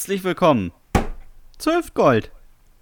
[0.00, 0.72] Herzlich willkommen
[1.58, 2.30] zu Hüftgold,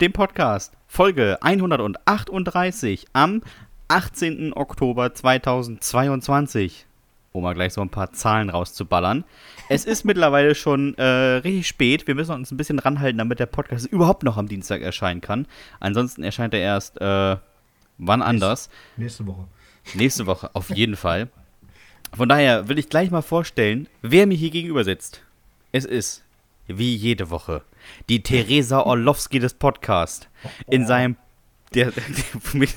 [0.01, 3.43] dem Podcast, Folge 138 am
[3.89, 4.53] 18.
[4.53, 6.87] Oktober 2022.
[7.33, 9.25] Um mal gleich so ein paar Zahlen rauszuballern.
[9.69, 12.07] Es ist mittlerweile schon äh, richtig spät.
[12.07, 15.49] Wir müssen uns ein bisschen ranhalten, damit der Podcast überhaupt noch am Dienstag erscheinen kann.
[15.81, 17.37] Ansonsten erscheint er erst äh,
[17.99, 18.71] wann anders.
[18.97, 19.49] Nächste Woche.
[19.95, 21.31] Nächste Woche, auf jeden Fall.
[22.17, 25.25] Von daher will ich gleich mal vorstellen, wer mir hier gegenüber sitzt.
[25.73, 26.23] Es ist,
[26.69, 27.63] wie jede Woche,
[28.09, 30.29] die Theresa Orlowski des Podcasts.
[30.69, 31.17] In seinem.
[31.75, 32.03] Der, der,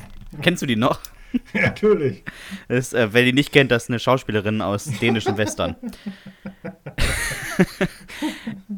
[0.41, 0.99] kennst du die noch?
[1.53, 2.23] Ja, natürlich.
[2.67, 5.75] Das, äh, wer die nicht kennt, das ist eine Schauspielerin aus dänischen Western.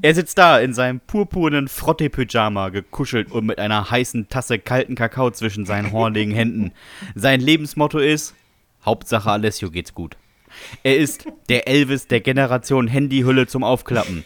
[0.01, 5.31] er sitzt da in seinem purpurnen Frotte-Pyjama, gekuschelt und mit einer heißen Tasse kalten Kakao
[5.31, 6.71] zwischen seinen hornigen Händen.
[7.15, 8.35] Sein Lebensmotto ist:
[8.85, 10.17] Hauptsache Alessio geht's gut.
[10.83, 14.23] Er ist der Elvis der Generation Handyhülle zum Aufklappen.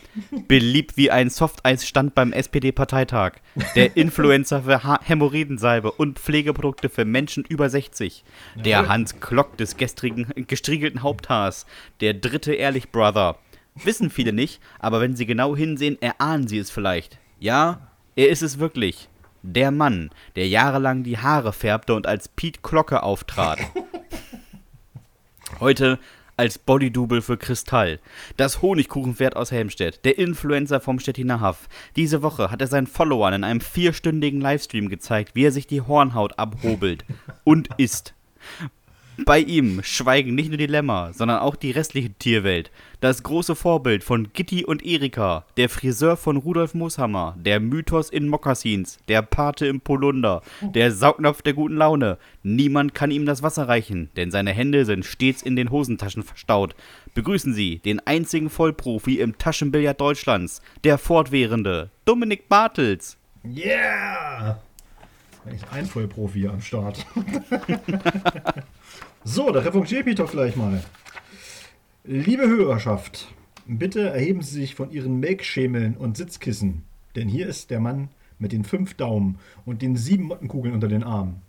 [0.47, 3.33] Beliebt wie ein Softeisstand beim SPD-Parteitag.
[3.75, 8.23] Der Influencer für ha Hämorrhoidensalbe und Pflegeprodukte für Menschen über 60.
[8.55, 11.65] Der Hans Klock des gestrigen, gestriegelten Haupthaars.
[12.01, 13.37] Der dritte Ehrlich-Brother.
[13.83, 17.19] Wissen viele nicht, aber wenn sie genau hinsehen, erahnen sie es vielleicht.
[17.39, 19.09] Ja, er ist es wirklich.
[19.43, 23.59] Der Mann, der jahrelang die Haare färbte und als Pete Glocke auftrat.
[25.59, 25.99] Heute
[26.37, 27.99] als Bodydouble für Kristall.
[28.37, 31.67] Das Honigkuchenpferd aus Helmstedt, der Influencer vom Stettiner Haff.
[31.95, 35.81] Diese Woche hat er seinen Followern in einem vierstündigen Livestream gezeigt, wie er sich die
[35.81, 37.03] Hornhaut abhobelt
[37.43, 38.13] und isst.
[39.25, 42.71] Bei ihm schweigen nicht nur die Lämmer, sondern auch die restliche Tierwelt.
[42.99, 48.27] Das große Vorbild von Gitti und Erika, der Friseur von Rudolf Mooshammer, der Mythos in
[48.27, 52.17] Mokassins, der Pate im Polunder, der Saugnapf der guten Laune.
[52.43, 56.75] Niemand kann ihm das Wasser reichen, denn seine Hände sind stets in den Hosentaschen verstaut.
[57.13, 63.17] Begrüßen Sie den einzigen Vollprofi im Taschenbillard Deutschlands, der fortwährende Dominik Bartels.
[63.43, 64.59] Yeah!
[65.49, 67.05] Echt ein Vollprofi am Start.
[69.27, 70.81] so, da revanchiere ich mich doch gleich mal.
[72.05, 73.27] Liebe Hörerschaft,
[73.65, 76.83] bitte erheben Sie sich von Ihren Make-Schemeln und Sitzkissen,
[77.17, 78.07] denn hier ist der Mann
[78.39, 81.41] mit den fünf Daumen und den sieben Mottenkugeln unter den Armen.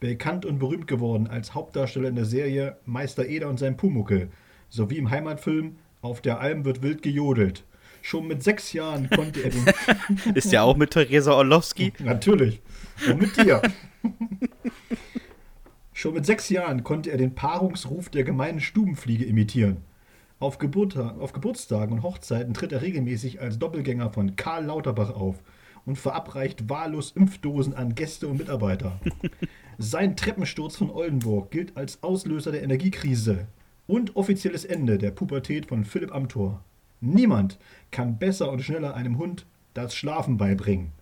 [0.00, 4.30] Bekannt und berühmt geworden als Hauptdarsteller in der Serie Meister Eder und sein Pumuckel,
[4.70, 7.64] sowie im Heimatfilm Auf der Alm wird wild gejodelt.
[8.00, 9.66] Schon mit sechs Jahren konnte er den.
[10.34, 11.92] Ist ja auch mit Theresa Orlowski?
[11.98, 12.62] Natürlich.
[13.06, 13.60] Und mit dir.
[16.06, 19.78] Schon mit sechs Jahren konnte er den Paarungsruf der gemeinen Stubenfliege imitieren.
[20.38, 25.42] Auf, Geburt, auf Geburtstagen und Hochzeiten tritt er regelmäßig als Doppelgänger von Karl Lauterbach auf
[25.84, 29.00] und verabreicht wahllos Impfdosen an Gäste und Mitarbeiter.
[29.78, 33.48] Sein Treppensturz von Oldenburg gilt als Auslöser der Energiekrise
[33.88, 36.62] und offizielles Ende der Pubertät von Philipp Amthor.
[37.00, 37.58] Niemand
[37.90, 39.44] kann besser und schneller einem Hund
[39.74, 40.92] das Schlafen beibringen.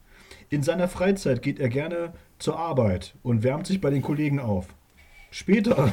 [0.49, 4.69] In seiner Freizeit geht er gerne zur Arbeit und wärmt sich bei den Kollegen auf.
[5.37, 5.93] Später,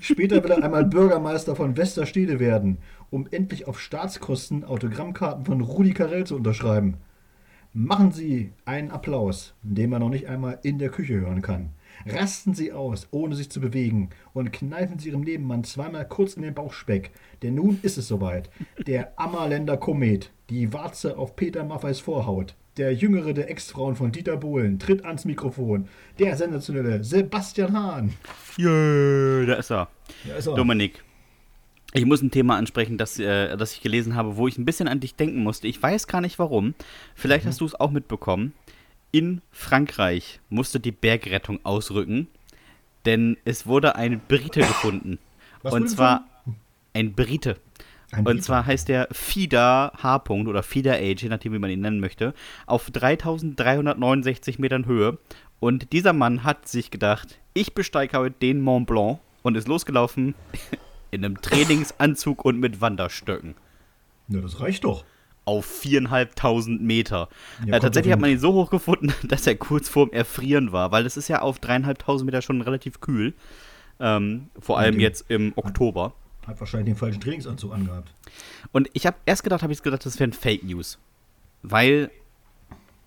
[0.00, 2.78] später will er einmal Bürgermeister von Westerstede werden,
[3.10, 6.98] um endlich auf Staatskosten Autogrammkarten von Rudi Carell zu unterschreiben.
[7.72, 11.70] Machen Sie einen Applaus, den man noch nicht einmal in der Küche hören kann.
[12.06, 16.42] Rasten Sie aus, ohne sich zu bewegen, und kneifen Sie Ihrem Nebenmann zweimal kurz in
[16.42, 17.10] den Bauchspeck,
[17.42, 18.50] denn nun ist es soweit.
[18.86, 24.36] Der Ammerländer Komet, die Warze auf Peter Maffeis Vorhaut, der jüngere der Ex-Frauen von Dieter
[24.36, 25.88] Bohlen, tritt ans Mikrofon.
[26.18, 28.12] Der sensationelle Sebastian Hahn.
[28.56, 29.88] Jö, da ist er.
[30.26, 30.54] Da ist er.
[30.54, 31.02] Dominik.
[31.94, 34.88] Ich muss ein Thema ansprechen, das, äh, das ich gelesen habe, wo ich ein bisschen
[34.88, 35.66] an dich denken musste.
[35.66, 36.74] Ich weiß gar nicht warum.
[37.14, 38.52] Vielleicht hast du es auch mitbekommen.
[39.12, 42.28] In Frankreich musste die Bergrettung ausrücken,
[43.06, 45.18] denn es wurde ein Brite gefunden.
[45.62, 46.26] Was Und zwar
[46.92, 47.56] ein Brite.
[48.12, 48.40] Ein Und Brite.
[48.42, 50.16] zwar heißt der FIDA H.
[50.18, 52.34] -Punkt oder FIDA Age, je nachdem, wie man ihn nennen möchte,
[52.66, 55.18] auf 3369 Metern Höhe.
[55.58, 60.34] Und dieser Mann hat sich gedacht, ich besteige heute den Mont Blanc und ist losgelaufen
[61.10, 63.54] in einem Trainingsanzug und mit Wanderstöcken
[64.28, 65.04] Ja, das reicht doch.
[65.44, 67.28] auf viereinhalbtausend Meter.
[67.64, 70.92] Ja, äh, tatsächlich hat man ihn so hoch gefunden, dass er kurz vorm Erfrieren war,
[70.92, 73.32] weil es ist ja auf dreieinhalbtausend Meter schon relativ kühl.
[73.98, 76.12] Ähm, vor allem die- jetzt im Oktober.
[76.46, 78.12] Hat wahrscheinlich den falschen Trainingsanzug angehabt.
[78.72, 80.98] Und ich habe erst gedacht, habe ich gedacht, das wären Fake News.
[81.62, 82.10] Weil,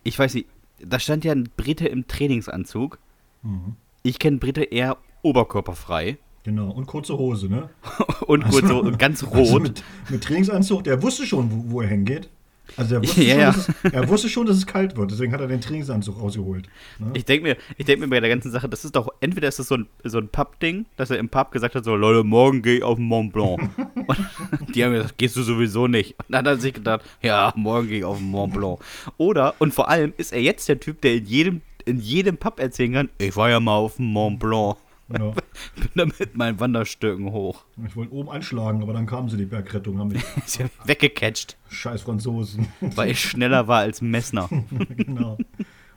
[0.03, 0.47] ich weiß nicht,
[0.79, 2.99] da stand ja ein Brite im Trainingsanzug.
[3.43, 3.75] Mhm.
[4.03, 7.69] Ich kenne Brite eher oberkörperfrei Genau, und kurze Hose, ne?
[8.27, 9.61] und kurz so ganz Also rot.
[9.61, 12.29] mit, mit Trainingsanzug, der wusste schon, wo, wo er hingeht.
[12.77, 13.45] Also er wusste, Ja, schon, ja.
[13.51, 16.67] Dass es, er wusste schon, dass es kalt wird, deswegen hat er den Trainingsanzug rausgeholt.
[16.99, 17.11] Ne?
[17.13, 19.59] Ich denke mir, ich denk mir bei der ganzen Sache, das ist doch, entweder ist
[19.59, 22.61] das so ein, so ein Pub-Ding, dass er im Pub gesagt hat, so, Leute, morgen
[22.61, 23.59] gehe ich auf den Mont Blanc.
[24.59, 26.11] Und die haben gesagt, gehst du sowieso nicht.
[26.19, 28.79] Und dann hat er sich gedacht, ja, morgen gehe ich auf den Mont Blanc.
[29.17, 32.59] Oder, und vor allem ist er jetzt der Typ, der in jedem, in jedem Pub
[32.59, 34.77] erzählen kann, ich war ja mal auf dem Mont Blanc.
[35.11, 35.31] Ja.
[35.75, 37.63] Bin da mit meinen Wanderstöcken hoch.
[37.85, 40.23] Ich wollte oben anschlagen, aber dann kamen sie, die Bergrettung, haben mich
[40.59, 42.67] ja weggecatcht, scheiß Franzosen.
[42.81, 44.49] weil ich schneller war als Messner.
[44.95, 45.37] genau.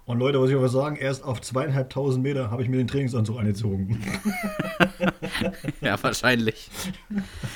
[0.04, 3.38] Und Leute, was ich aber sagen, erst auf zweieinhalbtausend Meter habe ich mir den Trainingsanzug
[3.38, 4.00] angezogen.
[5.80, 6.70] Ja, wahrscheinlich.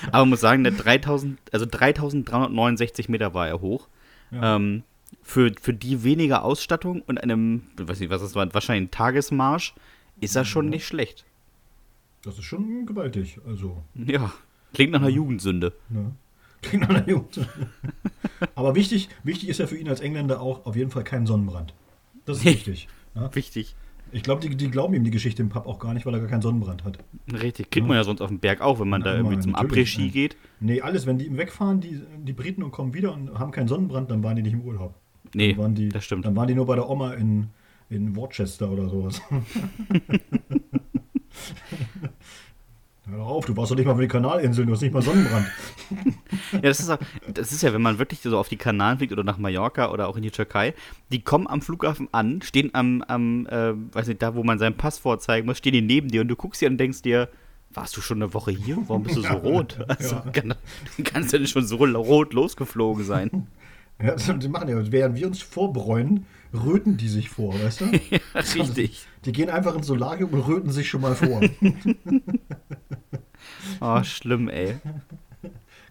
[0.06, 3.88] Aber man muss sagen, der 3000, also 3369 Meter war er hoch.
[4.31, 4.56] Ja.
[4.56, 4.85] Ähm,
[5.23, 8.91] für, für die weniger Ausstattung und einem, ich weiß nicht, was das war, wahrscheinlich ein
[8.93, 9.75] Tagesmarsch,
[10.20, 11.25] ist das schon nicht schlecht.
[12.26, 13.38] Das ist schon gewaltig.
[13.46, 14.32] Also, Ja,
[14.75, 15.73] klingt nach einer Jugendsünde.
[15.88, 16.11] ne?
[16.61, 17.46] Klingt nach einer Jugend.
[18.56, 21.73] Aber wichtig, wichtig ist ja für ihn als Engländer auch auf jeden Fall kein Sonnenbrand.
[22.25, 22.50] Das ist Nee.
[22.55, 22.88] wichtig.
[23.14, 23.32] Ja?
[23.34, 23.76] Wichtig.
[24.11, 26.20] Ich glaube, die, die glauben ihm die Geschichte im Pub auch gar nicht, weil er
[26.20, 26.99] gar keinen Sonnenbrand hat.
[27.32, 27.70] Richtig.
[27.70, 30.06] Kriegt man ja sonst auf dem Berg auch, wenn man Na, da irgendwie zum Après-Ski
[30.06, 30.12] ja.
[30.12, 30.37] geht.
[30.58, 34.11] Nee, alles, wenn die wegfahren, die, die Briten und kommen wieder und haben keinen Sonnenbrand,
[34.11, 34.94] dann waren die nicht im Urlaub.
[35.34, 36.25] Nee, Dann waren die, das stimmt.
[36.25, 37.49] Dann waren die nur bei der Oma in,
[37.90, 39.20] in Worcester oder sowas.
[43.08, 45.02] Hör doch auf, du warst doch nicht mal auf den Kanalinseln, du hast nicht mal
[45.02, 45.46] Sonnenbrand.
[46.52, 46.98] Ja, das ist, auch,
[47.32, 50.08] das ist ja, wenn man wirklich so auf die Kanaren fliegt oder nach Mallorca oder
[50.08, 50.74] auch in die Türkei,
[51.12, 54.76] die kommen am Flughafen an, stehen am, am äh, weiß nicht, da wo man seinen
[54.76, 57.28] Pass vorzeigen muss, stehen die neben dir und du guckst sie an und denkst dir,
[57.72, 58.76] warst du schon eine Woche hier?
[58.88, 59.78] Warum bist du so rot?
[59.88, 60.24] Also, Ja.
[60.32, 60.54] kann,
[61.04, 63.46] kannst du nicht schon so rot losgeflogen sein?
[64.02, 66.26] Ja, das- die machen ja, während wir uns vorbräunen,
[66.56, 67.85] röten die sich vor, weißt du?
[68.11, 69.06] ja, richtig.
[69.25, 71.41] Die gehen einfach ins Solarium und röten sich schon mal vor.
[73.81, 74.79] Oh, schlimm, ey.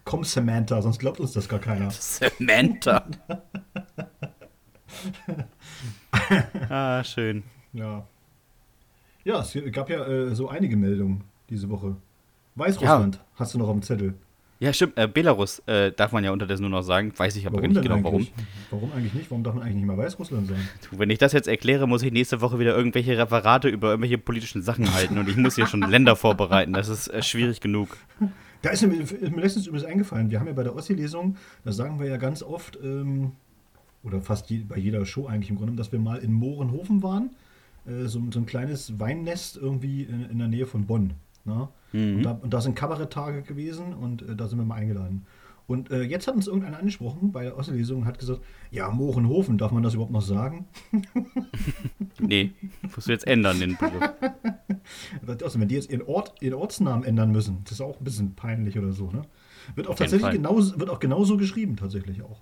[0.04, 1.90] Komm, Samantha, sonst glaubt uns das gar keiner.
[1.90, 3.06] Samantha.
[6.68, 7.42] ah, schön.
[7.72, 8.06] Ja.
[9.24, 11.96] Ja, es gab ja äh, so einige Meldungen diese Woche.
[12.54, 14.14] Weißrussland hast du noch auf dem Zettel.
[14.58, 14.96] Ja, stimmt.
[14.96, 17.12] Äh, Belarus äh, darf man ja unterdessen nur noch sagen.
[17.14, 18.20] Weiß ich aber nicht genau warum.
[18.20, 18.32] eigentlich?
[18.70, 19.30] Warum eigentlich nicht?
[19.30, 20.68] Warum darf man eigentlich nicht mal Weißrussland sagen?
[20.90, 24.18] Du, Wenn ich das jetzt erkläre, muss ich nächste Woche wieder irgendwelche Referate über irgendwelche
[24.18, 26.72] politischen Sachen halten und ich muss hier schon Länder vorbereiten.
[26.72, 27.98] Das ist äh, schwierig genug.
[28.62, 31.72] Da ist mir, ist mir letztens übrigens eingefallen, wir haben ja bei der Ossi-Lesung, da
[31.72, 33.32] sagen wir ja ganz oft, ähm,
[34.02, 37.30] oder fast je, bei jeder Show eigentlich im Grunde, dass wir mal in Mohrenhofen waren.
[37.86, 41.12] Äh, so, so ein kleines Weinnest irgendwie in, in der Nähe von Bonn.
[41.92, 42.16] Ne?
[42.16, 45.26] Und, da, und da sind Kabaretttage gewesen und äh, da sind wir mal eingeladen.
[45.66, 48.40] Und äh, jetzt hat uns irgendeiner angesprochen bei der Ossi-Lesung und hat gesagt,
[48.70, 50.66] ja, Mohrenhofen, darf man das überhaupt noch sagen?
[52.18, 52.52] Nee,
[52.94, 54.10] musst du jetzt ändern, den Begriff.
[55.42, 58.34] Also, wenn die jetzt ihren, Ort, ihren Ortsnamen ändern müssen, das ist auch ein bisschen
[58.34, 59.22] peinlich oder so, ne?
[59.74, 62.40] Wird auch Auf tatsächlich genauso, wird auch genauso geschrieben, tatsächlich auch.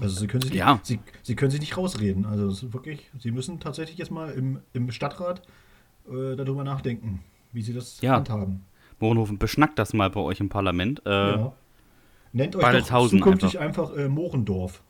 [0.00, 0.74] Also sie können sich, Ja.
[0.74, 2.26] nicht, sie, sie können sich nicht rausreden.
[2.26, 5.42] Also es ist wirklich, sie müssen tatsächlich jetzt mal im, im Stadtrat
[6.08, 7.20] äh, darüber nachdenken,
[7.52, 8.14] wie sie das Ja.
[8.16, 8.64] handhaben.
[9.00, 11.02] Mohrenhofen, beschnackt das mal bei euch im Parlament.
[11.04, 11.52] Äh, Ja.
[12.32, 14.82] Nennt euch doch zukünftig einfach, äh, Mohrendorf.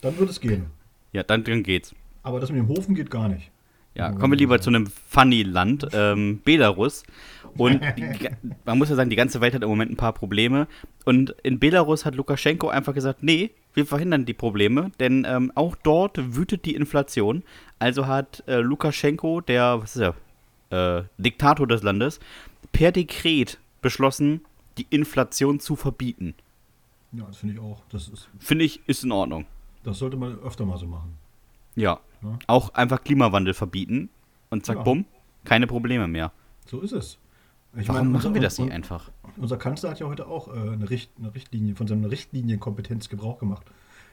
[0.00, 0.66] Dann wird es gehen.
[1.12, 1.94] ja, dann, dann geht's.
[2.22, 3.50] Aber das mit dem Hofen geht gar nicht.
[3.94, 7.02] Ja, kommen wir lieber zu einem funny Land, ähm, Belarus.
[7.56, 8.28] Und die,
[8.64, 10.68] man muss ja sagen, die ganze Welt hat im Moment ein paar Probleme.
[11.04, 15.74] Und in Belarus hat Lukaschenko einfach gesagt, nee, wir verhindern die Probleme, denn ähm, auch
[15.82, 17.42] dort wütet die Inflation.
[17.80, 20.14] Also hat äh, Lukaschenko, der, was ist er,
[20.70, 22.20] äh, Diktator des Landes,
[22.72, 24.42] per Dekret beschlossen,
[24.76, 26.34] die Inflation zu verbieten.
[27.12, 27.82] Ja, das finde ich auch.
[27.90, 29.46] Das, ist, Finde ich, ist in Ordnung.
[29.82, 31.16] das sollte man öfter mal so machen.
[31.74, 32.00] Ja.
[32.22, 32.38] Ja.
[32.48, 34.08] Auch einfach Klimawandel verbieten
[34.50, 34.82] und zack, Ja.
[34.82, 35.04] bumm,
[35.44, 36.32] keine Probleme mehr.
[36.66, 37.18] So ist es.
[37.76, 39.10] Ich Warum meine, machen unser- wir das nicht einfach?
[39.36, 43.38] Unser Kanzler hat ja heute auch äh, eine, Richt, eine Richtlinie, von seiner Richtlinienkompetenz Gebrauch
[43.38, 43.64] gemacht.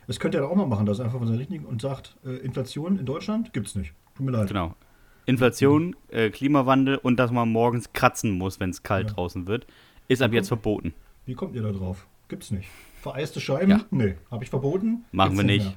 [0.07, 2.35] Das könnte er auch mal machen, dass er einfach von seiner Richtlinie und sagt, äh,
[2.37, 3.93] Inflation in Deutschland gibt es nicht.
[4.15, 4.47] Tut mir leid.
[4.49, 4.75] Genau.
[5.25, 9.13] Inflation, äh, Klimawandel und dass man morgens kratzen muss, wenn es kalt Ja.
[9.15, 9.65] draußen wird,
[10.07, 10.93] ist ab jetzt verboten.
[11.25, 12.07] Wie kommt ihr da drauf?
[12.27, 12.67] Gibt's nicht.
[13.01, 13.69] Vereiste Scheiben?
[13.71, 13.85] Ja.
[13.91, 14.15] Nee.
[14.31, 15.05] Habe ich verboten?
[15.11, 15.65] Machen wir nicht.
[15.65, 15.75] Mehr.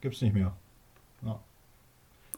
[0.00, 0.54] Gibt's nicht mehr.
[1.22, 1.40] Ja.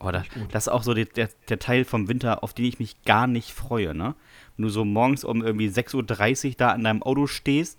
[0.00, 0.48] Oh, Nicht gut.
[0.52, 3.28] das ist auch so die, der, der Teil vom Winter, auf den ich mich gar
[3.28, 3.94] nicht freue.
[3.94, 4.16] Ne?
[4.56, 7.78] Wenn du so morgens um irgendwie 6.30 Uhr da an deinem Auto stehst,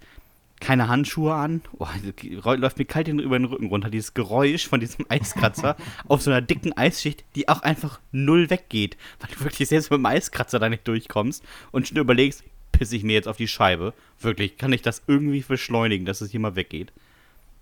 [0.63, 1.88] keine Handschuhe an, oh,
[2.55, 3.89] läuft mir kalt über den Rücken runter.
[3.89, 5.75] Dieses Geräusch von diesem Eiskratzer
[6.08, 9.98] auf so einer dicken Eisschicht, die auch einfach null weggeht, weil du wirklich selbst mit
[9.98, 13.93] dem Eiskratzer da nicht durchkommst und schon überlegst, pisse ich mir jetzt auf die Scheibe.
[14.20, 16.93] Wirklich, kann ich das irgendwie beschleunigen, dass es hier mal weggeht?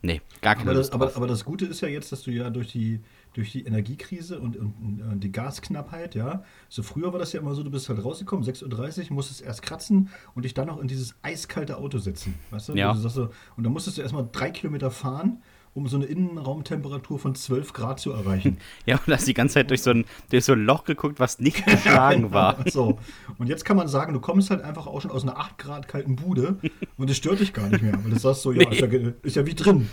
[0.03, 2.49] Nee, gar keine Aber das, aber, aber das Gute ist ja jetzt, dass du ja
[2.49, 2.99] durch die,
[3.33, 6.43] durch die Energiekrise und, und, und, die Gasknappheit, ja.
[6.69, 9.61] So früher war das ja immer so, du bist halt rausgekommen, 6.30 Uhr, musstest erst
[9.61, 12.35] kratzen und dich dann noch in dieses eiskalte Auto setzen.
[12.49, 12.73] Weißt du?
[12.75, 12.93] Ja.
[12.93, 15.41] du so, und dann musstest du erstmal drei Kilometer fahren
[15.73, 18.57] um so eine Innenraumtemperatur von 12 Grad zu erreichen.
[18.85, 21.39] Ja, und hast die ganze Zeit durch so ein, durch so ein Loch geguckt, was
[21.39, 22.57] nicht geschlagen war.
[22.71, 22.99] So.
[23.37, 25.87] Und jetzt kann man sagen, du kommst halt einfach auch schon aus einer 8 Grad
[25.87, 26.57] kalten Bude
[26.97, 27.93] und es stört dich gar nicht mehr.
[28.03, 28.75] Weil du sagst so, ja, nee.
[28.75, 29.89] ist, ja ist ja wie drin.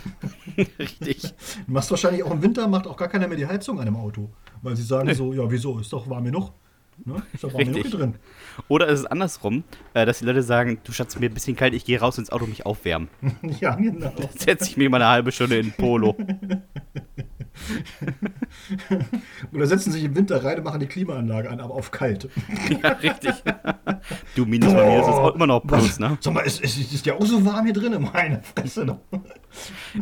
[0.79, 1.21] Richtig.
[1.65, 3.95] Du machst wahrscheinlich auch im Winter, macht auch gar keiner mehr die Heizung an dem
[3.95, 4.29] Auto.
[4.61, 5.13] Weil sie sagen nee.
[5.13, 6.51] so, ja, wieso, ist doch warm genug.
[7.05, 7.23] Ne?
[7.33, 8.15] Ist genug hier drin.
[8.67, 9.63] Oder ist es andersrum,
[9.93, 12.31] äh, dass die Leute sagen, du Schatz, mir ein bisschen kalt, ich gehe raus ins
[12.31, 13.09] Auto mich aufwärmen.
[13.59, 14.11] ja, genau.
[14.17, 16.15] Dann setze ich mich mal eine halbe Stunde in Polo.
[19.53, 22.29] Oder setzen sich im Winter rein und machen die Klimaanlage an, aber auf kalt.
[22.83, 23.33] ja, richtig.
[24.35, 25.99] Du, minus bei mir ist es auch immer noch plus, was?
[25.99, 26.17] ne?
[26.21, 28.99] Sag mal, ist, ist, ist ja auch so warm hier drin, meine Fresse.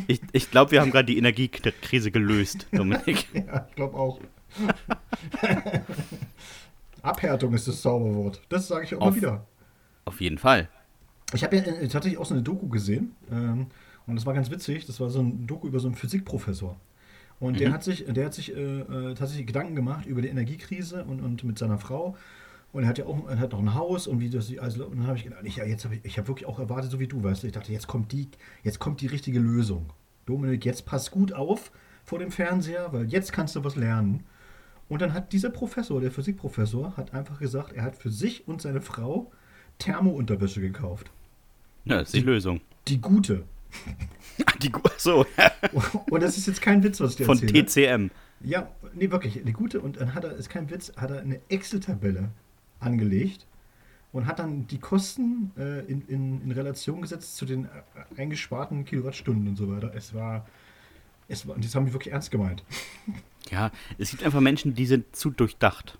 [0.07, 3.27] Ich, ich glaube, wir haben gerade die Energiekrise gelöst, Dominik.
[3.33, 4.19] ja, ich glaube auch.
[7.07, 8.41] Abhärtung ist das Zauberwort.
[8.49, 9.45] Das sage ich auch auf, immer wieder.
[10.05, 10.69] Auf jeden Fall.
[11.33, 13.15] Ich habe ja tatsächlich auch so eine Doku gesehen.
[13.31, 13.67] Ähm,
[14.05, 14.85] und das war ganz witzig.
[14.85, 16.77] Das war so ein Doku über so einen Physikprofessor.
[17.39, 17.57] Und mhm.
[17.57, 21.21] der hat sich, der hat sich äh, äh, tatsächlich Gedanken gemacht über die Energiekrise und,
[21.21, 22.15] und mit seiner Frau.
[22.73, 24.97] Und er hat ja auch, er hat auch ein Haus und wie das also, und
[24.97, 26.99] dann habe ich gedacht, ich, ja, jetzt habe ich, ich habe wirklich auch erwartet, so
[26.99, 28.29] wie du, weißt du, ich dachte, jetzt kommt die,
[28.63, 29.87] jetzt kommt die richtige Lösung.
[30.25, 31.71] Dominik, jetzt pass gut auf
[32.03, 34.23] vor dem Fernseher, weil jetzt kannst du was lernen.
[34.89, 38.61] Und dann hat dieser Professor, der Physikprofessor, hat einfach gesagt, er hat für sich und
[38.61, 39.31] seine Frau
[39.79, 41.11] Thermounterwäsche gekauft.
[41.85, 42.61] Ja, das ist die, die Lösung.
[42.87, 43.43] Die gute.
[44.61, 45.25] die gute, so.
[46.09, 47.65] und das ist jetzt kein Witz, was ich dir Von erzähle.
[47.65, 48.11] TCM.
[48.41, 49.81] Ja, nee, wirklich, die gute.
[49.81, 52.29] Und dann hat er, ist kein Witz, hat er eine Excel-Tabelle
[52.79, 53.45] angelegt
[54.11, 57.69] und hat dann die Kosten äh, in, in, in Relation gesetzt zu den äh,
[58.17, 59.91] eingesparten Kilowattstunden und so weiter.
[59.95, 60.47] Es war,
[61.27, 62.63] es das haben die wirklich ernst gemeint.
[63.49, 65.97] Ja, es gibt einfach Menschen, die sind zu durchdacht.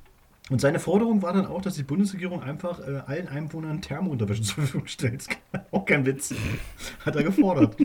[0.49, 4.55] Und seine Forderung war dann auch, dass die Bundesregierung einfach äh, allen Einwohnern Thermounterwäsche zur
[4.55, 5.25] Verfügung stellt.
[5.71, 6.33] auch kein Witz.
[7.05, 7.77] Hat er gefordert.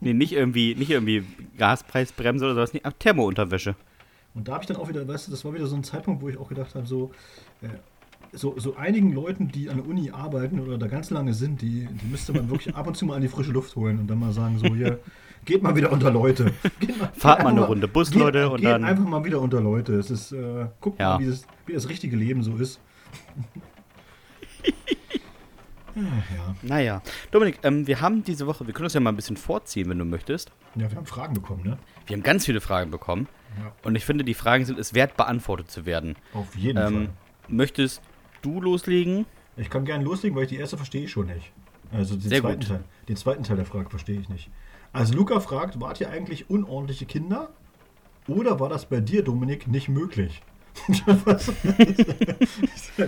[0.00, 1.24] nee, nicht irgendwie, nicht irgendwie
[1.58, 3.76] Gaspreisbremse oder sowas, nee, Thermounterwäsche.
[4.34, 6.22] Und da habe ich dann auch wieder, weißt du, das war wieder so ein Zeitpunkt,
[6.22, 7.10] wo ich auch gedacht habe, so,
[7.62, 7.68] äh,
[8.32, 11.86] so, so einigen Leuten, die an der Uni arbeiten oder da ganz lange sind, die,
[11.86, 14.18] die müsste man wirklich ab und zu mal in die frische Luft holen und dann
[14.18, 15.00] mal sagen, so, hier,
[15.44, 16.44] geht mal wieder unter Leute.
[16.98, 18.84] Mal, Fahrt mal eine Runde Bus, geht, Leute, und geht dann.
[18.84, 19.94] einfach mal wieder unter Leute.
[19.94, 21.14] Es ist, äh, guckt ja.
[21.14, 22.80] mal, wie das, wie das richtige Leben so ist.
[25.94, 26.02] ja.
[26.62, 27.02] Naja.
[27.30, 29.98] Dominik, ähm, wir haben diese Woche, wir können uns ja mal ein bisschen vorziehen, wenn
[29.98, 30.52] du möchtest.
[30.74, 31.78] Ja, wir haben Fragen bekommen, ne?
[32.06, 33.28] Wir haben ganz viele Fragen bekommen.
[33.58, 33.72] Ja.
[33.82, 36.16] Und ich finde, die Fragen sind es wert, beantwortet zu werden.
[36.34, 37.08] Auf jeden ähm, Fall.
[37.48, 38.02] Möchtest
[38.42, 39.26] du loslegen?
[39.56, 41.52] Ich kann gerne loslegen, weil ich die erste verstehe ich schon nicht.
[41.92, 42.68] Also den, Sehr zweiten gut.
[42.68, 44.50] Teil, den zweiten Teil der Frage verstehe ich nicht.
[44.92, 47.50] Also Luca fragt, wart ihr eigentlich unordentliche Kinder?
[48.26, 50.42] Oder war das bei dir, Dominik, nicht möglich?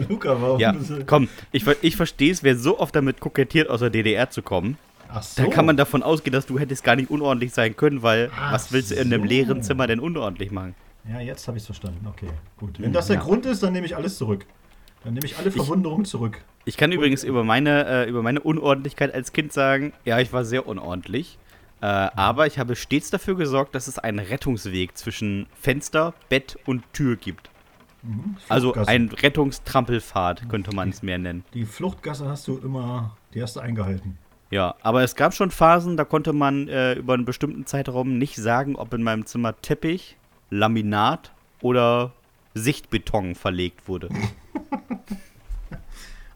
[0.08, 0.60] Luca, warum?
[0.60, 0.74] Ja,
[1.06, 4.78] komm, ich, ich verstehe es, wer so oft damit kokettiert, aus der DDR zu kommen.
[5.08, 5.42] Ach so.
[5.42, 8.52] Da kann man davon ausgehen, dass du hättest gar nicht unordentlich sein können, weil Ach
[8.52, 9.28] was willst du in einem so.
[9.28, 10.74] leeren Zimmer denn unordentlich machen?
[11.08, 12.06] Ja, jetzt habe ich es verstanden.
[12.06, 12.80] Okay, gut.
[12.80, 13.22] Wenn das der ja.
[13.22, 14.46] Grund ist, dann nehme ich alles zurück.
[15.04, 16.42] Dann nehme ich alle Verwunderungen zurück.
[16.64, 20.44] Ich kann übrigens über meine, äh, über meine Unordentlichkeit als Kind sagen, ja, ich war
[20.44, 21.38] sehr unordentlich.
[21.82, 26.84] Äh, aber ich habe stets dafür gesorgt, dass es einen Rettungsweg zwischen Fenster, Bett und
[26.92, 27.50] Tür gibt.
[28.02, 31.44] Mhm, also ein Rettungstrampelfahrt könnte man es mehr nennen.
[31.54, 34.16] Die Fluchtgasse hast du immer, die hast du eingehalten.
[34.50, 38.36] Ja, aber es gab schon Phasen, da konnte man äh, über einen bestimmten Zeitraum nicht
[38.36, 40.16] sagen, ob in meinem Zimmer Teppich,
[40.50, 42.12] Laminat oder
[42.54, 44.08] Sichtbeton verlegt wurde.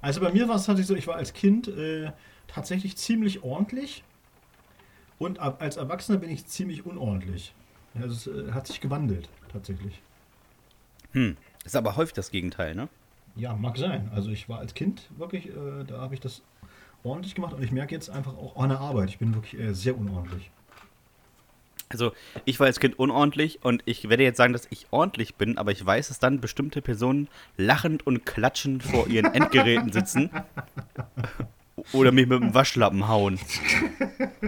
[0.02, 2.12] Also bei mir war es tatsächlich so, ich war als Kind äh,
[2.46, 4.04] tatsächlich ziemlich ordentlich
[5.18, 7.54] und als Erwachsener bin ich ziemlich unordentlich.
[8.00, 10.02] Also es äh, hat sich gewandelt, tatsächlich.
[11.12, 12.88] Hm, ist aber häufig das Gegenteil, ne?
[13.36, 14.10] Ja, mag sein.
[14.14, 16.42] Also ich war als Kind wirklich, äh, da habe ich das
[17.04, 19.74] ordentlich gemacht und ich merke jetzt einfach auch an der Arbeit, ich bin wirklich äh,
[19.74, 20.50] sehr unordentlich.
[21.88, 22.12] Also
[22.44, 25.70] ich war als Kind unordentlich und ich werde jetzt sagen, dass ich ordentlich bin, aber
[25.70, 30.30] ich weiß, dass dann bestimmte Personen lachend und klatschend vor ihren Endgeräten sitzen
[31.92, 33.38] oder mich mit dem Waschlappen hauen.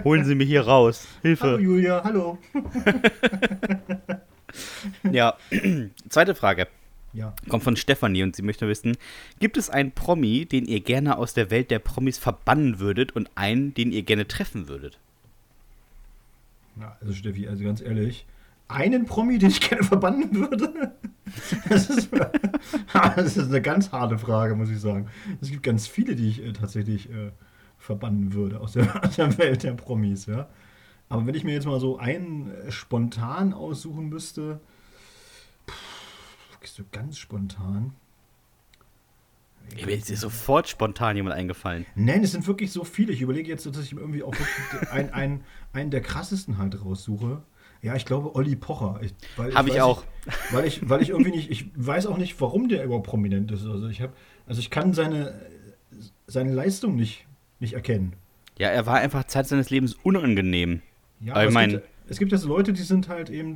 [0.03, 1.07] Holen Sie mich hier raus.
[1.21, 1.43] Hilfe.
[1.43, 2.37] Hallo Julia, hallo.
[5.11, 5.37] ja,
[6.09, 6.67] zweite Frage.
[7.13, 7.33] Ja.
[7.47, 8.97] Kommt von Stefanie und sie möchte wissen:
[9.39, 13.29] Gibt es einen Promi, den ihr gerne aus der Welt der Promis verbannen würdet und
[13.35, 14.99] einen, den ihr gerne treffen würdet?
[16.79, 18.25] Ja, also Steffi, also ganz ehrlich,
[18.67, 20.93] einen Promi, den ich gerne verbannen würde?
[21.69, 22.09] Das ist,
[22.93, 25.09] das ist eine ganz harte Frage, muss ich sagen.
[25.39, 27.29] Es gibt ganz viele, die ich äh, tatsächlich äh,
[27.89, 30.47] verbannen würde aus der, aus der, Welt der Promis, ja.
[31.09, 34.59] Aber wenn ich mir jetzt mal so einen äh, spontan aussuchen müsste,
[36.79, 37.93] so ganz spontan.
[39.75, 41.85] Mir ist dir sofort spontan jemand eingefallen.
[41.93, 43.11] Nein, es sind wirklich so viele.
[43.11, 45.43] Ich überlege jetzt, dass ich mir irgendwie auch wirklich einen, einen,
[45.73, 47.41] einen der krassesten halt raussuche.
[47.81, 48.99] Ja, ich glaube Olli Pocher.
[49.01, 50.03] Ich, weil Hab ich weiß auch.
[50.25, 53.51] Nicht, weil, ich, weil ich irgendwie nicht, ich weiß auch nicht, warum der überhaupt prominent
[53.51, 53.65] ist.
[53.65, 54.13] Also ich habe,
[54.47, 55.39] also ich kann seine,
[56.27, 57.25] seine Leistung nicht,
[57.59, 58.13] nicht erkennen.
[58.57, 60.81] Ja, er war einfach Zeit seines Lebens unangenehm.
[61.21, 63.55] Ja, Aber ich es, mein- gibt, es gibt ja so Leute, die sind halt eben,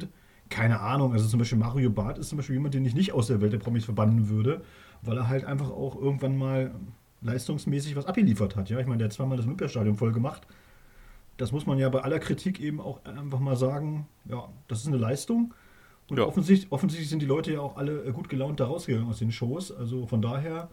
[0.49, 3.27] keine Ahnung, also zum Beispiel Mario Barth ist zum Beispiel jemand, den ich nicht aus
[3.27, 4.61] der Welt der Promis verbannen würde,
[5.01, 6.71] weil er halt einfach auch irgendwann mal
[7.21, 8.69] leistungsmäßig was abgeliefert hat.
[8.69, 10.45] Ja, ich meine, der hat zweimal das Olympiastadion voll gemacht.
[11.37, 14.87] Das muss man ja bei aller Kritik eben auch einfach mal sagen, ja, das ist
[14.87, 15.53] eine Leistung.
[16.09, 16.25] Und Ja.
[16.25, 19.71] offensichtlich, offensichtlich sind die Leute ja auch alle gut gelaunt da rausgegangen aus den Shows.
[19.71, 20.69] Also von daher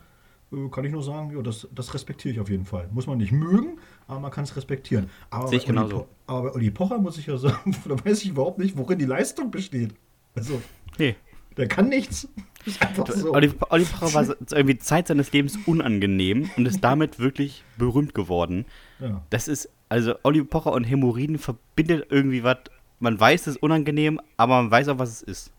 [0.73, 2.88] kann ich nur sagen, ja, das, das respektiere ich auf jeden Fall.
[2.92, 3.78] Muss man nicht mögen,
[4.09, 5.09] aber man kann es respektieren.
[5.30, 6.09] Aber Sehe ich genauso.
[6.26, 9.04] Aber bei Olli Pocher muss ich ja sagen, da weiß ich überhaupt nicht, worin die
[9.04, 9.95] Leistung besteht.
[10.35, 10.61] Also,
[10.99, 11.14] Nee.
[11.57, 12.28] der kann nichts.
[12.66, 13.33] Ist einfach so.
[13.33, 18.66] Olli, Olli Pocher war irgendwie Zeit seines Lebens unangenehm und ist damit wirklich berühmt geworden.
[18.99, 19.23] Ja.
[19.30, 22.59] Das ist, also Olli Pocher und Hämorrhoiden verbindet irgendwie was.
[22.99, 25.52] Man weiß, es ist unangenehm, aber man weiß auch, was es ist.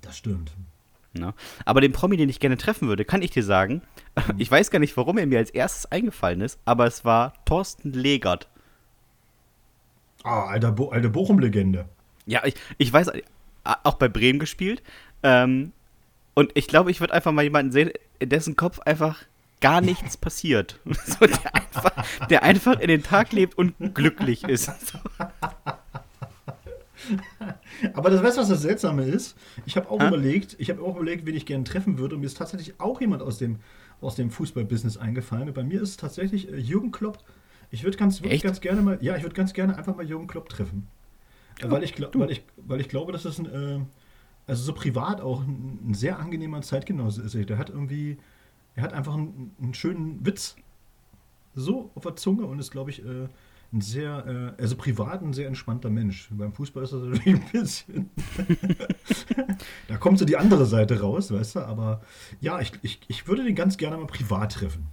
[0.00, 0.52] Das stimmt.
[1.12, 1.34] Ne?
[1.64, 3.82] Aber den Promi, den ich gerne treffen würde, kann ich dir sagen,
[4.38, 7.92] ich weiß gar nicht, warum er mir als erstes eingefallen ist, aber es war Thorsten
[7.92, 8.48] Legert.
[10.22, 11.86] Ah, alter Bo alte Bochum-Legende.
[12.26, 13.10] Ja, ich, ich weiß,
[13.64, 14.82] auch bei Bremen gespielt.
[15.22, 15.72] Ähm,
[16.34, 19.24] und ich glaube, ich würde einfach mal jemanden sehen, in dessen Kopf einfach
[19.60, 20.78] gar nichts passiert.
[21.04, 24.70] So, der, einfach, der einfach in den Tag lebt und glücklich ist.
[24.86, 24.98] So.
[27.94, 29.36] Aber das weißt du, was das Seltsame ist?
[29.66, 30.08] Ich habe auch Hä?
[30.08, 32.14] überlegt, ich habe auch überlegt, wen ich gerne treffen würde.
[32.14, 33.58] Und mir ist tatsächlich auch jemand aus dem,
[34.00, 35.48] aus dem Fußballbusiness eingefallen.
[35.48, 37.18] Und bei mir ist es tatsächlich äh, Jürgen Klopp.
[37.70, 38.42] Ich würde ganz, Echt?
[38.44, 40.88] ganz gerne mal, ja, ich würde ganz gerne einfach mal Jürgen Klopp treffen.
[41.60, 43.80] Äh, weil, ich, gla- weil, ich, weil ich glaube, dass das ein, äh,
[44.46, 47.34] also so privat auch ein, ein sehr angenehmer Zeitgenosse ist.
[47.34, 48.18] Der hat irgendwie,
[48.74, 50.56] er hat einfach einen, einen schönen Witz
[51.54, 53.28] so auf der Zunge und ist, glaube ich, äh,
[53.72, 56.28] ein sehr, äh, also privat ein sehr entspannter Mensch.
[56.32, 58.10] Beim Fußball ist das natürlich ein bisschen.
[59.88, 62.02] da kommt so die andere Seite raus, weißt du, aber
[62.40, 64.86] ja, ich, ich, ich würde den ganz gerne mal privat treffen.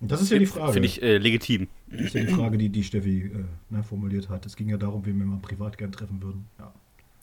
[0.00, 0.72] Und das ist ja die Frage.
[0.72, 1.68] Finde ich äh, legitim.
[1.90, 4.46] Das ist ja die Frage, die, die Steffi äh, ne, formuliert hat.
[4.46, 6.46] Es ging ja darum, wen wir mal privat gern treffen würden.
[6.58, 6.72] Ja.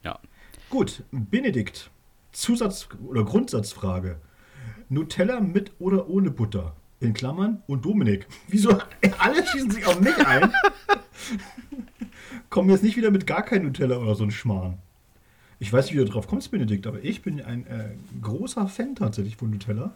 [0.03, 0.19] Ja.
[0.69, 1.89] Gut, Benedikt.
[2.31, 4.19] Zusatz- oder Grundsatzfrage.
[4.89, 6.75] Nutella mit oder ohne Butter?
[6.99, 8.25] In Klammern und Dominik.
[8.47, 8.79] Wieso?
[9.19, 10.51] Alle schießen sich auf mich ein.
[12.49, 14.77] Kommen jetzt nicht wieder mit gar kein Nutella oder so ein Schmarrn.
[15.59, 17.89] Ich weiß nicht, wie du drauf kommst, Benedikt, aber ich bin ein äh,
[18.21, 19.93] großer Fan tatsächlich von Nutella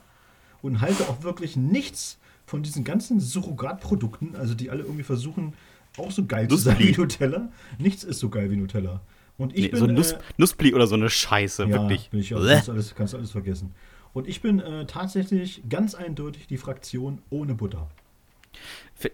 [0.62, 5.54] und halte auch wirklich nichts von diesen ganzen Surrogatprodukten, also die alle irgendwie versuchen,
[5.98, 6.92] auch so geil zu sein wie.
[6.92, 7.50] Nutella.
[7.78, 9.02] Nichts ist so geil wie Nutella.
[9.38, 12.10] Und ich Nee, bin, so Nuss, äh, Nussbli oder so eine Scheiße, ja, wirklich.
[12.10, 13.74] Bin ich auch, kannst, du alles, kannst du alles vergessen.
[14.14, 17.88] Und ich bin äh, tatsächlich ganz eindeutig die Fraktion ohne Butter.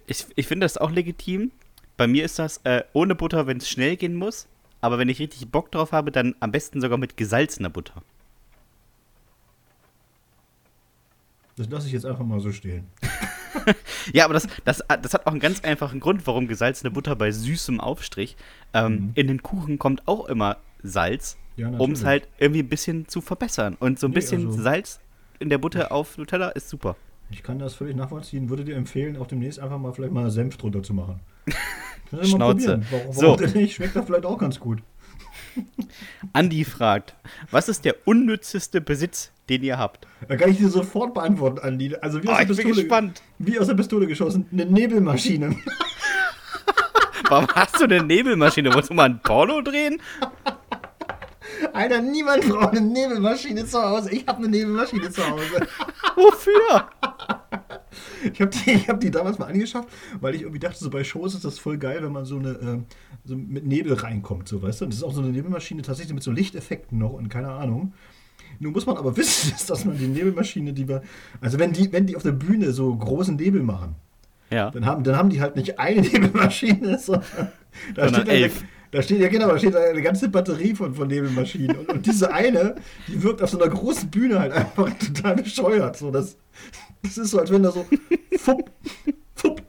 [0.08, 1.52] Ich, ich finde das auch legitim.
[1.98, 4.48] Bei mir ist das äh, ohne Butter, wenn es schnell gehen muss.
[4.82, 8.02] Aber wenn ich richtig Bock drauf habe, dann am besten sogar mit gesalzener Butter.
[11.56, 12.88] Das lasse ich jetzt einfach mal so stehen.
[14.14, 17.32] Ja, aber das, das, das hat auch einen ganz einfachen Grund, warum gesalzene Butter bei
[17.32, 18.38] süßem Aufstrich.
[18.74, 19.12] Ähm, Mhm.
[19.16, 23.20] In den Kuchen kommt auch immer Salz, Ja, um es halt irgendwie ein bisschen zu
[23.20, 23.76] verbessern.
[23.80, 25.00] Und so ein Nee, bisschen also- Salz
[25.39, 26.96] in der Butter auf Nutella ist super.
[27.30, 28.50] Ich kann das völlig nachvollziehen.
[28.50, 31.20] Würde dir empfehlen, auch demnächst einfach mal vielleicht mal Senf drunter zu machen.
[32.24, 32.78] Schnauze.
[32.78, 32.86] probieren.
[32.89, 33.22] Warum, So.
[33.24, 33.76] warum denn nicht?
[33.76, 34.80] Schmeckt das vielleicht auch ganz gut.
[36.34, 37.15] Andi fragt,
[37.52, 40.08] was ist der unnützeste Besitz, den ihr habt?
[40.28, 41.96] Da kann ich dir sofort beantworten, Andi.
[41.96, 43.22] Also wie Oh, aus, ich der bin Pistole, gespannt.
[43.39, 44.46] wie aus der Pistole geschossen.
[44.52, 45.56] Eine Nebelmaschine.
[47.30, 48.70] Warum hast du eine Nebelmaschine?
[48.74, 50.00] Wolltest du mal ein Porno drehen?
[51.74, 54.12] Alter, niemand braucht eine Nebelmaschine zu Hause.
[54.12, 55.68] Ich habe eine Nebelmaschine zu Hause.
[56.16, 56.90] Wofür?
[58.34, 61.04] Ich habe die, ich hab die damals mal angeschafft, weil ich irgendwie dachte, so bei
[61.04, 62.86] Shows ist das voll geil, wenn man so eine ähm,
[63.24, 64.86] so mit Nebel reinkommt, so weißt du.
[64.86, 67.94] Und das ist auch so eine Nebelmaschine tatsächlich mit so Lichteffekten noch und keine Ahnung.
[68.60, 71.02] Nun muss man aber wissen, dass man die Nebelmaschine, die wir,
[71.42, 73.96] also wenn die, wenn die auf der Bühne so großen Nebel machen,
[74.52, 74.70] Ja.
[74.72, 77.26] dann haben, dann haben die halt nicht eine Nebelmaschine, sondern
[77.96, 78.64] da Sondern steht, eine, elf.
[78.91, 81.78] Da steht ja genau, da steht eine ganze Batterie von, von Nebelmaschinen.
[81.78, 82.76] Und, und diese eine,
[83.08, 85.97] die wirkt auf so einer großen Bühne halt einfach total bescheuert.
[85.97, 86.38] So, das,
[87.04, 87.86] das ist so, als wenn da so
[88.38, 88.69] fupp,
[89.36, 89.62] fupp,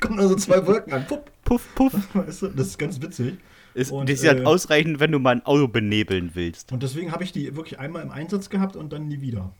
[0.00, 1.06] kommen da so zwei Wolken an.
[1.06, 1.92] Fupp, Puff, puff.
[2.12, 3.34] weißt du, das ist ganz witzig.
[3.74, 6.72] Ist, Und, das ist halt äh, ausreichend, wenn du mal ein Auto benebeln willst.
[6.72, 9.52] Und deswegen habe ich die wirklich einmal im Einsatz gehabt und dann nie wieder.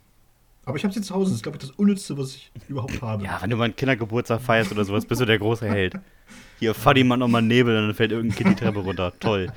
[0.64, 1.31] Aber ich habe sie zu Hause.
[1.31, 3.24] Das ist, glaube ich, das Unnützste, was ich überhaupt habe.
[3.24, 5.94] Ja, wenn du mal einen Kindergeburtstag feierst oder sowas, bist du der große Held.
[6.59, 9.12] Hier, die mal nochmal Nebel, dann fällt irgendein Kind die Treppe runter.
[9.21, 9.53] Toll.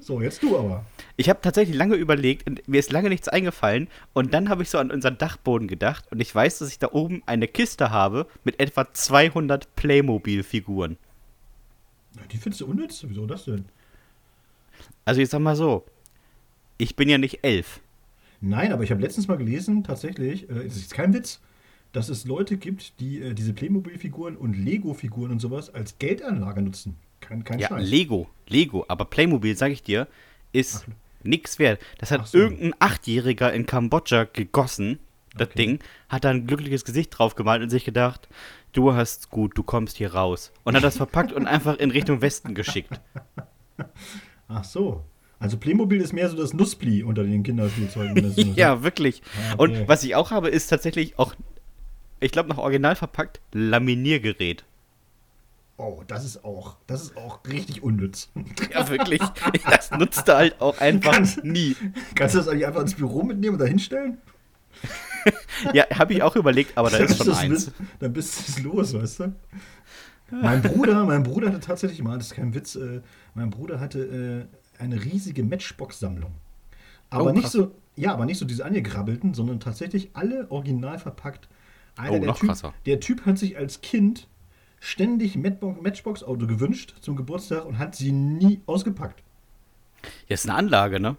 [0.00, 0.84] So, jetzt du aber.
[1.16, 3.88] Ich habe tatsächlich lange überlegt und mir ist lange nichts eingefallen.
[4.12, 6.04] Und dann habe ich so an unseren Dachboden gedacht.
[6.10, 10.98] Und ich weiß, dass ich da oben eine Kiste habe mit etwa 200 Playmobil-Figuren.
[12.30, 13.04] Die findest du unnütz?
[13.08, 13.64] Wieso das denn?
[15.04, 15.84] Also ich sag mal so,
[16.78, 17.80] ich bin ja nicht elf.
[18.40, 21.40] Nein, aber ich habe letztens mal gelesen, tatsächlich, äh, das ist jetzt kein Witz,
[21.94, 26.96] dass es Leute gibt, die äh, diese Playmobil-Figuren und Lego-Figuren und sowas als Geldanlage nutzen.
[27.20, 27.88] Kein, kein Ja, Scheiß.
[27.88, 28.84] Lego, Lego.
[28.88, 30.06] Aber Playmobil, sag ich dir,
[30.52, 30.92] ist Ach.
[31.22, 31.80] nix wert.
[31.98, 32.36] Das hat so.
[32.36, 34.98] irgendein Achtjähriger in Kambodscha gegossen,
[35.36, 35.56] das Okay.
[35.66, 35.78] Ding,
[36.08, 38.28] hat da ein glückliches Gesicht drauf gemalt und sich gedacht,
[38.72, 40.52] du hast gut, du kommst hier raus.
[40.64, 43.00] Und hat das verpackt und einfach in Richtung Westen geschickt.
[44.48, 45.02] Ach so.
[45.38, 48.30] Also Playmobil ist mehr so das Nuspli unter den Kinderspielzeugen.
[48.32, 48.56] so ist.
[48.56, 49.22] ja, wirklich.
[49.36, 49.62] Ah, okay.
[49.80, 51.34] Und was ich auch habe, ist tatsächlich auch,
[52.20, 54.64] ich glaube, noch original verpackt, Laminiergerät.
[55.76, 58.28] Oh, das ist auch, das ist auch richtig unnütz.
[58.72, 59.20] Ja, wirklich.
[59.68, 61.76] Das nutzte halt auch einfach Ganz- nie.
[62.14, 64.18] Kannst du das eigentlich einfach ins Büro mitnehmen und da hinstellen?
[65.72, 67.66] Ja, habe ich auch überlegt, aber da ist schon eins.
[67.66, 69.32] mit- Dann bist du es los, weißt du?
[70.30, 73.00] Mein Bruder, mein Bruder hatte tatsächlich mal, das ist kein Witz, äh,
[73.34, 74.46] mein Bruder hatte
[74.78, 76.32] äh, eine riesige Matchbox-Sammlung.
[77.10, 81.48] Aber Oh, nicht so, ja, aber nicht so diese angegrabbelten, sondern tatsächlich alle original verpackt.
[81.96, 82.74] Einer Oh, der noch typ, krasser.
[82.86, 84.28] Der Typ hat sich als Kind
[84.80, 89.22] ständig Matchbo- Matchbox-Auto gewünscht zum Geburtstag und hat sie nie ausgepackt.
[90.28, 91.16] Ja, ist eine Anlage, ne?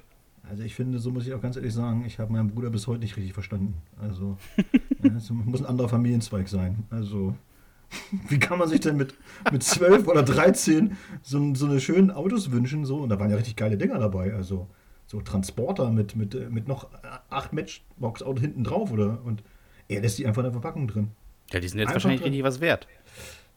[0.48, 2.86] Also ich finde, so muss ich auch ganz ehrlich sagen, ich habe meinen Bruder bis
[2.86, 3.74] heute nicht richtig verstanden.
[4.00, 4.38] Also
[5.18, 6.84] es muss ein anderer Familienzweig sein.
[6.92, 7.36] Also
[8.30, 9.16] wie kann man sich denn mit,
[9.52, 12.86] mit 12 oder 13 so, so eine schönen Autos wünschen?
[12.86, 12.98] So?
[12.98, 14.34] Und da waren ja richtig geile Dinger dabei.
[14.34, 14.68] Also
[15.08, 16.90] so Transporter mit, mit, mit noch
[17.30, 18.92] acht Matchbox-Autos hinten drauf.
[18.92, 19.24] Oder?
[19.24, 19.42] Und
[19.88, 21.12] er lässt die einfach in der Verpackung drin.
[21.52, 22.32] Ja, die sind jetzt Einfach wahrscheinlich drin.
[22.32, 22.88] richtig was wert.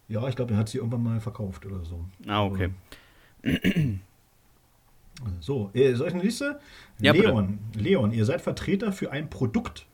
[0.09, 2.05] Ja, ich glaube, er hat sie irgendwann mal verkauft oder so.
[2.27, 2.71] Ah, okay.
[5.41, 6.61] So, äh, soll ich eine Liste?
[7.01, 7.27] Ja, bitte.
[7.29, 9.87] Leon, Leon, ihr seid Vertreter für ein Produkt,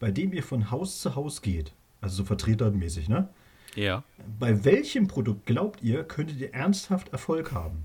[0.00, 1.72] bei dem ihr von Haus zu Haus geht.
[2.00, 3.28] Also so vertretermäßig, ne?
[3.74, 4.04] Ja.
[4.38, 7.84] Bei welchem Produkt glaubt ihr, könntet ihr ernsthaft Erfolg haben?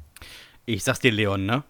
[0.65, 1.63] Ich sag's dir, Leon, ne?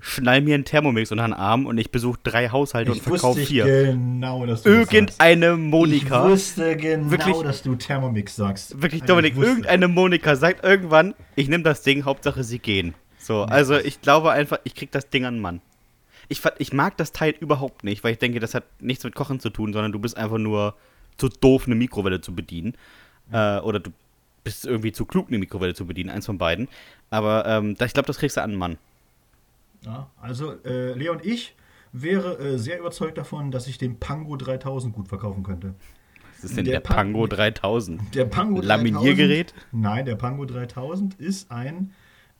[0.00, 3.64] Schnall mir einen Thermomix unter den Arm und ich besuche drei Haushalte und verkaufe vier.
[3.64, 4.70] genau, dass du.
[4.70, 6.24] Irgendeine Monika.
[6.24, 8.80] Ich wusste genau, Wirklich- dass du Thermomix sagst.
[8.80, 12.94] Wirklich, Also, Dominik, ich irgendeine Monika sagt irgendwann, ich nehme das Ding, Hauptsache sie gehen.
[13.18, 15.60] So, also ich glaube einfach, ich krieg das Ding an Mann.
[16.28, 19.40] Ich, ich mag das Teil überhaupt nicht, weil ich denke, das hat nichts mit Kochen
[19.40, 20.74] zu tun, sondern du bist einfach nur
[21.18, 22.74] zu doof, eine Mikrowelle zu bedienen.
[23.30, 23.90] Äh, oder du
[24.44, 26.68] bist irgendwie zu klug, eine Mikrowelle zu bedienen, eins von beiden.
[27.10, 28.78] Aber ähm, ich glaube, das kriegst du an Mann.
[29.84, 31.54] Ja, also, äh, Leon, ich
[31.92, 35.74] wäre äh, sehr überzeugt davon, dass ich den Pango 3000 gut verkaufen könnte.
[36.36, 38.14] Was ist denn Der der, Pan- Pango 3000?
[38.14, 38.66] Der Pango 3000.
[38.68, 39.54] Laminiergerät?
[39.72, 41.92] Nein, der Pango 3000 ist ein,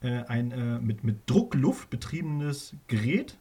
[0.03, 3.37] äh, ein äh, mit, mit Druckluft betriebenes Gerät,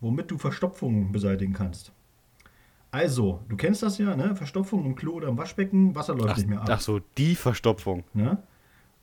[0.00, 1.92] womit du Verstopfungen beseitigen kannst.
[2.90, 4.34] Also, du kennst das ja, ne?
[4.34, 6.68] Verstopfung im Klo oder im Waschbecken, Wasser läuft Ach, nicht mehr ab.
[6.70, 8.04] ach so, die Verstopfung.
[8.14, 8.38] Ne?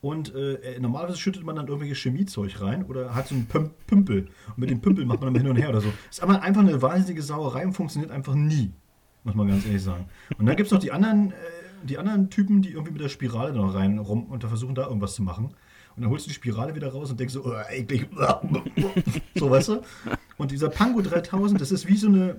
[0.06, 4.28] Und äh, normalerweise schüttet man dann irgendwelches Chemiezeug rein oder hat so einen Püm Pümpel.
[4.50, 5.92] Und mit dem Pümpel macht man dann hin und her oder so.
[6.12, 8.72] Ist aber einfach eine wahnsinnige Sauerei und funktioniert einfach nie.
[9.24, 10.06] Muss man ganz ehrlich sagen.
[10.38, 11.34] Und dann gibt es noch die anderen, äh,
[11.86, 14.86] die anderen Typen, die irgendwie mit der Spirale noch rein rum und da versuchen da
[14.86, 15.56] irgendwas zu machen.
[15.96, 18.08] Und dann holst du die Spirale wieder raus und denkst so, oh, eklig.
[19.36, 19.82] so, weißt du?
[20.38, 22.36] Und dieser Pango 3000, das ist wie so eine,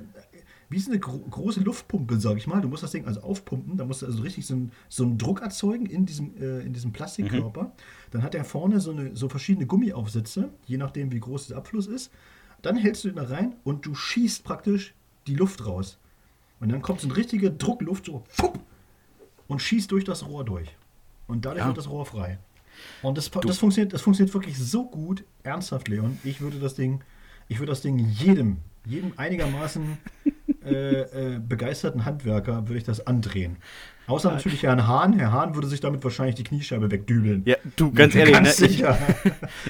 [0.68, 2.61] wie so eine gro große Luftpumpe, sag ich mal.
[2.61, 5.16] Du musst das Ding also aufpumpen, da musst du also richtig so, einen- so einen
[5.18, 7.72] Druck erzeugen in diesem, äh, in diesem Plastikkörper.
[8.11, 11.87] Dann hat er vorne so, eine, so verschiedene Gummiaufsätze, je nachdem, wie groß der Abfluss
[11.87, 12.11] ist.
[12.62, 14.94] Dann hältst du ihn da rein und du schießt praktisch
[15.26, 15.98] die Luft raus.
[16.59, 18.59] Und dann kommt so eine richtige Druckluft so fupp,
[19.48, 20.74] und schießt durch das Rohr durch.
[21.29, 21.66] Und dadurch Ja.
[21.68, 22.38] wird das Rohr frei.
[23.02, 26.18] Und das, das, funktioniert, das funktioniert wirklich so gut, ernsthaft, Leon.
[26.24, 27.00] Ich würde das Ding,
[27.48, 29.98] ich würde das Ding jedem, jedem einigermaßen
[30.66, 33.59] äh, äh, begeisterten Handwerker würde ich das andrehen.
[34.06, 35.18] Außer natürlich Herrn Hahn.
[35.18, 37.42] Herr Hahn würde sich damit wahrscheinlich die Kniescheibe wegdübeln.
[37.44, 38.98] Ja, du, ganz ehrlich, Ganz ne, ich, sicher.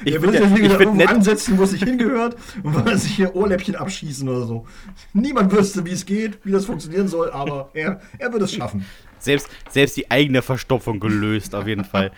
[0.05, 3.13] ich würde ich wieder find irgendwo nett- ansetzen, wo es sich hingehört und würde sich
[3.17, 4.67] hier Ohrläppchen abschießen oder so.
[5.15, 8.85] Niemand wüsste, wie es geht, wie das funktionieren soll, aber er, er würde es schaffen.
[9.19, 12.13] Selbst, selbst die eigene Verstopfung gelöst, auf jeden Fall.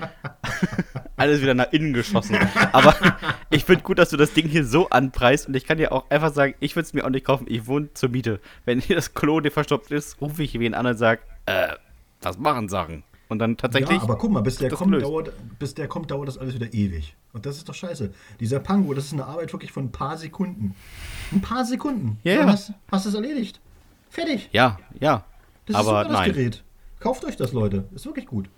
[1.16, 2.36] Alles wieder nach innen geschossen.
[2.72, 2.94] Aber
[3.50, 6.10] ich finde gut, dass du das Ding hier so anpreist und ich kann dir auch
[6.10, 7.46] einfach sagen, ich würde es mir auch nicht kaufen.
[7.48, 8.40] Ich wohne zur Miete.
[8.64, 11.68] Wenn hier das Klo dir verstopft ist, rufe ich wen an und sage, äh,
[12.22, 13.04] was machen Sachen?
[13.28, 13.98] Und dann tatsächlich.
[13.98, 16.54] Ja, aber guck mal, bis der, das kommt, dauert, bis der kommt, dauert das alles
[16.54, 17.14] wieder ewig.
[17.34, 18.10] Und das ist doch scheiße.
[18.40, 20.74] Dieser Pango, das ist eine Arbeit wirklich von ein paar Sekunden.
[21.30, 22.18] Ein paar Sekunden.
[22.24, 22.52] Ja, Dann ja.
[22.54, 23.60] Hast, hast du es erledigt.
[24.08, 24.48] Fertig.
[24.52, 25.24] ja, ja.
[25.66, 26.32] Das aber ist super, das nein.
[26.32, 26.64] Gerät.
[27.00, 27.84] Kauft euch das, Leute.
[27.94, 28.48] Ist wirklich gut.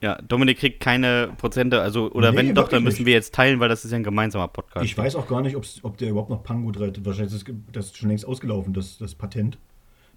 [0.00, 3.06] Ja, Dominik kriegt keine Prozente, also, oder Nee, wenn doch, dann müssen nicht.
[3.06, 4.84] wir jetzt teilen, weil das ist ja ein gemeinsamer Podcast.
[4.84, 7.04] Ich weiß auch gar nicht, ob der überhaupt noch Pango dreht.
[7.04, 9.58] Wahrscheinlich ist das, das ist schon längst ausgelaufen, das, das Patent.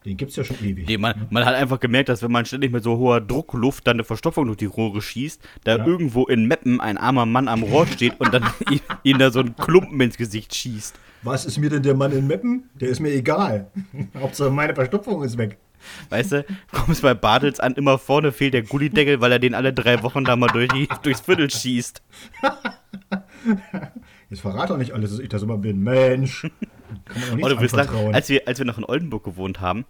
[0.06, 0.88] Den gibt es ja schon ewig.
[0.88, 3.98] Nee, man, man hat einfach gemerkt, dass wenn man ständig mit so hoher Druckluft dann
[3.98, 5.86] eine Verstopfung durch die Rohre schießt, da Ja.
[5.86, 9.42] irgendwo in Meppen ein armer Mann am Rohr steht und dann ihm- ihm da so
[9.42, 10.96] ein Klumpen ins Gesicht schießt.
[11.24, 12.70] Was ist mir denn der Mann in Meppen?
[12.80, 13.68] Der ist mir egal.
[14.20, 15.58] Hauptsache meine Verstopfung ist weg.
[16.10, 19.72] Weißt du, kommst bei Bartels an, immer vorne fehlt der Gullideckel, weil er den alle
[19.74, 22.02] drei Wochen da mal durch die, durchs Viertel schießt.
[24.30, 25.82] Jetzt verrat doch nicht alles, dass ich das immer bin.
[25.84, 26.48] Mensch.
[27.42, 28.14] Oh, du wirst lachen.
[28.14, 29.86] Als wir, als wir noch in Oldenburg gewohnt haben,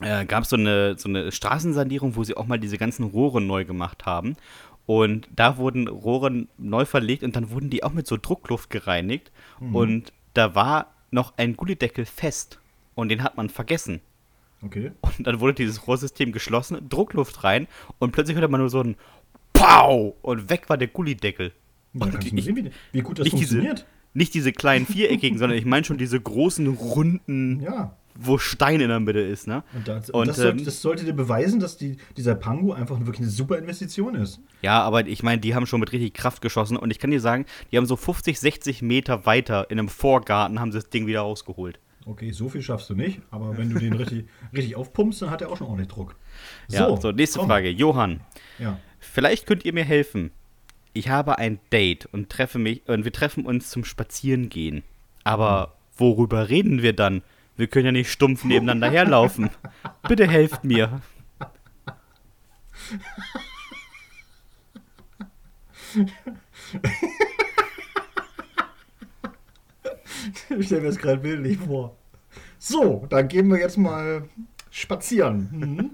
[0.00, 3.40] äh, gab es so eine, so eine Straßensanierung, wo sie auch mal diese ganzen Rohre
[3.40, 4.36] neu gemacht haben.
[4.86, 9.30] Und da wurden Rohre neu verlegt und dann wurden die auch mit so Druckluft gereinigt.
[9.72, 12.58] Und da war noch ein Gullideckel fest.
[12.94, 14.00] Und den hat man vergessen.
[14.62, 14.92] Okay.
[15.00, 17.66] Und dann wurde dieses Rohrsystem geschlossen, Druckluft rein
[17.98, 18.96] und plötzlich hörte man nur so ein
[19.52, 20.14] Pow!
[20.22, 21.52] Und weg war der Gullideckel.
[21.94, 23.86] Und ich- sehen, wie, wie gut das nicht diese, funktioniert.
[24.14, 27.96] Nicht diese kleinen viereckigen, sondern ich meine schon diese großen, runden, Ja.
[28.14, 29.62] wo Stein in der Mitte ist, ne?
[29.74, 32.98] Und, das, Und, das, sollte, ähm, das sollte dir beweisen, dass die, dieser Pango einfach
[33.00, 34.40] wirklich eine super Investition ist.
[34.62, 37.20] Ja, aber ich meine, die haben schon mit richtig Kraft geschossen und ich kann dir
[37.20, 41.06] sagen, die haben so 50, 60 Meter weiter in einem Vorgarten haben sie das Ding
[41.06, 41.78] wieder rausgeholt.
[42.06, 45.42] Okay, so viel schaffst du nicht, aber wenn du den richtig, richtig aufpumpst, dann hat
[45.42, 46.16] er auch schon ordentlich Druck.
[46.68, 47.48] Ja, so, nächste komm.
[47.48, 47.68] Frage.
[47.70, 48.20] Johann,
[48.58, 48.78] Ja.
[48.98, 50.30] vielleicht könnt ihr mir helfen.
[50.92, 54.82] Ich habe ein Date und treffe mich und wir treffen uns zum Spazierengehen.
[55.24, 57.22] Aber worüber reden wir dann?
[57.56, 59.50] Wir können ja nicht stumpf nebeneinander herlaufen.
[60.08, 61.00] Bitte helft mir.
[70.58, 71.96] Ich stelle mir das gerade bildlich vor.
[72.58, 74.28] So, dann gehen wir jetzt mal
[74.70, 75.48] spazieren.
[75.52, 75.90] Mhm.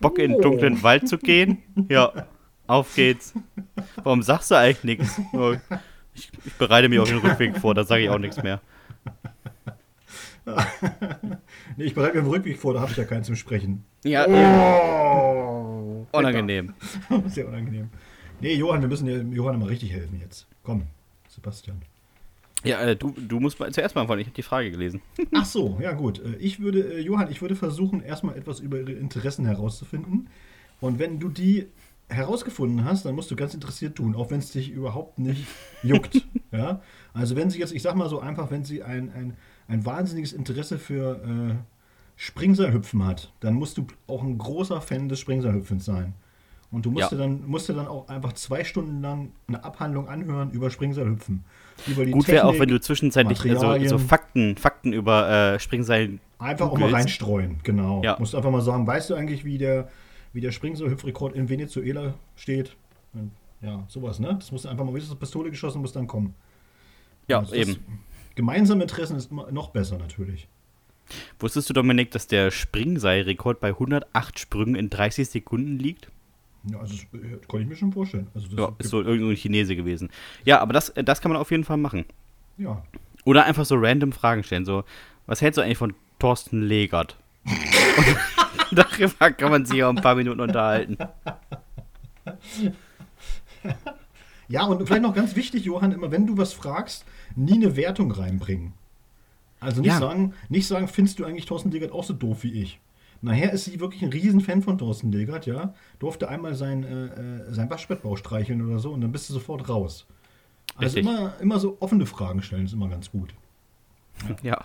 [0.00, 0.42] Bock in den Oh.
[0.42, 1.58] dunklen Wald zu gehen?
[1.88, 2.26] Ja,
[2.66, 3.34] auf geht's.
[4.02, 5.20] Warum sagst du eigentlich nichts?
[5.32, 5.54] Oh,
[6.14, 8.60] Ich, ich bereite mich auf den Rückweg vor, da sage ich auch nichts mehr.
[11.76, 13.82] Nee, ich bereite mir den Rückweg vor, da habe ich ja keinen zum Sprechen.
[14.04, 16.74] Ja, Oh, unangenehm.
[17.26, 17.88] Sehr unangenehm.
[18.40, 20.46] Nee, Johann, wir müssen dir- Johann mal richtig helfen jetzt.
[20.62, 20.82] Komm,
[21.28, 21.80] Sebastian.
[22.62, 25.00] Ja, äh, du, du musst mal zuerst mal anfangen, ich habe die Frage gelesen.
[25.32, 26.18] Ach so, ja gut.
[26.18, 30.28] Äh, Ich würde, äh, Johann, ich würde versuchen, erstmal etwas über ihre Interessen herauszufinden.
[30.80, 31.66] Und wenn du die
[32.08, 35.46] herausgefunden hast, dann musst du ganz interessiert tun, auch wenn es dich überhaupt nicht
[35.82, 36.26] juckt.
[36.52, 36.80] ja?
[37.12, 39.36] Also wenn sie jetzt, ich sag mal so einfach, wenn sie ein, ein,
[39.68, 41.54] ein wahnsinniges Interesse für äh,
[42.16, 46.14] Springseilhüpfen hat, dann musst du auch ein großer Fan des Springseilhüpfens sein.
[46.70, 47.16] Und du musst, Ja.
[47.16, 51.44] dir dann, musst dir dann auch einfach zwei Stunden lang eine Abhandlung anhören über Springseilhüpfen.
[51.86, 55.58] Über die Gut wäre auch, wenn du zwischenzeitlich äh, so, so Fakten, Fakten über äh,
[55.60, 56.18] Springseil.
[56.38, 56.94] Einfach auch mal googelst.
[56.94, 58.02] reinstreuen, genau.
[58.02, 58.16] Ja.
[58.18, 59.88] Musst einfach mal sagen, weißt du eigentlich, wie der,
[60.34, 62.76] wie der Springseil-Hüpfrekord in Venezuela steht?
[63.14, 63.30] Und
[63.62, 64.34] Ja, sowas, ne?
[64.38, 66.34] Das musst du einfach mal, ist das Pistole geschossen, muss dann kommen.
[67.28, 67.82] Ja, Also das- eben.
[68.34, 70.48] Gemeinsame Interessen ist noch besser natürlich.
[71.38, 76.10] Wusstest du, Dominik, dass der Springseilrekord bei 108 Sprüngen in 30 Sekunden liegt?
[76.70, 78.26] Ja, also das äh, kann ich mir schon vorstellen.
[78.34, 80.10] Also das Ja, ist so irgendein Chinese gewesen.
[80.44, 82.04] Ja, aber das, das kann man auf jeden Fall machen.
[82.58, 82.82] ja.
[83.26, 84.66] Oder einfach so random Fragen stellen.
[84.66, 84.84] So,
[85.26, 87.16] was hältst du eigentlich von Thorsten Legert?
[88.72, 90.96] Darüber kann man sich auch ein paar Minuten unterhalten.
[94.48, 98.10] ja, und vielleicht noch ganz wichtig, Johann, immer wenn du was fragst, nie eine Wertung
[98.12, 98.72] reinbringen.
[99.60, 99.98] Also nicht Ja.
[99.98, 102.80] sagen, nicht sagen, findest du eigentlich Thorsten Legert auch so doof wie ich?
[103.22, 105.72] Nachher ist sie wirklich ein Riesenfan von Thorsten Legert, ja.
[105.98, 109.68] Durfte einmal sein, äh, äh, sein Waschbettbauch streicheln oder so und dann bist du sofort
[109.68, 110.06] raus.
[110.76, 111.06] Also Richtig.
[111.06, 113.34] immer, immer so offene Fragen stellen ist immer ganz gut.
[114.42, 114.64] Ja.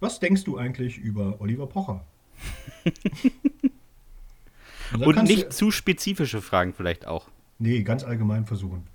[0.00, 2.04] Was denkst du eigentlich über Oliver Pocher?
[4.92, 7.28] Und Und nicht Du, zu spezifische Fragen vielleicht auch.
[7.58, 8.86] nee, ganz allgemein versuchen.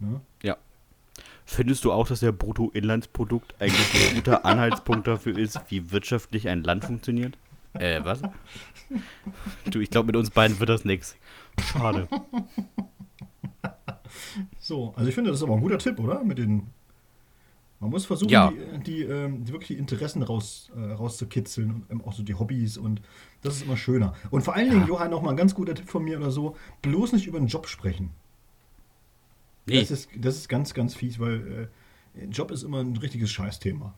[0.00, 0.20] Ne?
[0.42, 0.56] Ja.
[1.46, 6.64] Findest du auch, dass der Bruttoinlandsprodukt eigentlich ein guter Anhaltspunkt dafür ist, wie wirtschaftlich ein
[6.64, 7.38] Land funktioniert?
[7.74, 8.20] Äh, was?
[9.70, 11.16] Du, ich glaube, mit uns beiden wird das nix.
[11.72, 12.08] Schade.
[14.58, 16.24] So, also ich finde, das ist aber ein guter Tipp, oder?
[16.24, 16.66] Mit den.
[17.78, 18.50] Man muss versuchen, Ja.
[18.50, 22.34] die, die, ähm, die wirklich die Interessen raus, äh, rauszukitzeln und ähm, auch so die
[22.34, 23.02] Hobbys und
[23.42, 24.14] das ist immer schöner.
[24.30, 26.56] Und vor allen Dingen, Johann, noch mal ein ganz guter Tipp von mir oder so:
[26.82, 28.10] bloß nicht über den Job sprechen.
[29.66, 31.68] Nee, Das, ist, das ist ganz, ganz fies, weil
[32.16, 33.92] äh, Job ist immer ein richtiges Scheißthema.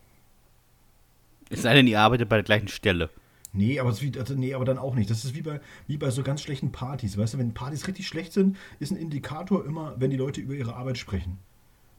[1.51, 3.11] es sei denn, ihr arbeitet bei der gleichen Stelle.
[3.53, 5.09] Nee, aber, wie, also, nee, aber dann auch nicht.
[5.11, 7.17] Das ist wie bei, wie bei so ganz schlechten Partys.
[7.17, 10.55] Weißt du, wenn Partys richtig schlecht sind, ist ein Indikator immer, wenn die Leute über
[10.55, 11.39] ihre Arbeit sprechen.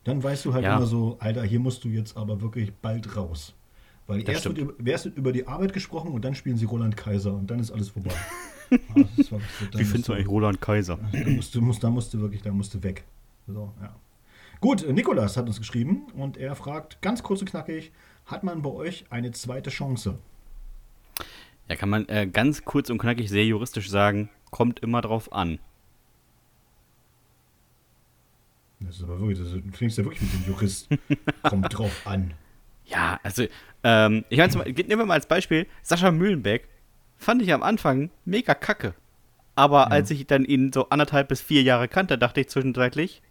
[0.03, 0.77] Dann weißt du halt Ja.
[0.77, 3.53] immer so, Alter, hier musst du jetzt aber wirklich bald raus.
[4.07, 6.65] Weil Das erst wird, über, erst wird über die Arbeit gesprochen und dann spielen sie
[6.65, 8.11] Roland Kaiser und dann ist alles vorbei.
[8.71, 8.77] Ah,
[9.17, 10.99] das ist wirklich so, da Wie findest du eigentlich Roland Kaiser?
[11.11, 13.03] Da musst du, musst, da musst du wirklich, da musst du weg.
[13.47, 13.95] So, ja.
[14.61, 17.91] Gut, Nikolas hat uns geschrieben und er fragt ganz kurz und knackig:
[18.27, 20.19] Hat man bei euch eine zweite Chance?
[21.67, 25.57] Ja, kann man äh, ganz kurz und knackig sehr juristisch sagen, kommt immer drauf an.
[28.81, 30.87] Das ist aber wirklich, das, du klingst ja wirklich mit dem Jurist.
[31.43, 32.33] Kommt drauf an.
[32.85, 33.45] Ja, also,
[33.83, 36.67] ähm, ich meine, nehmen wir mal als Beispiel, Sascha Mühlenbeck
[37.17, 38.93] fand ich am Anfang mega kacke.
[39.55, 43.21] Aber als ich dann ihn so anderthalb bis vier Jahre kannte, dachte ich zwischenzeitlich,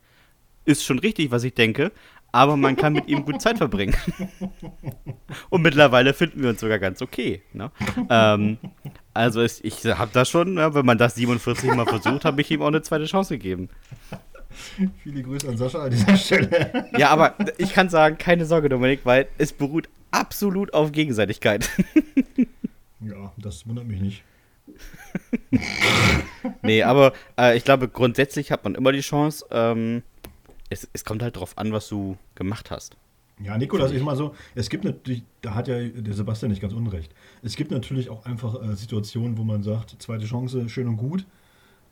[0.67, 1.91] ist schon richtig, was ich denke,
[2.31, 3.97] aber man kann mit ihm gut Zeit verbringen.
[5.49, 7.43] Und mittlerweile finden wir uns sogar ganz okay.
[7.55, 7.71] Ne?
[8.11, 8.59] Ähm,
[9.15, 12.51] also es, ich habe das schon, ja, wenn man das 47 Mal versucht, habe ich
[12.51, 13.71] ihm auch eine zweite Chance gegeben.
[15.03, 16.89] Viele Grüße an Sascha an dieser Stelle.
[16.97, 21.69] Ja, aber ich kann sagen, keine Sorge, Dominik, weil es beruht absolut auf Gegenseitigkeit.
[23.01, 24.25] Ja, das wundert mich nicht.
[26.63, 29.47] Nee, aber äh, ich glaube, grundsätzlich hat man immer die Chance.
[29.51, 30.03] Ähm,
[30.71, 32.97] es, es kommt halt drauf an, was du gemacht hast.
[33.43, 36.73] Ja, Nikolas, ich mal so, es gibt natürlich, da hat ja der Sebastian nicht ganz
[36.73, 37.15] unrecht.
[37.43, 41.25] Es gibt natürlich auch einfach äh, Situationen, wo man sagt, zweite Chance, schön und gut.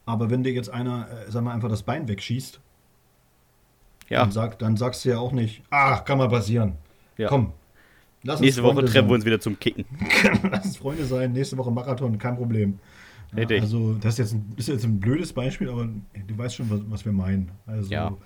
[0.07, 2.61] Aber wenn dir jetzt einer, äh, sag mal, einfach das Bein wegschießt,
[4.09, 6.75] Ja, dann, sag, dann sagst du ja auch nicht, ach, kann mal passieren.
[7.19, 7.29] ja.
[7.29, 7.53] Komm.
[8.23, 9.11] Lass uns Nächste Woche treffen wir sein.
[9.11, 9.85] uns wieder zum Kicken.
[10.51, 12.79] Lass uns Freunde sein, nächste Woche Marathon, kein Problem.
[13.37, 16.71] Ja, also, das ist jetzt, ein, ist jetzt ein blödes Beispiel, aber du weißt schon,
[16.71, 17.51] was, was wir meinen.
[17.67, 18.17] Also, Ja.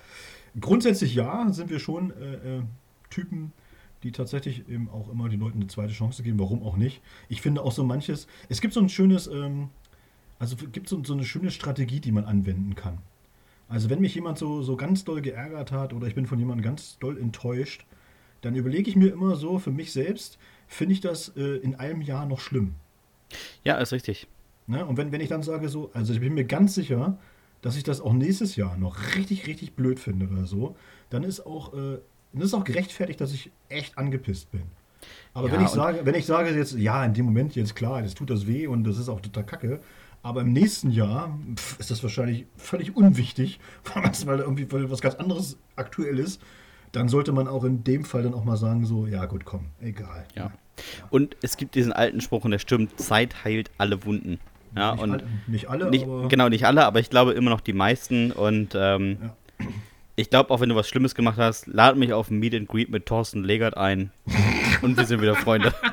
[0.58, 2.62] grundsätzlich ja, sind wir schon äh, äh,
[3.10, 3.52] Typen,
[4.02, 6.38] die tatsächlich eben auch immer den Leuten eine zweite Chance geben.
[6.38, 7.02] Warum auch nicht?
[7.28, 9.68] Ich finde auch so manches, es gibt so ein schönes, ähm,
[10.40, 12.98] also es gibt so, so eine schöne Strategie, die man anwenden kann.
[13.68, 16.64] Also wenn mich jemand so, so ganz doll geärgert hat oder ich bin von jemandem
[16.64, 17.84] ganz doll enttäuscht,
[18.40, 22.00] dann überlege ich mir immer so für mich selbst, finde ich das äh, in einem
[22.00, 22.74] Jahr noch schlimm?
[23.62, 24.26] Ja, ist richtig.
[24.66, 24.84] Ne?
[24.84, 27.18] Und wenn, wenn ich dann sage so, also ich bin mir ganz sicher,
[27.60, 30.74] dass ich das auch nächstes Jahr noch richtig, richtig blöd finde oder so,
[31.10, 31.98] dann ist auch, äh,
[32.32, 34.62] dann ist auch gerechtfertigt, dass ich echt angepisst bin.
[35.34, 38.02] Aber Ja, wenn ich sage, wenn ich sage jetzt, ja, in dem Moment jetzt klar,
[38.02, 39.80] das tut das weh und das ist auch total kacke,
[40.22, 43.58] aber im nächsten Jahr pf, ist das wahrscheinlich völlig unwichtig,
[44.26, 46.40] weil irgendwie was ganz anderes aktuell ist,
[46.92, 49.66] dann sollte man auch in dem Fall dann auch mal sagen, so, ja gut, komm,
[49.80, 50.26] egal.
[50.34, 50.52] Ja.
[51.10, 54.40] Und es gibt diesen alten Spruch, und der stimmt, Zeit heilt alle Wunden.
[54.74, 57.50] Ja, nicht, und alle, nicht alle, nicht, aber genau, nicht alle, aber ich glaube immer
[57.50, 58.32] noch die meisten.
[58.32, 59.66] Und ähm, Ja.
[60.16, 62.68] ich glaube, auch wenn du was Schlimmes gemacht hast, lad mich auf ein Meet and
[62.68, 64.10] Greet mit Thorsten Legert ein.
[64.82, 65.74] und wir sind wieder Freunde.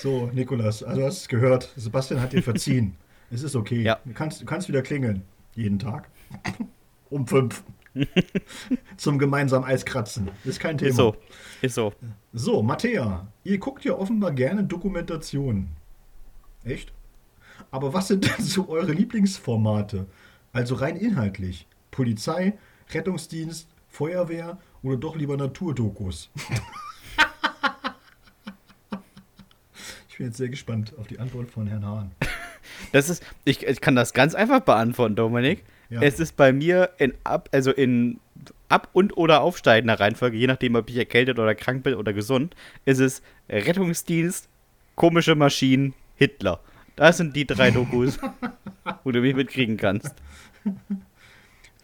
[0.00, 1.72] So, Nikolas, also du hast es gehört.
[1.76, 2.96] Sebastian hat dir verziehen.
[3.30, 3.82] es ist okay.
[3.82, 3.98] Ja.
[4.04, 5.22] Du, kannst, du kannst wieder klingeln.
[5.54, 6.08] Jeden Tag.
[7.10, 7.64] um fünf.
[8.96, 10.30] Zum gemeinsamen Eiskratzen.
[10.44, 10.90] Ist kein Thema.
[10.90, 11.16] Ist so.
[11.62, 11.92] Ist so.
[12.32, 15.70] So, Mattea, ihr guckt ja offenbar gerne Dokumentationen.
[16.64, 16.92] Echt?
[17.70, 20.06] Aber was sind denn so eure Lieblingsformate?
[20.52, 21.66] Also rein inhaltlich.
[21.90, 22.56] Polizei,
[22.90, 26.30] Rettungsdienst, Feuerwehr oder doch lieber Naturdokus?
[30.07, 32.10] ich bin jetzt sehr gespannt auf die Antwort von Herrn Hahn.
[32.92, 35.64] Das ist, ich, ich kann das ganz einfach beantworten, Dominik.
[35.88, 36.02] Ja.
[36.02, 38.20] Es ist bei mir in ab, also in
[38.68, 42.54] ab und oder aufsteigender Reihenfolge, je nachdem, ob ich erkältet oder krank bin oder gesund,
[42.84, 44.48] ist es Rettungsdienst,
[44.96, 46.60] komische Maschinen, Hitler.
[46.94, 48.18] Das sind die drei Dokus,
[49.02, 50.14] wo du mich mitkriegen kannst.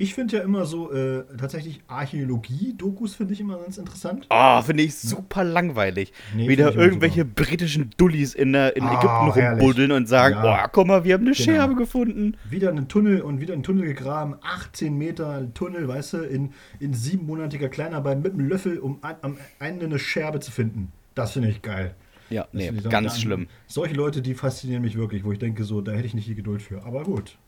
[0.04, 4.26] Ich finde ja immer so, äh, tatsächlich Archäologie-Dokus finde ich immer ganz interessant.
[4.28, 6.12] Oh, finde ich super langweilig.
[6.36, 7.32] Nee, Wieder irgendwelche super.
[7.36, 9.62] britischen Dullis in, der, in Ah, Ägypten herrlich.
[9.62, 10.64] rumbuddeln und sagen, Ja.
[10.64, 11.42] oh, guck mal, wir haben eine Genau.
[11.44, 12.36] Scherbe gefunden.
[12.50, 16.92] Wieder einen Tunnel und wieder einen Tunnel gegraben, 18 Meter Tunnel, weißt du, in, in
[16.92, 20.92] siebenmonatiger Kleinarbeit mit einem Löffel, um an, am Ende eine Scherbe zu finden.
[21.14, 21.94] Das finde ich geil.
[22.28, 23.46] Ja, Das nee, ganz schlimm.
[23.66, 26.34] Solche Leute, die faszinieren mich wirklich, wo ich denke, so, da hätte ich nicht die
[26.34, 26.84] Geduld für.
[26.84, 27.38] Aber gut.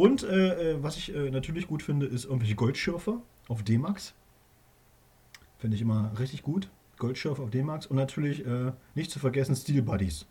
[0.00, 4.14] Und äh, äh, was ich äh, natürlich gut finde, ist irgendwelche Goldschürfer auf D-Max.
[5.58, 6.70] Finde ich immer richtig gut.
[6.96, 7.84] Goldschürfer auf D-Max.
[7.84, 10.24] Und natürlich äh, nicht zu vergessen Steel Buddies.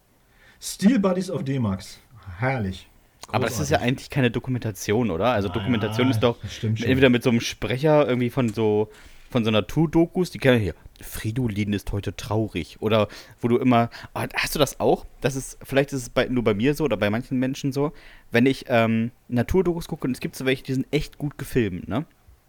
[0.59, 1.99] Steel Buddies auf D-Max.
[2.39, 2.89] Herrlich.
[3.27, 3.87] Aber das ist ja Großartig.
[3.87, 5.27] eigentlich keine Dokumentation, oder?
[5.27, 8.89] Also Ah, Dokumentation ist doch entweder mit so einem Sprecher irgendwie von so
[9.29, 10.75] von so Naturdokus, die kennen hier.
[11.01, 13.07] Fridolin ist heute traurig oder
[13.39, 15.05] wo du immer ah, hast du das auch?
[15.21, 17.93] Das ist vielleicht ist es bei, nur bei mir so oder bei manchen Menschen so,
[18.31, 21.87] wenn ich ähm, Naturdokus gucke und es gibt so welche, die sind echt gut gefilmt,
[21.87, 22.05] ne?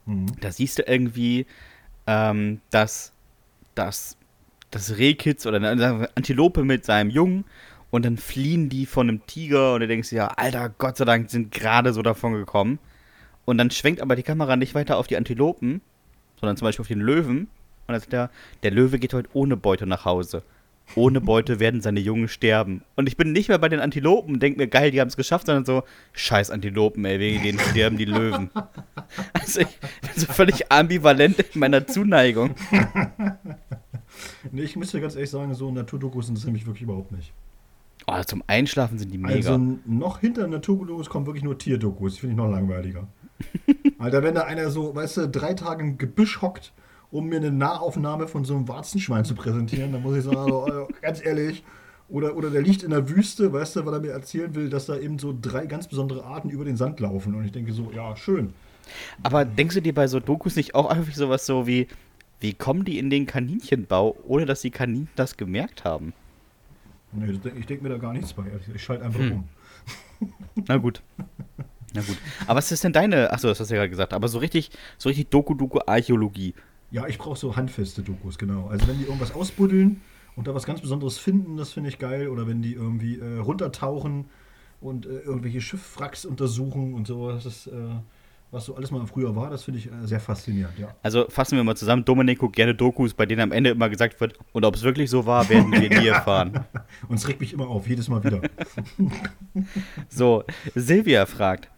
[0.07, 0.27] Mhm.
[0.41, 1.47] Da siehst du irgendwie,
[2.07, 3.13] ähm, dass
[3.75, 4.17] das
[4.71, 7.45] das Rehkitz oder eine Antilope mit seinem Jungen
[7.91, 11.05] und dann fliehen die von einem Tiger und du denkst dir, ja, Alter, Gott sei
[11.05, 12.79] Dank sind gerade so davon gekommen.
[13.45, 15.81] Und dann schwenkt aber die Kamera nicht weiter auf die Antilopen,
[16.41, 17.39] sondern zum Beispiel auf den Löwen.
[17.39, 17.49] Und
[17.95, 18.31] dann sagt der,
[18.63, 20.43] der Löwe geht heute ohne Beute nach Hause.
[20.97, 22.83] Ohne Beute werden seine Jungen sterben.
[22.97, 25.17] Und ich bin nicht mehr bei den Antilopen und denke mir, geil, die haben es
[25.17, 28.51] geschafft, sondern so, scheiß Antilopen, ey, wegen denen sterben die Löwen.
[29.33, 32.55] Also ich bin so völlig ambivalent in meiner Zuneigung.
[34.53, 37.33] Nee, ich muss dir ganz ehrlich sagen, so Naturdokus sind es nämlich wirklich überhaupt nicht.
[38.07, 39.35] Oh, zum Einschlafen sind die mega.
[39.35, 42.15] Also noch hinter Naturdokus kommen wirklich nur Tierdokus.
[42.15, 43.07] Die finde ich noch langweiliger.
[43.99, 46.73] Alter, wenn da einer so, weißt du, drei Tage im Gebüsch hockt,
[47.11, 50.63] um mir eine Nahaufnahme von so einem Warzenschwein zu präsentieren, dann muss ich sagen, also,
[50.63, 51.65] also, ganz ehrlich,
[52.09, 54.87] oder, oder der liegt in der Wüste, weißt du, weil er mir erzählen will, dass
[54.87, 57.35] da eben so drei ganz besondere Arten über den Sand laufen.
[57.35, 58.53] Und ich denke so, ja, schön.
[59.23, 61.87] Aber denkst du dir bei so Dokus nicht auch häufig sowas so wie,
[62.41, 66.13] wie kommen die in den Kaninchenbau, ohne dass die Kaninchen das gemerkt haben?
[67.13, 68.45] Nee, ich denke mir da gar nichts bei.
[68.75, 69.45] Ich schalte einfach Hm.
[70.21, 70.29] um.
[70.67, 71.03] Na gut.
[71.95, 72.17] Na gut.
[72.47, 74.71] Aber was ist denn deine, achso, das hast du ja gerade gesagt, aber so richtig,
[74.99, 76.55] so richtig Doku-Doku-Archäologie.
[76.91, 78.69] Ja, ich brauche so handfeste Dokus, genau.
[78.69, 80.01] Also wenn die irgendwas ausbuddeln
[80.37, 82.29] und da was ganz Besonderes finden, das finde ich geil.
[82.29, 84.27] Oder wenn die irgendwie äh, runtertauchen
[84.81, 87.73] und äh, irgendwelche Schiffwracks untersuchen und so, das äh,
[88.53, 90.95] was so alles mal früher war, das finde ich äh, sehr faszinierend, ja.
[91.03, 94.21] Also fassen wir mal zusammen, Dominik guckt gerne Dokus, bei denen am Ende immer gesagt
[94.21, 96.65] wird, und ob es wirklich so war, werden wir nie erfahren.
[97.09, 98.41] Und es regt mich immer auf, jedes Mal wieder.
[100.09, 101.71] So, Silvia fragt,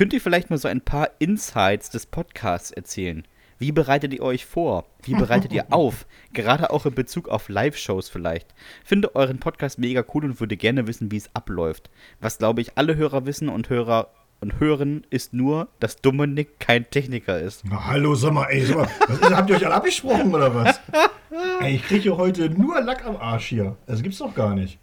[0.00, 3.22] könnt ihr vielleicht mal so ein paar Insights des Podcasts erzählen?
[3.58, 4.86] Wie bereitet ihr euch vor?
[5.02, 6.06] Wie bereitet ihr auf?
[6.32, 8.54] Gerade auch in Bezug auf Live-Shows vielleicht.
[8.82, 11.90] Finde euren Podcast mega cool und würde gerne wissen, wie es abläuft.
[12.18, 14.08] Was glaube ich alle Hörer wissen und Hörer
[14.40, 17.64] und hören, ist nur, dass Dominik kein Techniker ist.
[17.66, 20.80] Na, hallo, sag mal, ey, sag mal, ist, habt ihr euch alle abgesprochen oder was?
[21.60, 23.76] ey, ich kriege heute nur Lack am Arsch hier.
[23.86, 24.78] Das gibt's doch gar nicht.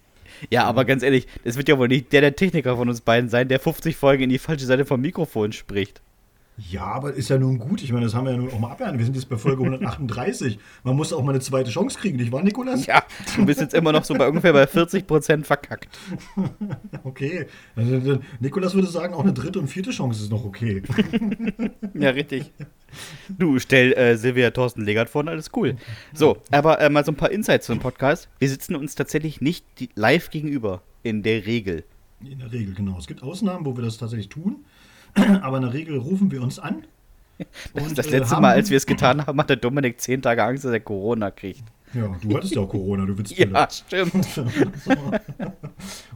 [0.49, 3.29] Ja, aber ganz ehrlich, das wird ja wohl nicht der, der Techniker von uns beiden
[3.29, 6.01] sein, der 50 Folgen in die falsche Seite vom Mikrofon spricht.
[6.57, 7.83] Ja, aber ist ja nun gut.
[7.83, 8.97] Ich meine, das haben wir ja nun auch mal abgehandelt.
[8.99, 10.57] Wir sind jetzt bei Folge 138.
[10.83, 12.87] Man muss auch mal eine zweite Chance kriegen, nicht wahr, Nikolas?
[12.87, 13.03] Ja,
[13.35, 15.97] du bist jetzt immer noch so bei ungefähr bei 40% verkackt.
[17.03, 17.47] Okay.
[17.75, 20.83] Also, Nikolas würde sagen, auch eine dritte und vierte Chance ist noch okay.
[21.93, 22.51] Ja, richtig.
[23.29, 25.75] Du, stell äh, Silvia Thorsten Legert vor und alles cool.
[26.13, 28.29] So, aber äh, mal so ein paar Insights zum Podcast.
[28.39, 31.83] Wir sitzen uns tatsächlich nicht live gegenüber, in der Regel.
[32.23, 32.97] In der Regel, genau.
[32.97, 34.65] Es gibt Ausnahmen, wo wir das tatsächlich tun.
[35.41, 36.83] Aber in der Regel rufen wir uns an.
[37.73, 40.21] Das, und, das äh, letzte haben- Mal, als wir es getan haben, hatte Dominik zehn
[40.21, 41.63] Tage Angst, dass er Corona kriegt.
[41.93, 43.51] Ja, du hattest ja auch Corona, du Witzpille.
[43.53, 44.13] Ja, stimmt.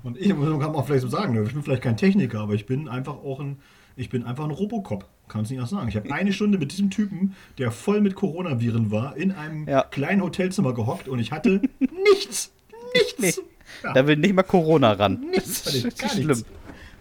[0.04, 2.66] Und ich kann man auch vielleicht so sagen, ich bin vielleicht kein Techniker, aber ich
[2.66, 3.58] bin einfach auch ein,
[3.96, 5.06] ich bin einfach ein Robocop.
[5.28, 5.88] Kannst nicht anders sagen.
[5.88, 9.84] Ich habe eine Stunde mit diesem Typen, der voll mit Coronaviren war, in einem Ja.
[9.84, 12.52] kleinen Hotelzimmer gehockt und ich hatte nichts.
[12.94, 13.38] Nichts.
[13.40, 13.46] Nee.
[13.84, 15.22] Ja, Da will nicht mal Corona ran.
[15.32, 15.64] nichts.
[15.64, 16.28] Das ist gar schlimm.
[16.28, 16.46] nichts.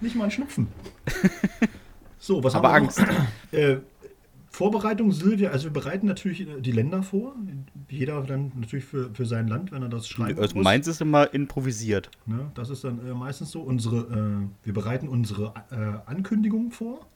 [0.00, 0.68] Nicht mal ein Schnupfen.
[2.20, 3.00] So, was Aber haben wir Angst.
[3.00, 3.58] noch?
[3.58, 3.78] Äh,
[4.50, 7.34] Vorbereitung, Silvia, also wir bereiten natürlich äh, die Länder vor.
[7.88, 10.38] Jeder dann natürlich für, für sein Land, wenn er das schreibt.
[10.38, 12.10] Also meins ist immer improvisiert.
[12.26, 13.62] Ne, das ist dann äh, meistens so.
[13.62, 17.06] Unsere, äh, wir bereiten unsere äh, Ankündigungen vor.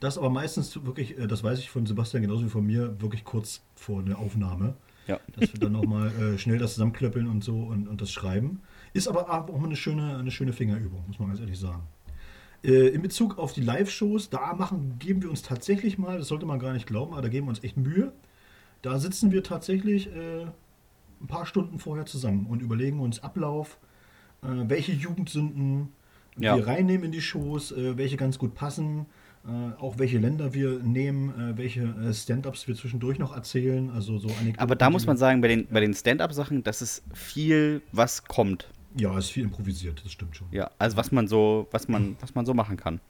[0.00, 3.24] Das aber meistens wirklich, äh, das weiß ich von Sebastian genauso wie von mir, wirklich
[3.24, 4.74] kurz vor der Aufnahme.
[5.08, 5.18] Ja.
[5.36, 8.62] Dass wir dann nochmal äh, schnell das zusammenklöppeln und so und, und das schreiben.
[8.92, 11.82] Ist aber auch mal eine schöne, eine schöne Fingerübung, muss man ganz ehrlich sagen.
[12.64, 16.46] Äh, in Bezug auf die Live-Shows, da machen, geben wir uns tatsächlich mal, das sollte
[16.46, 18.12] man gar nicht glauben, aber da geben wir uns echt Mühe.
[18.82, 20.42] Da sitzen wir tatsächlich äh,
[21.20, 23.78] ein paar Stunden vorher zusammen und überlegen uns Ablauf,
[24.42, 25.88] äh, welche Jugendsünden
[26.38, 26.56] Ja.
[26.56, 29.06] wir reinnehmen in die Shows, äh, welche ganz gut passen,
[29.44, 33.90] äh, auch welche Länder wir nehmen, welche Stand-ups wir zwischendurch noch erzählen.
[33.90, 37.02] Also so Anekdoten, Aber da muss man sagen, bei den, bei den Stand-up-Sachen, das ist
[37.12, 38.68] viel, was kommt.
[38.96, 40.48] Ja, ist viel improvisiert, das stimmt schon.
[40.50, 43.00] Ja, also was man so, was man, was man so machen kann.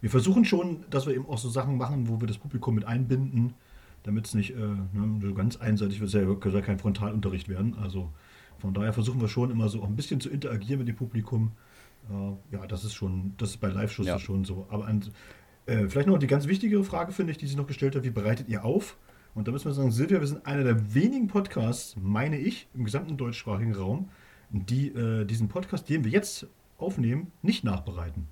[0.00, 2.84] Wir versuchen schon, dass wir eben auch so Sachen machen, wo wir das Publikum mit
[2.84, 3.54] einbinden,
[4.02, 6.08] damit es nicht äh, ne, so ganz einseitig wird.
[6.08, 7.76] Es ja, soll kein Frontalunterricht werden.
[7.80, 8.10] Also
[8.58, 11.52] von daher versuchen wir schon immer so auch ein bisschen zu interagieren mit dem Publikum.
[12.10, 14.18] Äh, ja, das ist schon, das ist bei Live-Shows ja.
[14.18, 14.66] schon so.
[14.70, 15.02] Aber an,
[15.66, 18.10] äh, vielleicht noch die ganz wichtigere Frage, finde ich, die sie noch gestellt hat: Wie
[18.10, 18.96] bereitet ihr auf?
[19.34, 22.84] Und da müssen wir sagen, Silvia, wir sind einer der wenigen Podcasts, meine ich, im
[22.84, 24.08] gesamten deutschsprachigen Raum,
[24.50, 26.46] die äh, diesen Podcast, den wir jetzt
[26.78, 28.28] aufnehmen, nicht nachbereiten.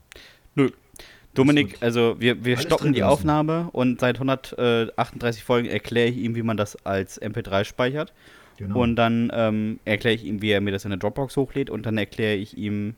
[0.54, 0.70] Nö.
[1.34, 3.12] Dominik, also wir, wir stoppen die lassen.
[3.12, 8.12] Aufnahme und seit 138 Folgen erkläre ich ihm, wie man das als MP3 speichert.
[8.56, 8.80] Genau.
[8.80, 11.86] Und dann ähm, erkläre ich ihm, wie er mir das in der Dropbox hochlädt und
[11.86, 12.94] dann erkläre ich ihm,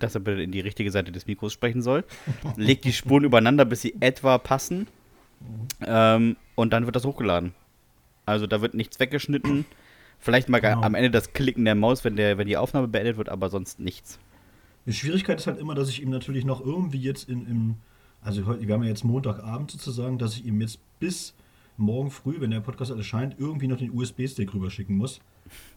[0.00, 2.04] dass er bitte in die richtige Seite des Mikros sprechen soll.
[2.56, 4.88] Legt die Spuren übereinander, bis sie etwa passen.
[5.86, 7.54] Ähm, und dann wird das hochgeladen.
[8.26, 9.64] Also da wird nichts weggeschnitten.
[10.20, 10.82] Vielleicht mal Genau.
[10.82, 13.80] am Ende das Klicken der Maus, wenn, der, wenn die Aufnahme beendet wird, aber sonst
[13.80, 14.18] nichts.
[14.86, 17.74] Die Schwierigkeit ist halt immer, dass ich ihm natürlich noch irgendwie jetzt in, im,
[18.22, 21.34] also heute, wir haben ja jetzt Montagabend sozusagen, dass ich ihm jetzt bis
[21.76, 25.20] morgen früh, wenn der Podcast erscheint, irgendwie noch den USB-Stick rüberschicken muss.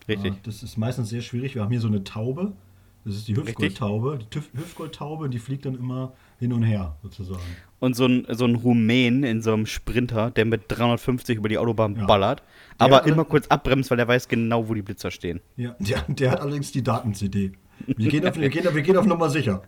[0.08, 0.34] Richtig.
[0.34, 1.56] Ja, das ist meistens sehr schwierig.
[1.56, 2.52] Wir haben hier so eine Taube.
[3.06, 4.20] Das ist die Hüftgoldtaube.
[4.20, 7.42] Die Tüf- Hüftgoldtaube, die fliegt dann immer hin und her, sozusagen.
[7.80, 11.58] Und so ein, so ein Rumän in so einem Sprinter, der mit 350 über die
[11.58, 12.06] Autobahn Ja.
[12.06, 12.44] ballert,
[12.78, 15.42] aber hat- immer kurz abbremst, weil er weiß genau, wo die Blitzer stehen.
[15.58, 17.52] Ja, der, der hat allerdings die Daten-CD.
[17.88, 19.64] Wir gehen, auf, wir, gehen, auf- wir gehen auf Nummer sicher.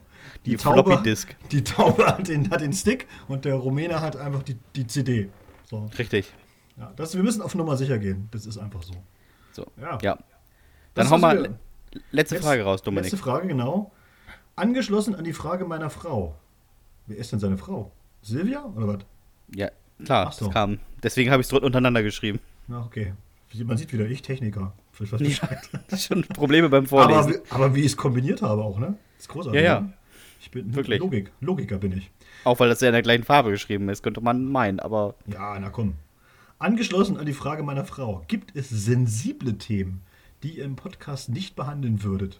[0.45, 1.35] Die Floppy Disk.
[1.51, 5.29] Die Taube hat den, hat den Stick und der Rumäne hat einfach die, die CD.
[5.69, 5.89] So.
[5.97, 6.31] Richtig.
[6.77, 8.27] Ja, das, wir müssen auf Nummer sicher gehen.
[8.31, 8.93] Das ist einfach so.
[9.53, 9.65] So.
[9.81, 9.97] Ja.
[10.01, 10.15] Ja.
[10.93, 11.59] Das Dann hau ist mal le-
[12.11, 13.05] letzte Frage raus, Dominik.
[13.11, 13.91] Letzte Frage, genau.
[14.55, 16.35] Angeschlossen an die Frage meiner Frau.
[17.07, 17.91] Wer ist denn seine Frau?
[18.21, 18.97] Silvia oder was?
[19.53, 19.69] Ja,
[20.03, 20.45] klar, Ach so.
[20.45, 20.79] das kam.
[21.03, 22.39] Deswegen habe ich es dort untereinander geschrieben.
[22.67, 23.13] Na, okay.
[23.63, 24.73] Man sieht wieder, ich Techniker.
[24.99, 25.59] Ich weiß Bescheid.
[25.97, 27.33] Schon Probleme beim aber, Vorlesen.
[27.33, 28.97] wie- aber wie ich es kombiniert habe auch, ne?
[29.19, 29.59] ist großartig.
[29.61, 29.79] Ja, ja.
[29.81, 29.93] ne?
[30.39, 30.99] Ich bin Wirklich.
[31.01, 31.31] Logik.
[31.41, 32.09] Logiker bin ich.
[32.45, 35.59] Auch weil das ja in der gleichen Farbe geschrieben ist, könnte man meinen, aber Ja,
[35.59, 35.95] na komm.
[36.59, 38.23] Angeschlossen an die Frage meiner Frau.
[38.29, 40.01] Gibt es sensible Themen,
[40.45, 42.39] die ihr im Podcast nicht behandeln würdet?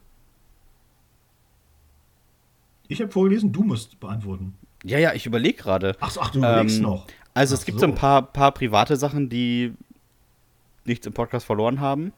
[2.88, 4.54] Ich habe vorgelesen, du musst beantworten.
[4.84, 5.96] ja, ja, ich überlege gerade.
[6.00, 7.08] Ach so, ach, du überlegst Ähm, noch.
[7.34, 9.74] Also Ach es gibt so ein paar, paar private Sachen, die
[10.86, 12.14] nichts im Podcast verloren haben,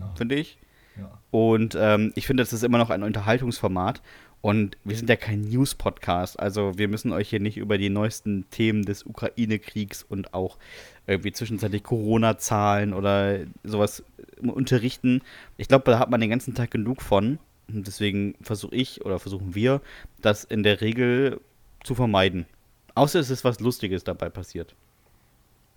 [0.00, 0.56] Ja, finde ich.
[0.98, 1.10] ja.
[1.30, 4.00] Und ähm, ich finde, das ist immer noch ein Unterhaltungsformat.
[4.40, 6.38] Und wir sind ja kein News-Podcast.
[6.38, 10.58] Also wir müssen euch hier nicht über die neuesten Themen des Ukraine-Kriegs und auch
[11.06, 14.04] irgendwie zwischenzeitlich Corona-Zahlen oder sowas
[14.40, 15.22] äh, unterrichten.
[15.56, 17.38] Ich glaube, da hat man den ganzen Tag genug von.
[17.68, 19.80] Und deswegen versuche ich oder versuchen wir,
[20.22, 21.40] das in der Regel
[21.82, 22.46] zu vermeiden.
[22.94, 24.74] Außer es ist was Lustiges dabei passiert.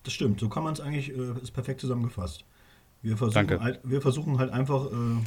[0.04, 2.46] Das stimmt, so kann man es eigentlich, äh, ist perfekt zusammengefasst.
[3.02, 3.60] Wir versuchen, Danke.
[3.62, 5.24] Halt, wir versuchen halt einfach äh,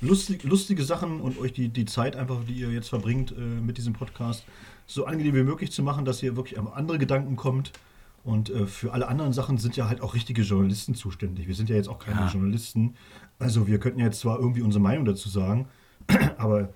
[0.00, 3.78] lustig, lustige Sachen und euch die, die Zeit einfach, die ihr jetzt verbringt äh, mit
[3.78, 4.44] diesem Podcast,
[4.86, 7.72] so angenehm wie möglich zu machen, dass ihr wirklich an andere Gedanken kommt.
[8.22, 11.48] Und äh, für alle anderen Sachen sind ja halt auch richtige Journalisten zuständig.
[11.48, 12.28] Wir sind ja jetzt auch keine Ja.
[12.28, 12.94] Journalisten.
[13.38, 15.68] Also wir könnten ja jetzt zwar irgendwie unsere Meinung dazu sagen,
[16.36, 16.68] aber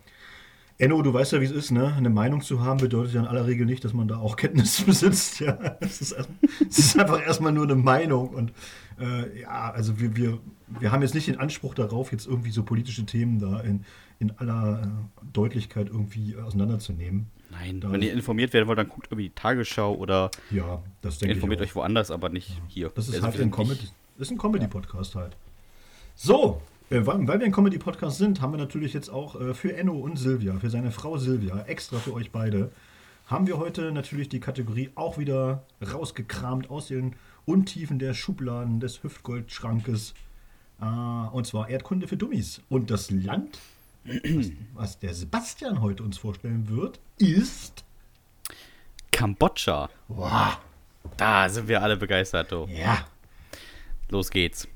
[0.78, 1.92] Enno, du weißt ja, wie es ist, ne?
[1.94, 4.80] Eine Meinung zu haben bedeutet ja in aller Regel nicht, dass man da auch Kenntnis
[4.86, 5.38] besitzt.
[5.40, 6.30] Ja, es ist, erst-
[6.68, 8.30] es ist einfach erstmal nur eine Meinung.
[8.30, 8.52] Und
[9.00, 10.38] äh, ja, also wir, wir,
[10.80, 13.84] wir haben jetzt nicht den Anspruch darauf, jetzt irgendwie so politische Themen da in,
[14.18, 17.26] in aller äh, Deutlichkeit irgendwie auseinanderzunehmen.
[17.50, 21.18] Nein, Da- wenn ihr informiert werden wollt, dann guckt irgendwie die Tagesschau oder Ja, das
[21.18, 21.36] denke ich.
[21.36, 21.64] informiert auch.
[21.64, 22.90] euch woanders, aber nicht hier.
[22.94, 23.86] Das ist Also halt ein Comedy,
[24.18, 25.36] ist ein Comedy-Podcast halt.
[26.16, 29.76] So, äh, weil, weil wir ein Comedy-Podcast sind, haben wir natürlich jetzt auch äh, für
[29.76, 32.70] Enno und Silvia, für seine Frau Silvia, extra für euch beide,
[33.26, 37.14] haben wir heute natürlich die Kategorie auch wieder rausgekramt aus den
[37.46, 40.14] Untiefen der Schubladen des Hüftgoldschrankes.
[40.80, 42.60] Äh, und zwar Erdkunde für Dummies.
[42.68, 43.58] Und das Land,
[44.04, 47.84] was, was der Sebastian heute uns vorstellen wird, ist.
[49.12, 49.88] Kambodscha.
[50.08, 50.58] Wow,
[51.16, 52.66] Da sind wir alle begeistert, du.
[52.68, 53.06] ja.
[54.10, 54.68] Los geht's.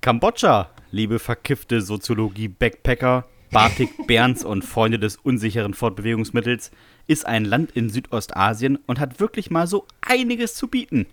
[0.00, 6.70] Kambodscha, liebe verkiffte Soziologie-Backpacker, Bartik, Berns und Freunde des unsicheren Fortbewegungsmittels,
[7.06, 11.06] ist ein Land in Südostasien und hat wirklich mal so einiges zu bieten.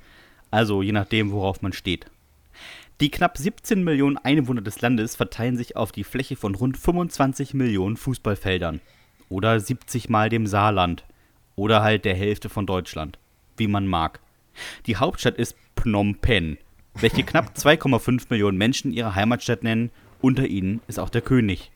[0.52, 2.06] Also je nachdem, worauf man steht.
[3.02, 7.54] Die knapp 17 Millionen Einwohner des Landes verteilen sich auf die Fläche von rund 25
[7.54, 8.80] Millionen Fußballfeldern.
[9.28, 11.04] Oder 70 mal dem Saarland.
[11.58, 13.20] Oder halt der Hälfte von Deutschland.
[13.58, 14.22] Wie man mag.
[14.86, 16.58] Die Hauptstadt ist Phnom Penh,
[16.94, 19.92] welche knapp 2,5 Millionen Menschen ihre Heimatstadt nennen.
[20.22, 21.72] Unter ihnen ist auch der König.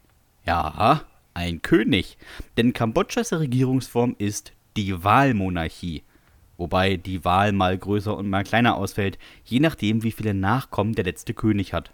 [0.46, 1.04] Ja,
[1.34, 2.18] ein König.
[2.58, 6.04] Denn Kambodschas Regierungsform ist die Wahlmonarchie.
[6.60, 11.06] Wobei die Wahl mal größer und mal kleiner ausfällt, je nachdem, wie viele Nachkommen der
[11.06, 11.94] letzte König hat.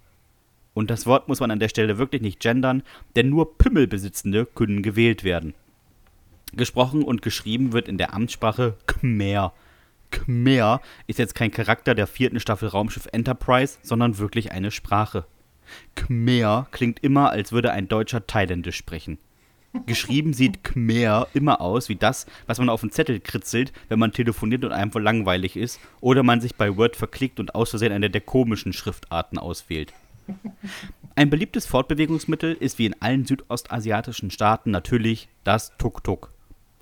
[0.73, 2.81] Und das Wort muss man an der Stelle wirklich nicht gendern,
[3.15, 5.53] denn nur Pimmelbesitzende können gewählt werden.
[6.53, 9.53] Gesprochen und geschrieben wird in der Amtssprache Khmer.
[10.09, 15.25] Khmer ist jetzt kein Charakter der vierten Staffel Raumschiff Enterprise, sondern wirklich eine Sprache.
[15.93, 19.19] Khmer klingt immer, als würde ein Deutscher Thailändisch sprechen.
[19.85, 24.11] Geschrieben sieht Khmer immer aus wie das, was man auf den Zettel kritzelt, wenn man
[24.11, 28.09] telefoniert und einfach langweilig ist oder man sich bei Word verklickt und aus Versehen eine
[28.09, 29.93] der komischen Schriftarten auswählt.
[31.15, 36.31] Ein beliebtes Fortbewegungsmittel ist wie in allen südostasiatischen Staaten natürlich das Tuk-Tuk.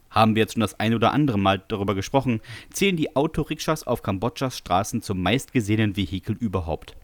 [0.10, 2.40] Haben wir jetzt schon das ein oder andere Mal darüber gesprochen,
[2.72, 6.96] zählen die Autorikschas auf Kambodschas Straßen zum meistgesehenen Vehikel überhaupt.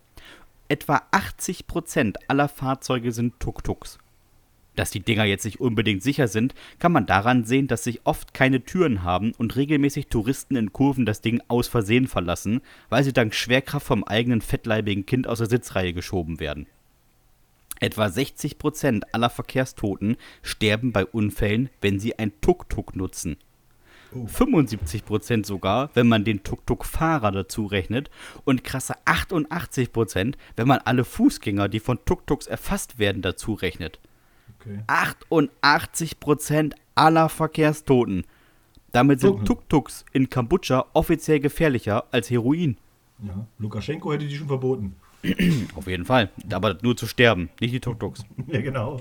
[0.69, 3.97] Etwa 80% aller Fahrzeuge sind Tuk-Tuks.
[4.79, 8.33] Dass die Dinger jetzt nicht unbedingt sicher sind, kann man daran sehen, dass sich oft
[8.33, 13.11] keine Türen haben und regelmäßig Touristen in Kurven das Ding aus Versehen verlassen, weil sie
[13.11, 16.65] dank Schwerkraft vom eigenen fettleibigen Kind aus der Sitzreihe geschoben werden.
[17.81, 23.35] Etwa 60% aller Verkehrstoten sterben bei Unfällen, wenn sie ein Tuk-Tuk nutzen.
[24.13, 24.27] Oh.
[24.27, 28.09] 75% sogar, wenn man den Tuk-Tuk-Fahrer dazu rechnet
[28.45, 33.99] und krasse 88%, wenn man alle Fußgänger, die von Tuk-Tuks erfasst werden, dazu rechnet.
[34.69, 34.83] Okay.
[34.87, 38.23] 88% aller Verkehrstoten.
[38.91, 39.45] Damit sind Mhm.
[39.45, 42.77] Tuk-Tuks in Kambodscha offiziell gefährlicher als Heroin.
[43.23, 43.45] Ja.
[43.57, 44.95] Lukaschenko hätte die schon verboten.
[45.75, 46.29] Auf jeden Fall.
[46.51, 48.23] Aber nur zu sterben, nicht die Tuk-Tuks.
[48.47, 48.99] ja, genau.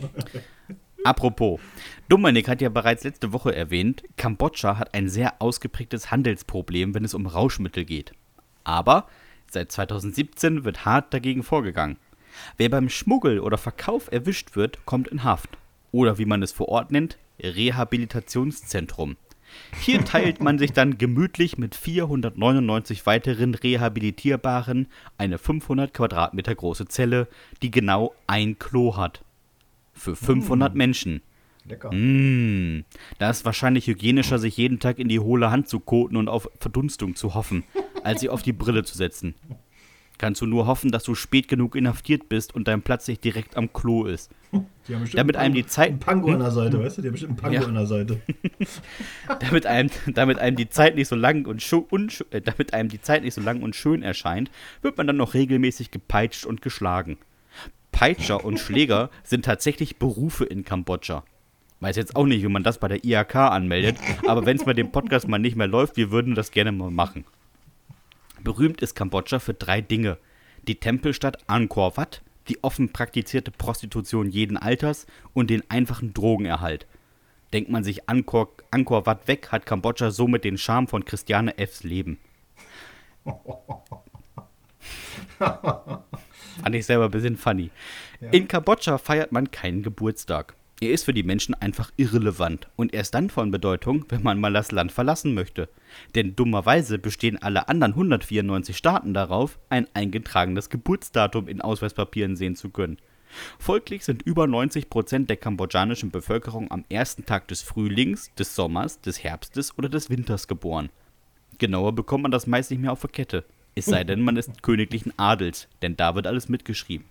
[1.04, 1.60] Apropos,
[2.08, 7.14] Dominik hat ja bereits letzte Woche erwähnt, Kambodscha hat ein sehr ausgeprägtes Handelsproblem, wenn es
[7.14, 8.12] um Rauschmittel geht.
[8.64, 9.06] Aber
[9.50, 11.96] seit 2017 wird hart dagegen vorgegangen.
[12.56, 15.58] Wer beim Schmuggel oder Verkauf erwischt wird, kommt in Haft.
[15.92, 19.16] Oder wie man es vor Ort nennt, Rehabilitationszentrum.
[19.80, 27.28] Hier teilt man sich dann gemütlich mit 499 weiteren rehabilitierbaren eine 500 Quadratmeter große Zelle,
[27.62, 29.24] die genau ein Klo hat.
[29.94, 31.22] Für 500 Menschen.
[31.64, 31.92] Lecker.
[31.92, 32.84] Mmh,
[33.18, 36.48] da ist wahrscheinlich hygienischer, sich jeden Tag in die hohle Hand zu koten und auf
[36.60, 37.64] Verdunstung zu hoffen,
[38.02, 39.34] als sich auf die Brille zu setzen.
[40.18, 43.56] Kannst du nur hoffen, dass du spät genug inhaftiert bist und dein Platz nicht direkt
[43.56, 44.30] am Klo ist.
[44.52, 47.02] Die haben bestimmt Damit einen einem die Zeit- Einen Pango an der Seite, weißt du?
[47.02, 47.68] Die haben bestimmt einen Pango Ja.
[47.68, 48.20] an der Seite.
[49.40, 53.00] Damit einem, damit einem die Zeit nicht so lang und unsch- äh, damit einem die
[53.00, 54.50] Zeit nicht so lang und schön erscheint,
[54.82, 57.18] wird man dann noch regelmäßig gepeitscht und geschlagen.
[57.92, 61.24] Peitscher und Schläger sind tatsächlich Berufe in Kambodscha.
[61.80, 63.96] Weiß jetzt auch nicht, wie man das bei der IHK anmeldet,
[64.26, 66.90] aber wenn es bei dem Podcast mal nicht mehr läuft, wir würden das gerne mal
[66.90, 67.24] machen.
[68.42, 70.18] Berühmt ist Kambodscha für drei Dinge.
[70.66, 76.86] Die Tempelstadt Angkor Wat, die offen praktizierte Prostitution jeden Alters und den einfachen Drogenerhalt.
[77.52, 81.84] Denkt man sich Angkor, Angkor Wat weg, hat Kambodscha somit den Charme von Christiane Fs
[81.84, 82.18] Leben.
[85.38, 87.70] Fand ich selber ein bisschen funny.
[88.32, 90.54] In Kambodscha feiert man keinen Geburtstag.
[90.80, 94.52] Er ist für die Menschen einfach irrelevant und erst dann von Bedeutung, wenn man mal
[94.52, 95.68] das Land verlassen möchte.
[96.14, 102.70] Denn dummerweise bestehen alle anderen 194 Staaten darauf, ein eingetragenes Geburtsdatum in Ausweispapieren sehen zu
[102.70, 102.98] können.
[103.58, 109.22] Folglich sind über 90% der kambodschanischen Bevölkerung am ersten Tag des Frühlings, des Sommers, des
[109.24, 110.90] Herbstes oder des Winters geboren.
[111.58, 113.44] Genauer bekommt man das meist nicht mehr auf der Kette.
[113.74, 117.06] Es sei denn, man ist königlichen Adels, denn da wird alles mitgeschrieben.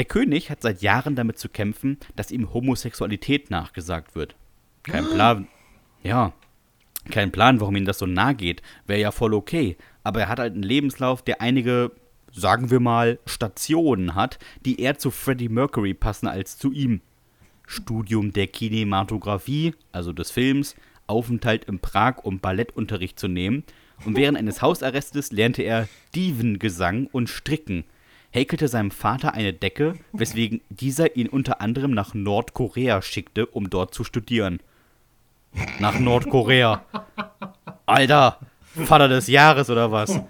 [0.00, 4.34] Der König hat seit Jahren damit zu kämpfen, dass ihm Homosexualität nachgesagt wird.
[4.82, 5.46] Kein Plan.
[6.02, 6.32] Ja,
[7.10, 8.62] kein Plan, warum ihm das so nahe geht.
[8.86, 9.76] Wäre ja voll okay.
[10.02, 11.92] Aber er hat halt einen Lebenslauf, der einige,
[12.32, 17.02] sagen wir mal, Stationen hat, die eher zu Freddie Mercury passen als zu ihm.
[17.66, 20.76] Studium der Kinematografie, also des Films,
[21.08, 23.64] Aufenthalt in Prag, um Ballettunterricht zu nehmen.
[24.06, 27.84] Und während eines Hausarrestes lernte er Dievengesang und Stricken,
[28.30, 33.94] häkelte seinem Vater eine Decke, weswegen dieser ihn unter anderem nach Nordkorea schickte, um dort
[33.94, 34.60] zu studieren.
[35.78, 36.84] Nach Nordkorea.
[37.86, 38.38] Alter,
[38.84, 40.20] Vater des Jahres oder was?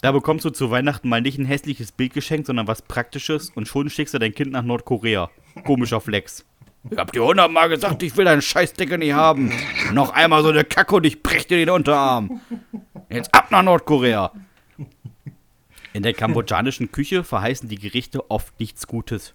[0.00, 3.66] Da bekommst du zu Weihnachten mal nicht ein hässliches Bild geschenkt, sondern was Praktisches und
[3.66, 5.28] schon schickst du dein Kind nach Nordkorea.
[5.64, 6.44] Komischer Flex.
[6.88, 9.52] Ich hab dir hundertmal gesagt, ich will deinen Scheißdecke nicht haben.
[9.92, 12.40] Noch einmal so eine Kacke und ich brech dir den Unterarm.
[13.10, 14.32] Jetzt ab nach Nordkorea.
[15.98, 19.32] In der kambodschanischen Küche verheißen die Gerichte oft nichts Gutes.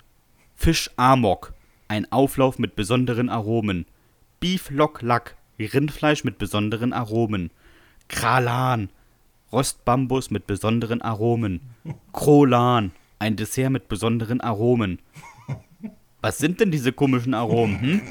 [0.56, 1.52] Fisch Amok,
[1.90, 3.86] ein Auflauf mit besonderen Aromen.
[4.40, 7.52] Beef Lok Lak, Rindfleisch mit besonderen Aromen.
[8.08, 8.88] Kralan,
[9.52, 11.60] Rostbambus mit besonderen Aromen.
[12.14, 15.00] Krolan, ein Dessert mit besonderen Aromen.
[16.22, 17.82] Was sind denn diese komischen Aromen?
[17.82, 18.02] Hm?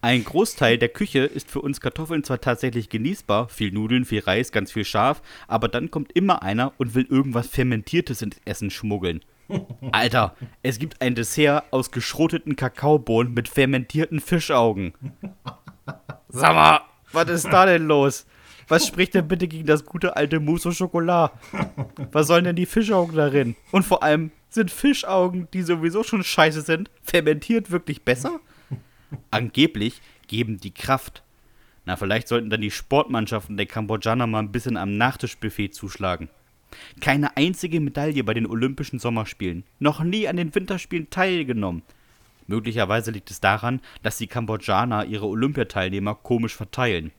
[0.00, 4.52] Ein Großteil der Küche ist für uns Kartoffeln zwar tatsächlich genießbar, viel Nudeln, viel Reis,
[4.52, 9.24] ganz viel Schaf, aber dann kommt immer einer und will irgendwas Fermentiertes ins Essen schmuggeln.
[9.92, 14.92] Alter, es gibt ein Dessert aus geschroteten Kakaobohnen mit fermentierten Fischaugen.
[16.28, 16.80] Sag mal,
[17.10, 18.24] was ist da denn los?
[18.68, 21.32] Was spricht denn bitte gegen das gute alte Mousse au Chocolat?
[22.12, 23.56] Was sollen denn die Fischaugen darin?
[23.72, 28.40] Und vor allem, sind Fischaugen, die sowieso schon scheiße sind, fermentiert wirklich besser?
[29.30, 31.22] Angeblich geben die Kraft.
[31.84, 36.28] Na, vielleicht sollten dann die Sportmannschaften der Kambodschaner mal ein bisschen am Nachtischbuffet zuschlagen.
[37.00, 39.64] Keine einzige Medaille bei den Olympischen Sommerspielen.
[39.78, 41.82] Noch nie an den Winterspielen teilgenommen.
[42.46, 47.12] Möglicherweise liegt es daran, dass die Kambodschaner ihre Olympiateilnehmer komisch verteilen.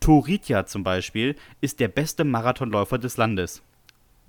[0.00, 3.62] Toritja zum Beispiel ist der beste Marathonläufer des Landes.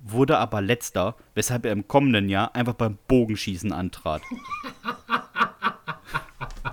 [0.00, 4.22] Wurde aber letzter, weshalb er im kommenden Jahr einfach beim Bogenschießen antrat.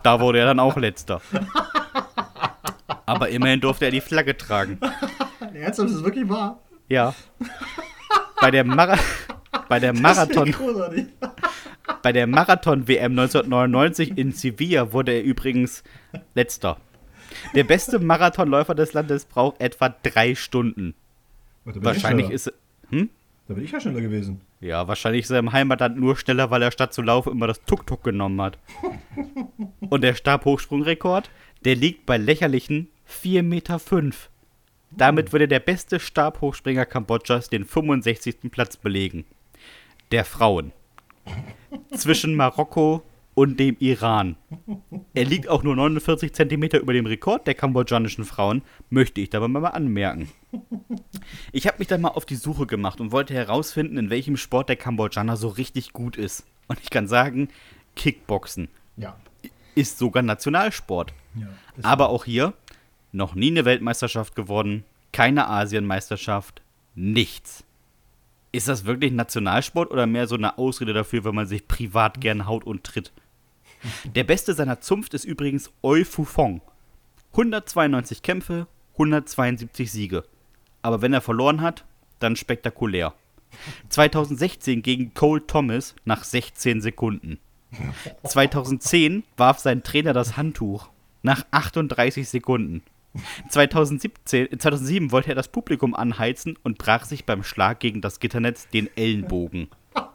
[0.03, 1.21] Da wurde er dann auch letzter.
[3.05, 4.79] Aber immerhin durfte er die Flagge tragen.
[5.53, 6.59] Ernsthaft, ist das wirklich wahr?
[6.87, 7.13] Ja.
[8.39, 8.97] Bei der, Mara
[9.67, 10.55] bei der Marathon,
[12.01, 15.83] bei der Marathon WM 1999 in Sevilla wurde er übrigens
[16.35, 16.77] letzter.
[17.55, 20.95] Der beste Marathonläufer des Landes braucht etwa drei Stunden.
[21.65, 22.51] Warte, Wahrscheinlich ist.
[22.89, 23.09] Hm?
[23.47, 24.41] Da bin ich ja schneller gewesen.
[24.61, 27.63] Ja, wahrscheinlich ist er im Heimatland nur schneller, weil er statt zu laufen immer das
[27.63, 28.57] Tuk-Tuk genommen hat.
[29.89, 31.29] Und der Stabhochsprungrekord,
[31.63, 33.79] der liegt bei lächerlichen 4,5 Meter.
[34.91, 38.51] Damit würde der beste Stabhochspringer Kambodschas den 65.
[38.51, 39.25] Platz belegen.
[40.11, 40.73] Der Frauen.
[41.95, 43.03] Zwischen Marokko
[43.39, 44.35] und dem Iran.
[45.13, 49.47] Er liegt auch nur 49 Zentimeter über dem Rekord der kambodschanischen Frauen, möchte ich dabei
[49.47, 50.29] mal anmerken.
[51.53, 54.67] Ich habe mich dann mal auf die Suche gemacht und wollte herausfinden, in welchem Sport
[54.67, 56.45] der Kambodschaner so richtig gut ist.
[56.67, 57.47] Und ich kann sagen,
[57.95, 58.67] Kickboxen
[58.97, 59.15] Ja.
[59.73, 61.13] ist sogar Nationalsport.
[61.35, 61.47] ja
[61.81, 62.51] Aber auch hier
[63.13, 64.83] noch nie eine Weltmeisterschaft gewonnen,
[65.13, 66.61] keine Asienmeisterschaft,
[66.93, 67.63] nichts.
[68.51, 72.45] Ist das wirklich Nationalsport oder mehr so eine Ausrede dafür, wenn man sich privat gern
[72.47, 73.13] haut und tritt?
[74.15, 76.61] Der beste seiner Zunft ist übrigens Oi Fufong.
[77.31, 80.23] 192 Kämpfe, 172 Siege.
[80.81, 81.85] Aber wenn er verloren hat,
[82.19, 83.13] dann spektakulär.
[83.89, 87.39] 2016 gegen Cole Thomas nach 16 Sekunden.
[88.23, 90.89] 2010 warf sein Trainer das Handtuch
[91.21, 92.81] nach 38 Sekunden.
[93.49, 98.19] 2017, äh, 2007 wollte er das Publikum anheizen und brach sich beim Schlag gegen das
[98.19, 99.67] Gitternetz den Ellenbogen.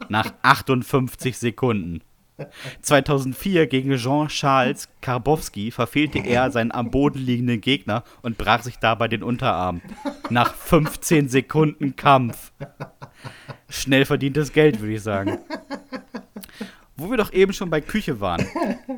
[0.08, 2.02] Nach 58 Sekunden.
[2.82, 9.08] 2004 gegen Jean-Charles Karbowski verfehlte er seinen am Boden liegenden Gegner und brach sich dabei
[9.08, 9.80] den Unterarm.
[10.30, 12.52] Nach 15 Sekunden Kampf.
[13.68, 15.38] Schnell verdientes Geld, würde ich sagen.
[16.96, 18.46] Wo wir doch eben schon bei Küche waren.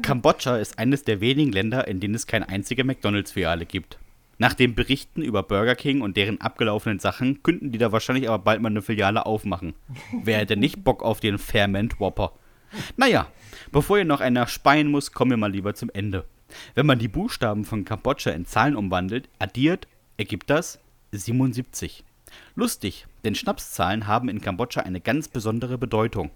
[0.03, 3.99] Kambodscha ist eines der wenigen Länder, in denen es keine einzige McDonalds-Filiale gibt.
[4.39, 8.43] Nach den Berichten über Burger King und deren abgelaufenen Sachen könnten die da wahrscheinlich aber
[8.43, 9.75] bald mal eine Filiale aufmachen.
[10.13, 12.33] Wer hätte nicht Bock auf den Fairment Whopper?
[12.97, 13.29] Naja,
[13.73, 16.25] bevor ihr noch einer speien muss, kommen wir mal lieber zum Ende.
[16.75, 20.79] Wenn man die Buchstaben von Kambodscha in Zahlen umwandelt, addiert, ergibt das
[21.13, 22.05] 77.
[22.55, 26.31] Lustig, denn Schnapszahlen haben in Kambodscha eine ganz besondere Bedeutung.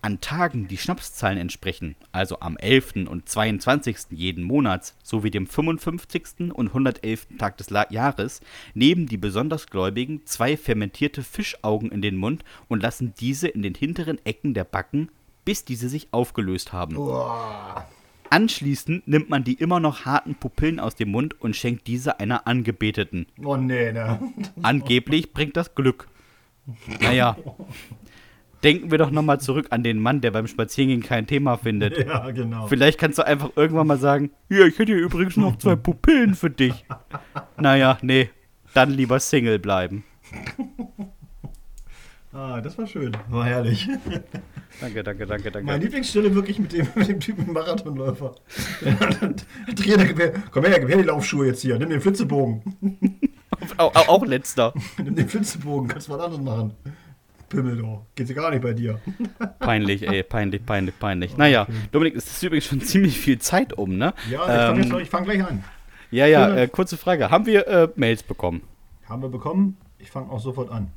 [0.00, 3.06] An Tagen, die Schnapszahlen entsprechen, also am 11.
[3.08, 3.96] und 22.
[4.10, 6.52] jeden Monats sowie dem 55.
[6.54, 7.26] und 111.
[7.38, 8.40] Tag des Jahres,
[8.74, 13.74] nehmen die besonders Gläubigen zwei fermentierte Fischaugen in den Mund und lassen diese in den
[13.74, 15.10] hinteren Ecken der Backen,
[15.48, 16.96] bis diese sich aufgelöst haben.
[16.96, 17.86] Boah.
[18.28, 22.46] Anschließend nimmt man die immer noch harten Pupillen aus dem Mund und schenkt diese einer
[22.46, 23.24] Angebeteten.
[23.42, 24.20] Oh nee, ne?
[24.60, 26.06] Angeblich bringt das Glück.
[27.00, 27.38] Naja.
[28.62, 31.96] Denken wir doch nochmal zurück an den Mann, der beim Spazierengehen kein Thema findet.
[32.06, 32.66] Ja, genau.
[32.66, 36.34] Vielleicht kannst du einfach irgendwann mal sagen, hier, ich hätte hier übrigens noch zwei Pupillen
[36.34, 36.84] für dich.
[37.56, 38.28] Naja, nee,
[38.74, 40.04] dann lieber Single bleiben.
[42.38, 43.10] Ah, das war schön.
[43.30, 43.88] War herrlich.
[44.80, 45.84] Danke, danke, danke, Meine danke.
[45.86, 48.36] Lieblingsstelle wirklich mit dem, mit dem Typen Marathonläufer.
[49.74, 50.34] Trainer, Gewehr.
[50.52, 51.76] komm her, gib her die Laufschuhe jetzt hier.
[51.80, 52.62] Nimm den Flitzebogen.
[53.76, 54.72] Auch, auch, auch letzter.
[55.02, 56.74] Nimm den Flitzebogen, kannst du was anderes machen.
[57.48, 58.06] Pimmel doch.
[58.14, 59.00] Geht's ja gar nicht bei dir.
[59.58, 61.36] Peinlich, ey, peinlich, peinlich, peinlich.
[61.36, 64.14] Naja, Dominik, es ist übrigens schon ziemlich viel Zeit um, ne?
[64.30, 65.64] Ja, ich fange ähm, fang, ich fang gleich an.
[66.12, 67.30] ja, ja, äh, kurze Frage.
[67.30, 68.62] Haben wir äh, Mails bekommen?
[69.08, 69.76] Haben wir bekommen.
[69.98, 70.92] Ich fange auch sofort an.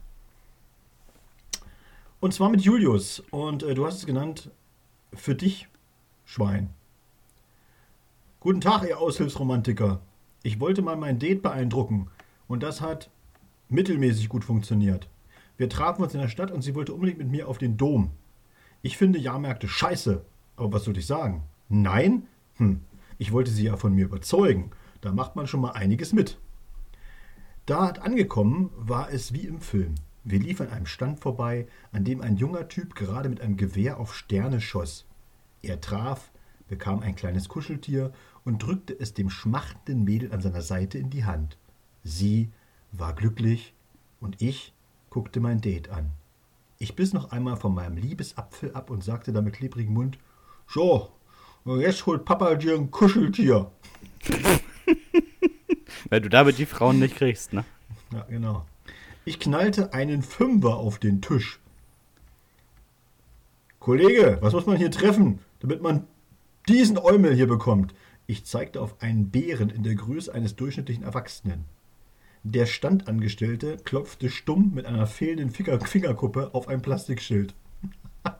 [2.21, 3.23] Und zwar mit Julius.
[3.31, 4.51] Und äh, du hast es genannt,
[5.11, 5.67] für dich,
[6.23, 6.69] Schwein.
[8.39, 10.01] Guten Tag, ihr Aushilfsromantiker.
[10.43, 12.11] Ich wollte mal mein Date beeindrucken.
[12.47, 13.09] Und das hat
[13.69, 15.09] mittelmäßig gut funktioniert.
[15.57, 18.11] Wir trafen uns in der Stadt und sie wollte unbedingt mit mir auf den Dom.
[18.83, 20.23] Ich finde Jahrmärkte scheiße.
[20.57, 21.41] Aber was soll ich sagen?
[21.69, 22.27] Nein?
[22.57, 22.81] Hm.
[23.17, 24.69] Ich wollte sie ja von mir überzeugen.
[25.01, 26.37] Da macht man schon mal einiges mit.
[27.65, 29.95] Dort angekommen war es wie im Film.
[30.23, 33.99] Wir liefen an einem Stand vorbei, an dem ein junger Typ gerade mit einem Gewehr
[33.99, 35.05] auf Sterne schoss.
[35.63, 36.31] Er traf,
[36.67, 38.13] bekam ein kleines Kuscheltier
[38.45, 41.57] und drückte es dem schmachtenden Mädel an seiner Seite in die Hand.
[42.03, 42.51] Sie
[42.91, 43.73] war glücklich
[44.19, 44.73] und ich
[45.09, 46.11] guckte mein Date an.
[46.77, 50.17] Ich biss noch einmal von meinem Liebesapfel ab und sagte dann mit klebrigem Mund:
[50.67, 51.11] So,
[51.65, 53.71] jetzt holt Papa dir ein Kuscheltier.
[56.09, 57.63] Weil du damit die Frauen nicht kriegst, ne?
[58.11, 58.65] Ja, genau.
[59.23, 61.59] Ich knallte einen Fünfer auf den Tisch.
[63.79, 66.07] Kollege, was muss man hier treffen, damit man
[66.67, 67.93] diesen Eumel hier bekommt?
[68.25, 71.65] Ich zeigte auf einen Bären in der Größe eines durchschnittlichen Erwachsenen.
[72.43, 77.53] Der Standangestellte klopfte stumm mit einer fehlenden Finger Fingerkuppe auf ein Plastikschild.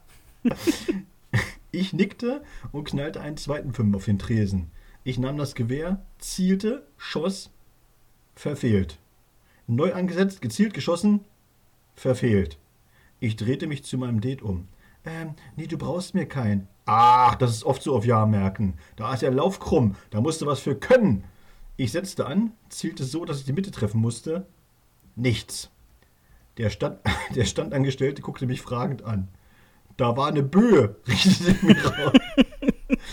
[1.73, 4.69] Ich nickte und knallte einen zweiten Fünfer auf den Tresen.
[5.05, 7.49] Ich nahm das Gewehr, zielte, schoss,
[8.36, 8.99] verfehlt.
[9.72, 11.22] Neu angesetzt, gezielt geschossen,
[11.95, 12.57] verfehlt.
[13.22, 14.67] Ich drehte mich zu meinem Date um.
[15.05, 16.67] Ähm, nee, du brauchst mir keinen.
[16.86, 18.74] Ach, das ist oft so auf Jahrmärkten.
[18.97, 21.24] Da ist der Lauf krumm, da musst du was für können.
[21.78, 24.45] Ich setzte an, zielte so, dass ich die Mitte treffen musste.
[25.15, 25.72] Nichts.
[26.57, 26.99] Der, Stand,
[27.36, 29.30] der Standangestellte guckte mich fragend an.
[29.95, 32.13] Da war eine Böe, richtete mich raus.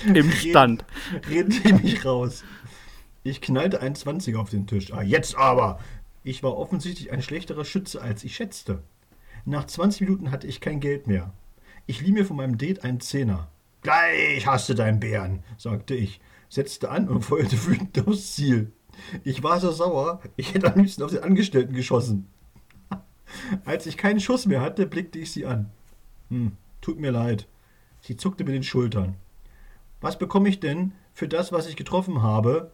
[0.13, 0.85] Im Stand.
[1.31, 2.43] Redete mich raus.
[3.23, 4.93] Ich knallte einen 20er auf den Tisch.
[4.93, 5.79] Ah, jetzt aber!
[6.29, 8.83] Ich war offensichtlich ein schlechterer Schütze, als ich schätzte.
[9.47, 11.33] Nach 20 Minuten hatte ich kein Geld mehr.
[11.87, 13.49] Ich lieh mir von meinem Date einen Zehner.
[13.81, 16.21] Gleich hast deinen Bären, sagte ich,
[16.51, 18.71] setzte an und feuerte wütend aufs Ziel.
[19.25, 22.29] Ich war so sauer, ich hätte am liebsten auf den Angestellten geschossen.
[23.65, 25.71] Als ich keinen Schuss mehr hatte, blickte ich sie an.
[26.29, 27.49] Hm, tut mir leid.
[28.03, 29.15] Sie zuckte mit den Schultern.
[30.03, 32.71] Was bekomme ich denn für das, was ich getroffen habe?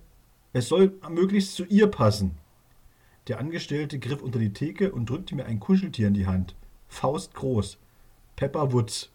[0.52, 2.36] Es soll möglichst zu ihr passen.
[3.28, 6.54] Der Angestellte griff unter die Theke und drückte mir ein Kuscheltier in die Hand.
[6.88, 7.78] Faust groß.
[8.36, 9.10] Pepper Woods.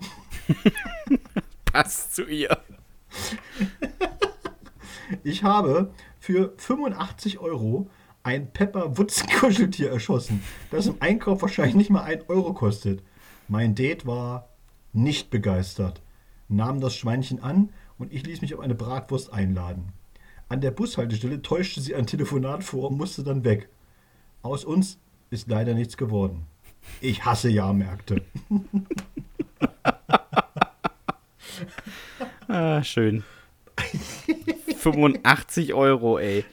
[1.66, 2.58] Passt zu ihr.
[5.24, 7.90] Ich habe für 85 Euro
[8.22, 13.02] ein Pepper Woods Kuscheltier erschossen, das im Einkauf wahrscheinlich nicht mal ein Euro kostet.
[13.48, 14.50] Mein Date war
[14.94, 16.04] nicht begeistert,
[16.48, 19.94] nahm das Schweinchen an und ich ließ mich auf eine Bratwurst einladen.
[20.48, 23.70] An der Bushaltestelle täuschte sie ein Telefonat vor und musste dann weg.
[24.42, 24.98] Aus uns
[25.30, 26.46] ist leider nichts geworden.
[27.02, 28.22] Ich hasse Jahrmärkte.
[32.48, 33.26] ah, schön.
[34.78, 36.46] 85 Euro, ey.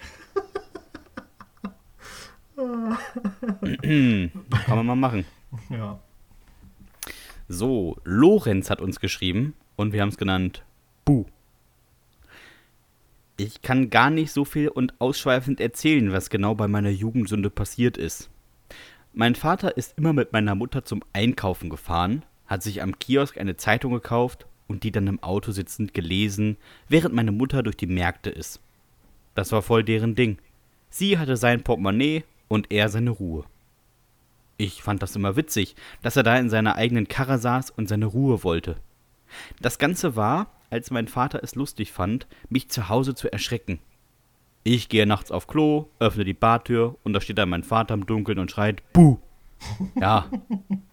[2.57, 2.99] Kann
[4.69, 5.25] man mal machen.
[5.71, 6.01] Ja.
[7.49, 10.65] So, Lorenz hat uns geschrieben und wir haben es genannt
[11.05, 11.27] Bu.
[13.39, 17.99] Ich kann gar nicht so viel und ausschweifend erzählen, was genau bei meiner Jugendsünde passiert
[17.99, 18.31] ist.
[19.13, 23.57] Mein Vater ist immer mit meiner Mutter zum Einkaufen gefahren, hat sich am Kiosk eine
[23.57, 26.57] Zeitung gekauft und die dann im Auto sitzend gelesen,
[26.89, 28.61] während meine Mutter durch die Märkte ist.
[29.35, 30.39] Das war voll deren Ding.
[30.89, 33.45] Sie hatte sein Portemonnaie und er seine Ruhe.
[34.57, 38.07] Ich fand das immer witzig, dass er da in seiner eigenen Karre saß und seine
[38.07, 38.77] Ruhe wollte.
[39.61, 43.79] Das Ganze war, als mein Vater es lustig fand, mich zu Hause zu erschrecken.
[44.65, 48.07] Ich gehe nachts auf Klo, öffne die Badtür und da steht dann mein Vater im
[48.07, 49.19] Dunkeln und schreit Buh.
[50.01, 50.29] Ja,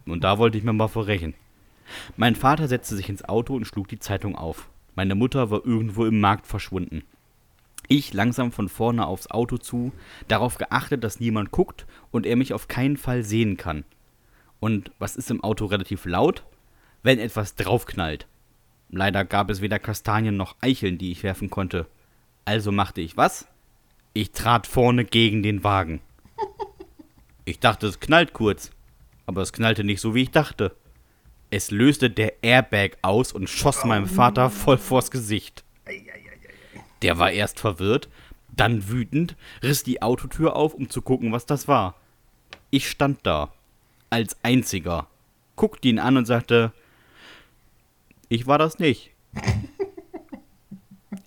[0.06, 1.34] und da wollte ich mir mal verrechen.
[2.16, 4.70] Mein Vater setzte sich ins Auto und schlug die Zeitung auf.
[4.96, 7.04] Meine Mutter war irgendwo im Markt verschwunden.
[7.88, 9.92] Ich langsam von vorne aufs Auto zu,
[10.28, 13.84] darauf geachtet, dass niemand guckt und er mich auf keinen Fall sehen kann.
[14.60, 16.44] Und was ist im Auto relativ laut?
[17.02, 18.28] Wenn etwas draufknallt.
[18.96, 21.88] Leider gab es weder Kastanien noch Eicheln, die ich werfen konnte.
[22.46, 23.48] Also machte ich was?
[24.14, 26.02] Ich trat vorne gegen den Wagen.
[27.46, 28.72] Ich dachte, es knallt kurz,
[29.26, 30.74] aber es knallte nicht so, wie ich dachte.
[31.50, 35.66] Es löste der Airbag aus und schoss meinem Vater voll vors Gesicht.
[37.02, 38.08] Der war erst verwirrt,
[38.56, 41.96] dann wütend, riss die Autotür auf, um zu gucken, was das war.
[42.70, 43.52] Ich stand da,
[44.10, 45.08] als einziger,
[45.58, 46.72] guckte ihn an und sagte,
[48.34, 49.12] ich war das nicht.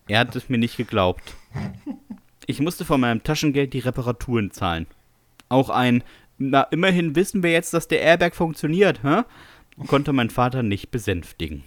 [0.09, 1.35] er hat es mir nicht geglaubt.
[2.47, 4.87] Ich musste von meinem Taschengeld die Reparaturen zahlen.
[5.49, 6.03] Auch ein,
[6.39, 9.23] na, immerhin wissen wir jetzt, dass der Airbag funktioniert, hä?
[9.87, 11.63] konnte mein Vater nicht besänftigen.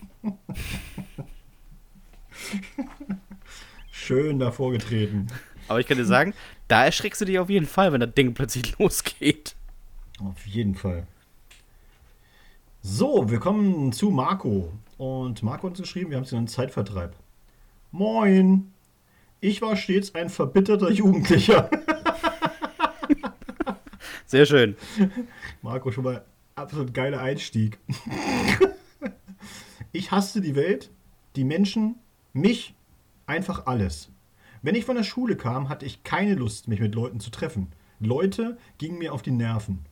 [3.91, 5.27] Schön davor getreten.
[5.67, 6.33] Aber ich kann dir sagen,
[6.67, 9.55] da erschreckst du dich auf jeden Fall, wenn das Ding plötzlich losgeht.
[10.19, 11.07] Auf jeden Fall.
[12.81, 14.73] So, wir kommen zu Marco.
[14.99, 17.15] Und Marco hat uns geschrieben, wir haben es in einen Zeitvertreib.
[17.91, 18.73] Moin!
[19.39, 21.69] Ich war stets ein verbitterter Jugendlicher.
[24.25, 24.75] Sehr schön.
[25.61, 26.25] Marco, schon mal
[26.55, 27.79] absolut geiler Einstieg.
[29.93, 30.91] ich hasste die Welt,
[31.37, 31.95] die Menschen,
[32.33, 32.75] mich,
[33.25, 34.09] einfach alles.
[34.61, 37.71] Wenn ich von der Schule kam, hatte ich keine Lust, mich mit Leuten zu treffen.
[38.01, 39.85] Leute gingen mir auf die Nerven.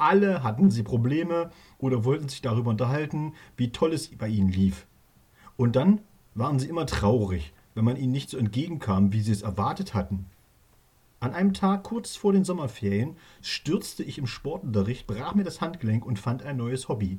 [0.00, 4.86] Alle hatten sie Probleme oder wollten sich darüber unterhalten, wie toll es bei ihnen lief.
[5.58, 6.00] Und dann
[6.34, 10.24] waren sie immer traurig, wenn man ihnen nicht so entgegenkam, wie sie es erwartet hatten.
[11.20, 16.06] An einem Tag kurz vor den Sommerferien stürzte ich im Sportunterricht, brach mir das Handgelenk
[16.06, 17.18] und fand ein neues Hobby.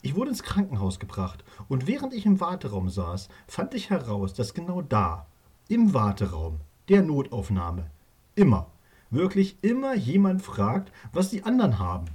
[0.00, 4.54] Ich wurde ins Krankenhaus gebracht und während ich im Warteraum saß, fand ich heraus, dass
[4.54, 5.26] genau da,
[5.68, 7.90] im Warteraum, der Notaufnahme,
[8.36, 8.70] immer,
[9.10, 12.06] wirklich immer jemand fragt, was die anderen haben.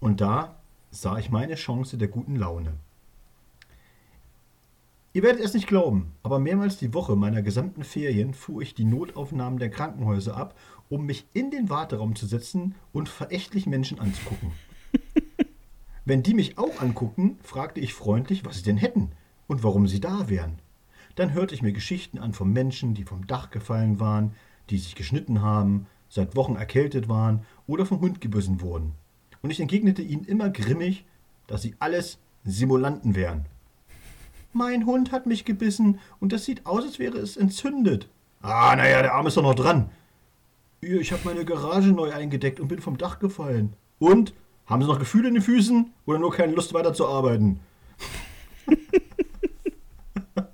[0.00, 0.56] Und da
[0.90, 2.74] sah ich meine Chance der guten Laune.
[5.14, 8.84] Ihr werdet es nicht glauben, aber mehrmals die Woche meiner gesamten Ferien fuhr ich die
[8.84, 10.58] Notaufnahmen der Krankenhäuser ab,
[10.88, 14.52] um mich in den Warteraum zu setzen und verächtlich Menschen anzugucken.
[16.06, 19.12] Wenn die mich auch anguckten, fragte ich freundlich, was sie denn hätten
[19.46, 20.58] und warum sie da wären.
[21.14, 24.34] Dann hörte ich mir Geschichten an von Menschen, die vom Dach gefallen waren,
[24.70, 28.92] die sich geschnitten haben, seit Wochen erkältet waren oder vom Hund gebissen wurden.
[29.40, 31.06] Und ich entgegnete ihnen immer grimmig,
[31.46, 33.46] dass sie alles Simulanten wären.
[34.52, 38.08] Mein Hund hat mich gebissen und das sieht aus, als wäre es entzündet.
[38.42, 39.88] Ah, naja, der Arm ist doch noch dran.
[40.82, 43.72] Ich habe meine Garage neu eingedeckt und bin vom Dach gefallen.
[43.98, 44.34] Und?
[44.66, 47.58] Haben Sie noch Gefühle in den Füßen oder nur keine Lust weiterzuarbeiten?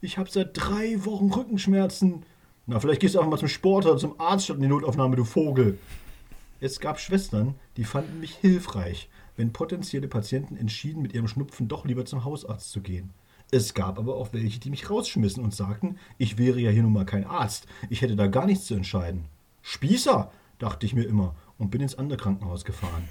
[0.00, 2.24] ich habe seit drei Wochen Rückenschmerzen.
[2.70, 5.16] Na, vielleicht gehst du einfach mal zum Sport oder zum Arzt statt in die Notaufnahme,
[5.16, 5.78] du Vogel.
[6.60, 9.08] Es gab Schwestern, die fanden mich hilfreich,
[9.38, 13.14] wenn potenzielle Patienten entschieden, mit ihrem Schnupfen doch lieber zum Hausarzt zu gehen.
[13.50, 16.92] Es gab aber auch welche, die mich rausschmissen und sagten, ich wäre ja hier nun
[16.92, 19.24] mal kein Arzt, ich hätte da gar nichts zu entscheiden.
[19.62, 23.08] Spießer, dachte ich mir immer und bin ins andere Krankenhaus gefahren.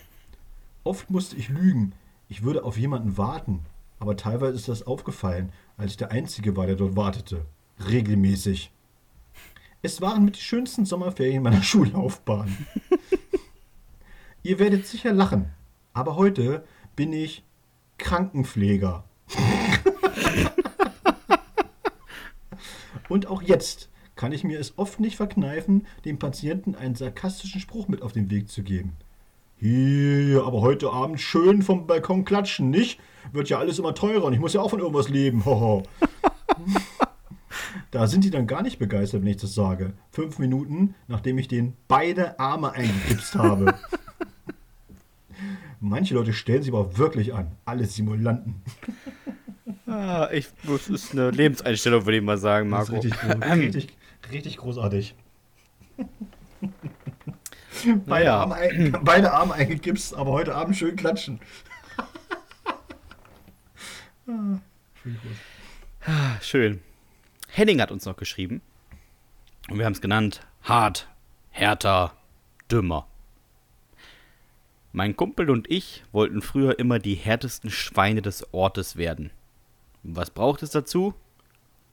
[0.84, 1.93] Oft musste ich lügen,
[2.30, 3.62] ich würde auf jemanden warten,
[3.97, 7.43] aber teilweise ist das aufgefallen, als ich der Einzige war, der dort wartete.
[7.89, 8.72] Regelmäßig.
[9.88, 12.57] Es waren mit die schönsten Sommerferien meiner Schullaufbahn.
[14.43, 15.53] Ihr werdet sicher lachen,
[15.93, 16.65] aber heute
[16.97, 17.45] bin ich
[17.97, 19.05] Krankenpfleger.
[23.07, 27.88] Und auch jetzt kann ich mir es oft nicht verkneifen, dem Patienten einen sarkastischen Spruch
[27.88, 28.97] mit auf den Weg zu geben.
[29.55, 32.99] Hier, aber heute Abend schön vom Balkon klatschen, nicht?
[33.31, 35.45] Wird ja alles immer teurer und ich muss ja auch von irgendwas leben.
[35.45, 35.83] Hoho.
[37.91, 39.93] da sind die dann gar nicht begeistert, wenn ich das sage.
[40.11, 43.73] Fünf Minuten, nachdem ich den beide Arme eingegipst habe.
[45.79, 47.51] Manche Leute stellen sich aber wirklich an.
[47.65, 48.61] Alle Simulanten.
[49.89, 52.95] Ah, ich, das ist eine Lebenseinstellung, würde ich mal sagen, Marco.
[52.95, 53.88] Das ist richtig, richtig,
[54.33, 55.15] richtig großartig.
[57.81, 58.39] beide, Naja.
[58.41, 61.39] Arme ein, beide Arme eingegipst, aber heute Abend schön klatschen.
[66.05, 66.81] Ah, Schön.
[67.58, 68.62] Henning hat uns noch geschrieben.
[69.68, 71.08] Und wir haben es genannt: hart,
[71.49, 72.14] härter,
[72.72, 73.08] dümmer.
[74.91, 79.32] Mein Kumpel und ich wollten früher immer die härtesten Schweine des Ortes werden.
[80.03, 81.16] Was braucht es dazu?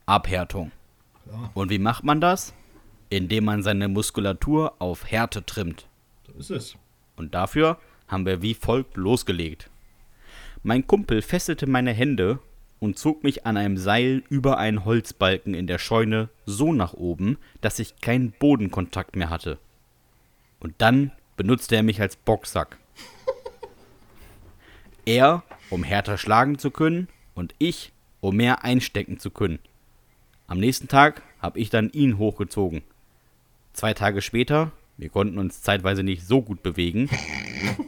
[0.05, 0.71] Abhärtung.
[1.25, 2.53] Klar, Und wie macht man das?
[3.09, 5.89] Indem man seine Muskulatur auf Härte trimmt.
[6.27, 6.77] so ist es.
[7.17, 9.71] Und dafür haben wir wie folgt losgelegt.
[10.63, 12.39] Mein Kumpel fesselte meine Hände
[12.81, 17.39] und zog mich an einem Seil über einen Holzbalken in der Scheune so nach oben,
[17.61, 19.59] dass ich keinen Bodenkontakt mehr hatte.
[20.61, 22.79] Und dann benutzte er mich als Boxsack.
[25.07, 29.59] Er, um härter schlagen zu können, und ich, um mehr einstecken zu können.
[30.47, 32.83] Am nächsten Tag habe ich dann ihn hochgezogen.
[33.73, 37.11] Zwei Tage später, wir konnten uns zeitweise nicht so gut bewegen,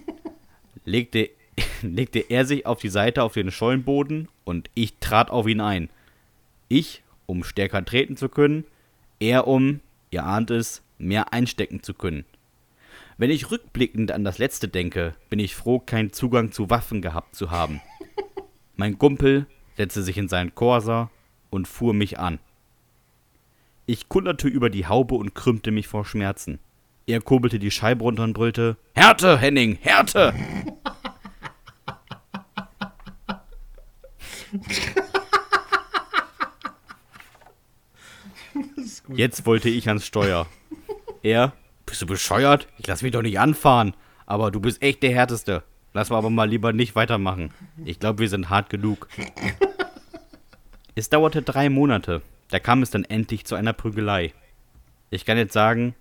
[0.85, 1.31] legte,
[1.83, 5.89] legte er sich auf die Seite auf den Schollenboden und ich trat auf ihn ein.
[6.69, 8.65] Ich, um stärker treten zu können,
[9.19, 9.81] er, um,
[10.11, 12.25] ihr ahnt es, mehr einstecken zu können.
[13.19, 17.35] Wenn ich rückblickend an das letzte denke, bin ich froh, keinen Zugang zu Waffen gehabt
[17.35, 17.81] zu haben.
[18.77, 19.47] Mein Kumpel
[19.77, 21.11] setzte sich in seinen Corsa
[21.49, 22.39] und fuhr mich an.
[23.87, 26.59] Ich kullerte über die Haube und krümmte mich vor Schmerzen.
[27.07, 30.35] Er kurbelte die Scheibe runter und brüllte: Härte, Henning, Härte!
[39.09, 40.47] Jetzt wollte ich ans Steuer.
[41.23, 41.53] Er:
[41.85, 42.69] Bist du bescheuert?
[42.79, 43.95] Ich lass mich doch nicht anfahren.
[44.27, 45.63] Aber du bist echt der Härteste.
[45.93, 47.53] Lass mal aber mal lieber nicht weitermachen.
[47.85, 49.09] Ich glaube, wir sind hart genug.
[50.95, 52.23] Es dauerte drei Monate.
[52.49, 54.33] Da kam es dann endlich zu einer Prügelei.
[55.11, 55.95] Ich kann jetzt sagen,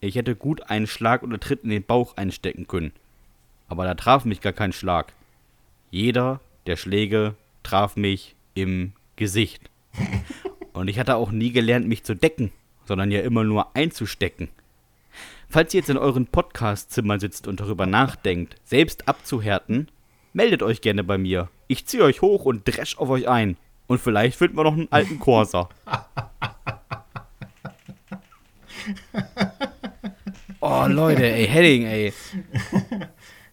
[0.00, 2.92] ich hätte gut einen Schlag oder Tritt in den Bauch einstecken können.
[3.68, 5.12] Aber da traf mich gar kein Schlag.
[5.90, 9.62] Jeder der Schläge traf mich im Gesicht.
[10.72, 12.50] Und ich hatte auch nie gelernt, mich zu decken,
[12.84, 14.48] sondern ja immer nur einzustecken.
[15.48, 19.88] Falls ihr jetzt in euren Podcastzimmern sitzt und darüber nachdenkt, selbst abzuhärten,
[20.32, 21.50] meldet euch gerne bei mir.
[21.68, 23.56] Ich ziehe euch hoch und dresch auf euch ein.
[23.86, 25.68] Und vielleicht finden wir noch einen alten Corsa.
[30.64, 32.12] Oh, Leute, ey, Heading, ey.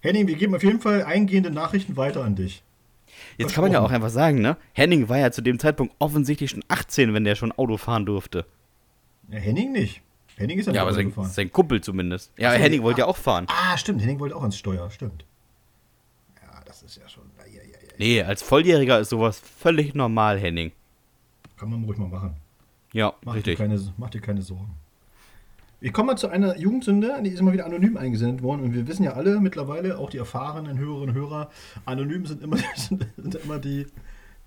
[0.01, 2.61] Henning, wir geben auf jeden Fall eingehende Nachrichten weiter an dich.
[3.39, 4.57] Jetzt kann man ja auch einfach sagen, ne?
[4.73, 8.45] Henning war ja zu dem Zeitpunkt offensichtlich schon 18, wenn der schon Auto fahren durfte.
[9.29, 10.01] Ja, Henning nicht.
[10.35, 11.29] Henning ist ja, Ja, nicht aber Auto sein, gefahren.
[11.29, 12.31] sein Kumpel zumindest.
[12.37, 12.83] Ja, Ach so, Henning ah.
[12.83, 13.47] wollte ja auch fahren.
[13.49, 14.01] Ah, stimmt.
[14.01, 14.89] Henning wollte auch ans Steuer.
[14.91, 15.25] Stimmt.
[16.41, 17.23] Ja, das ist ja schon.
[17.39, 17.77] Ja, ja, ja.
[17.97, 20.71] Nee, als Volljähriger ist sowas völlig normal, Henning.
[21.57, 22.35] Kann man ruhig mal machen.
[22.93, 23.57] Ja, Mach dir, richtig.
[23.57, 24.73] keine, mach dir keine Sorgen.
[25.81, 28.61] Wir kommen mal zu einer Jugendsünde, die ist immer wieder anonym eingesendet worden.
[28.61, 31.51] Und wir wissen ja alle mittlerweile, auch die erfahrenen Hörerinnen und Hörer,
[31.85, 33.85] anonym sind immer, sind, sind immer die,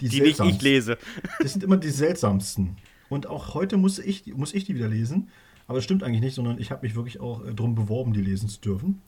[0.00, 0.98] die, Die nicht ich lese.
[1.40, 2.76] Das sind immer die seltsamsten.
[3.08, 5.28] Und auch heute muss ich, muss ich die wieder lesen.
[5.66, 8.20] Aber das stimmt eigentlich nicht, sondern ich habe mich wirklich auch äh, drum beworben, die
[8.20, 9.00] lesen zu dürfen.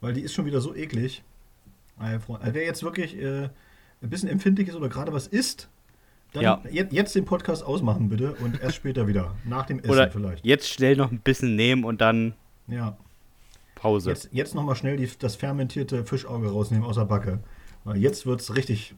[0.00, 1.22] Weil die ist schon wieder so eklig.
[1.98, 3.48] Also, wer jetzt wirklich äh,
[4.02, 5.68] ein bisschen empfindlich ist oder gerade was isst,
[6.32, 6.62] dann Ja.
[6.70, 9.34] jetzt, jetzt den Podcast ausmachen bitte und erst später wieder.
[9.44, 10.44] Nach dem Essen Oder vielleicht.
[10.46, 12.34] jetzt schnell noch ein bisschen nehmen und dann
[12.68, 12.96] Ja.
[13.74, 14.10] Pause.
[14.10, 17.40] Jetzt, jetzt nochmal schnell die, das fermentierte Fischauge rausnehmen aus der Backe.
[17.84, 18.94] Weil jetzt wird es richtig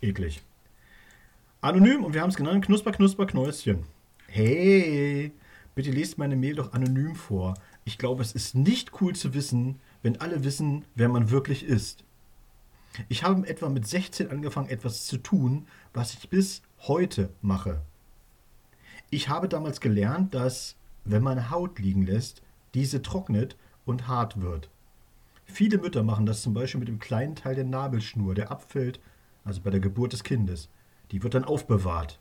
[0.00, 0.42] eklig.
[1.60, 3.84] Anonym und wir haben es genannt, Knusper, Knusper, Knäuschen.
[4.28, 5.32] Hey,
[5.74, 7.54] bitte lest meine Mail doch anonym vor.
[7.84, 12.04] Ich glaube, es ist nicht cool zu wissen, wenn alle wissen, wer man wirklich ist.
[13.08, 17.80] Ich habe etwa mit 16 angefangen, etwas zu tun, was ich bis heute mache.
[19.10, 22.42] Ich habe damals gelernt, dass, wenn man Haut liegen lässt,
[22.74, 24.68] diese trocknet und hart wird.
[25.44, 28.98] Viele Mütter machen das zum Beispiel mit dem kleinen Teil der Nabelschnur, der abfällt,
[29.44, 30.68] also bei der Geburt des Kindes.
[31.12, 32.18] Die wird dann aufbewahrt.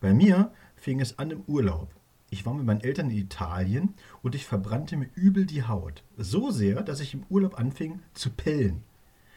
[0.00, 1.94] Bei mir fing es an im Urlaub.
[2.30, 6.02] Ich war mit meinen Eltern in Italien und ich verbrannte mir übel die Haut.
[6.16, 8.82] So sehr, dass ich im Urlaub anfing zu pellen.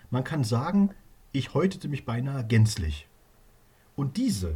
[0.09, 0.89] Man kann sagen,
[1.33, 3.07] ich häutete mich beinahe gänzlich.
[3.98, 4.56] Und diese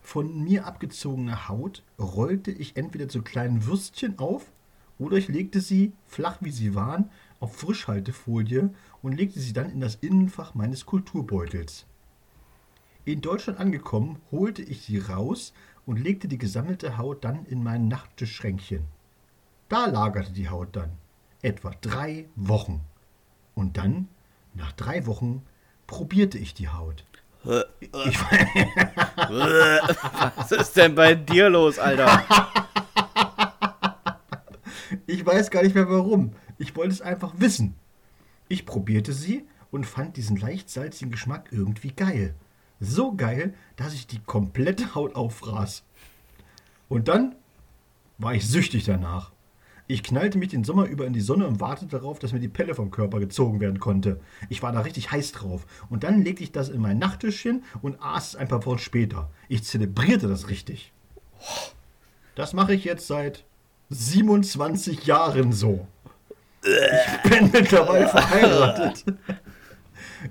[0.00, 4.50] von mir abgezogene Haut rollte ich entweder zu kleinen Würstchen auf
[4.98, 7.10] oder ich legte sie, flach wie sie waren,
[7.40, 8.70] auf Frischhaltefolie
[9.02, 11.86] und legte sie dann in das Innenfach meines Kulturbeutels.
[13.04, 15.52] In Deutschland angekommen, holte ich sie raus
[15.84, 18.84] und legte die gesammelte Haut dann in mein Nachttischschränkchen.
[19.68, 20.92] Da lagerte die Haut dann
[21.42, 22.80] etwa drei Wochen.
[23.54, 24.08] Und dann,
[24.54, 25.42] nach drei Wochen,
[25.86, 27.04] probierte ich die Haut.
[27.44, 27.64] Was
[30.52, 32.26] ist denn bei dir los, Alter?
[35.06, 36.32] ich weiß gar nicht mehr warum.
[36.58, 37.74] Ich wollte es einfach wissen.
[38.48, 42.34] Ich probierte sie und fand diesen leicht salzigen Geschmack irgendwie geil.
[42.80, 45.84] So geil, dass ich die komplette Haut auffraß.
[46.88, 47.36] Und dann
[48.18, 49.32] war ich süchtig danach.
[49.90, 52.46] Ich knallte mich den Sommer über in die Sonne und wartete darauf, dass mir die
[52.46, 54.20] Pelle vom Körper gezogen werden konnte.
[54.48, 55.66] Ich war da richtig heiß drauf.
[55.88, 59.32] Und dann legte ich das in mein Nachttischchen und aß es ein paar Wochen später.
[59.48, 60.92] Ich zelebrierte das richtig.
[62.36, 63.44] Das mache ich jetzt seit
[63.88, 65.88] 27 Jahren so.
[66.62, 69.04] Ich bin mittlerweile verheiratet.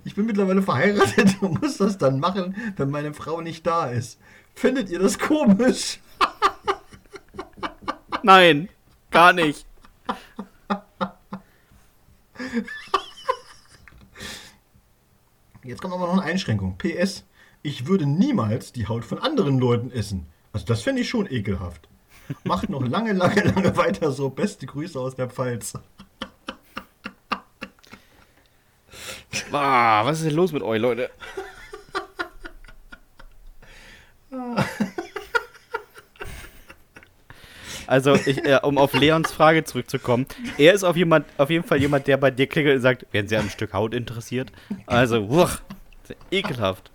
[0.05, 4.21] Ich bin mittlerweile verheiratet und muss das dann machen, wenn meine Frau nicht da ist.
[4.55, 5.99] Findet ihr das komisch?
[8.23, 8.69] Nein,
[9.11, 9.65] gar nicht.
[15.63, 16.77] Jetzt kommt aber noch eine Einschränkung.
[16.77, 17.25] PS,
[17.61, 20.25] ich würde niemals die Haut von anderen Leuten essen.
[20.53, 21.87] Also das fände ich schon ekelhaft.
[22.43, 24.29] Macht noch lange, lange, lange weiter so.
[24.29, 25.73] Beste Grüße aus der Pfalz.
[29.51, 31.09] Ah, was ist denn los mit euch, Leute?
[37.89, 40.27] Also, ich, äh, um auf Leons Frage zurückzukommen,
[40.59, 43.27] er ist auf, jemand, auf jeden Fall jemand, der bei dir klingelt und sagt, werden
[43.27, 44.51] Sie an einem Stück Haut interessiert?
[44.85, 45.57] Also, wuch,
[46.29, 46.91] ekelhaft.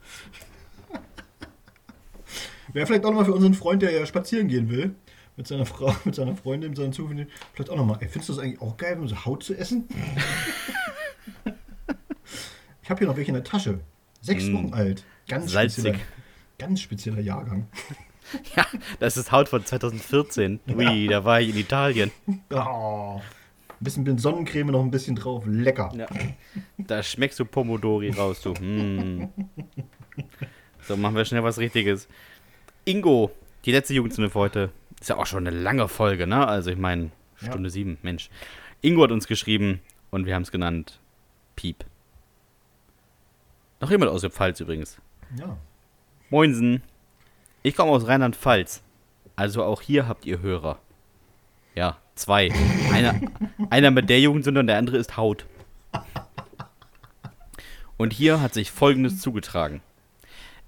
[2.72, 4.95] Wäre vielleicht auch nochmal für unseren Freund, der ja spazieren gehen will,
[5.36, 7.97] mit seiner Frau, mit seiner Freundin, mit seinen Zufällen, vielleicht auch nochmal.
[8.01, 9.88] Ey, findest du das eigentlich auch geil, so Haut zu essen?
[12.84, 13.80] ich habe hier noch welche in der Tasche.
[14.20, 14.55] Sechs Mm.
[14.55, 15.03] Wochen alt.
[15.26, 15.82] Ganz Salzig.
[15.82, 16.05] spezieller,
[16.57, 17.66] ganz spezieller Jahrgang.
[18.57, 18.66] Ja,
[19.01, 20.61] das ist Haut von 2014.
[20.74, 22.11] Ui, da war ich in Italien.
[22.51, 23.20] Oh.
[23.70, 25.45] Ein bisschen Sonnencreme noch ein bisschen drauf.
[25.47, 25.93] Lecker.
[25.97, 26.07] Ja.
[26.78, 28.55] Da schmeckst du Pomodori raus, du.
[28.55, 29.28] Hm.
[30.82, 32.09] So, machen wir schnell was Richtiges.
[32.85, 33.30] Ingo,
[33.64, 34.70] die letzte Jugendstunde für heute.
[35.01, 36.47] Ist ja auch schon eine lange Folge, ne?
[36.47, 37.11] Also, ich meine,
[37.41, 37.49] Ja.
[37.49, 38.30] Stunde sieben, Mensch.
[38.80, 39.80] Ingo hat uns geschrieben
[40.11, 41.01] und wir haben es genannt
[41.57, 41.85] Piep.
[43.80, 44.99] Noch jemand aus der Pfalz übrigens.
[45.39, 45.57] Ja.
[46.30, 46.82] Moinsen.
[47.67, 48.83] Ich komme aus Rheinland-Pfalz.
[49.37, 50.79] Also auch hier habt ihr Hörer.
[51.75, 52.51] Ja, zwei.
[52.93, 53.19] Einer,
[53.71, 55.47] einer mit der Jugendsünde und der andere ist Haut.
[57.97, 59.80] Und hier hat sich Folgendes zugetragen.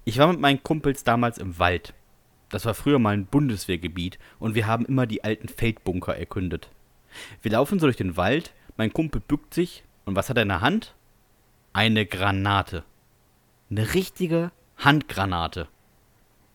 [0.05, 1.93] Ich war mit meinen Kumpels damals im Wald.
[2.49, 6.71] Das war früher mal ein Bundeswehrgebiet und wir haben immer die alten Feldbunker erkundet.
[7.43, 10.49] Wir laufen so durch den Wald, mein Kumpel bückt sich und was hat er in
[10.49, 10.95] der Hand?
[11.73, 12.83] Eine Granate.
[13.69, 15.67] Eine richtige Handgranate.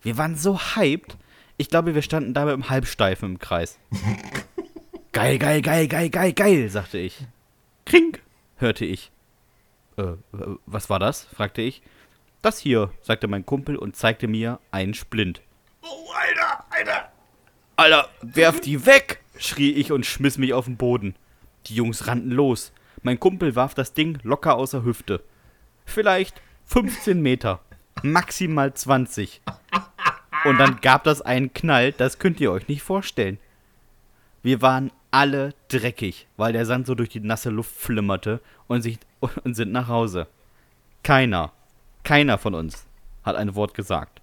[0.03, 1.17] Wir waren so hyped.
[1.57, 3.79] Ich glaube, wir standen dabei im Halbsteifen im Kreis.
[5.13, 7.27] geil, geil, geil, geil, geil, geil, sagte ich.
[7.87, 8.23] Krink,
[8.57, 9.11] hörte ich.
[9.97, 10.15] Äh,
[10.67, 11.25] was war das?
[11.25, 11.83] fragte ich.
[12.41, 15.43] Das hier, sagte mein Kumpel und zeigte mir einen Splint.
[15.83, 17.13] Oh, Alter, Alter.
[17.77, 19.21] Alter, werf die weg!
[19.39, 21.15] schrie ich und schmiss mich auf den Boden.
[21.67, 22.73] Die Jungs rannten los.
[23.03, 25.23] Mein Kumpel warf das Ding locker außer Hüfte.
[25.85, 27.61] Vielleicht 15 Meter,
[28.03, 29.43] maximal 20.
[30.45, 33.39] Und dann gab das einen Knall, das könnt ihr euch nicht vorstellen.
[34.43, 38.99] Wir waren alle dreckig, weil der Sand so durch die nasse Luft flimmerte und, sich,
[39.45, 40.27] und sind nach Hause.
[41.03, 41.53] Keiner,
[42.03, 42.87] keiner von uns
[43.23, 44.21] hat ein Wort gesagt.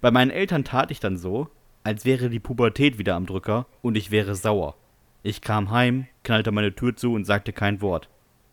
[0.00, 1.48] Bei meinen Eltern tat ich dann so,
[1.84, 4.74] als wäre die Pubertät wieder am Drücker und ich wäre sauer.
[5.22, 8.08] Ich kam heim, knallte meine Tür zu und sagte kein Wort.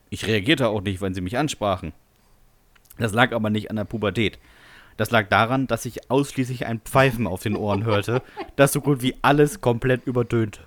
[0.09, 1.93] Ich reagierte auch nicht, wenn sie mich ansprachen.
[2.97, 4.39] Das lag aber nicht an der Pubertät.
[4.97, 8.23] Das lag daran, dass ich ausschließlich ein Pfeifen auf den Ohren hörte,
[8.55, 10.61] das so gut wie alles komplett übertönte.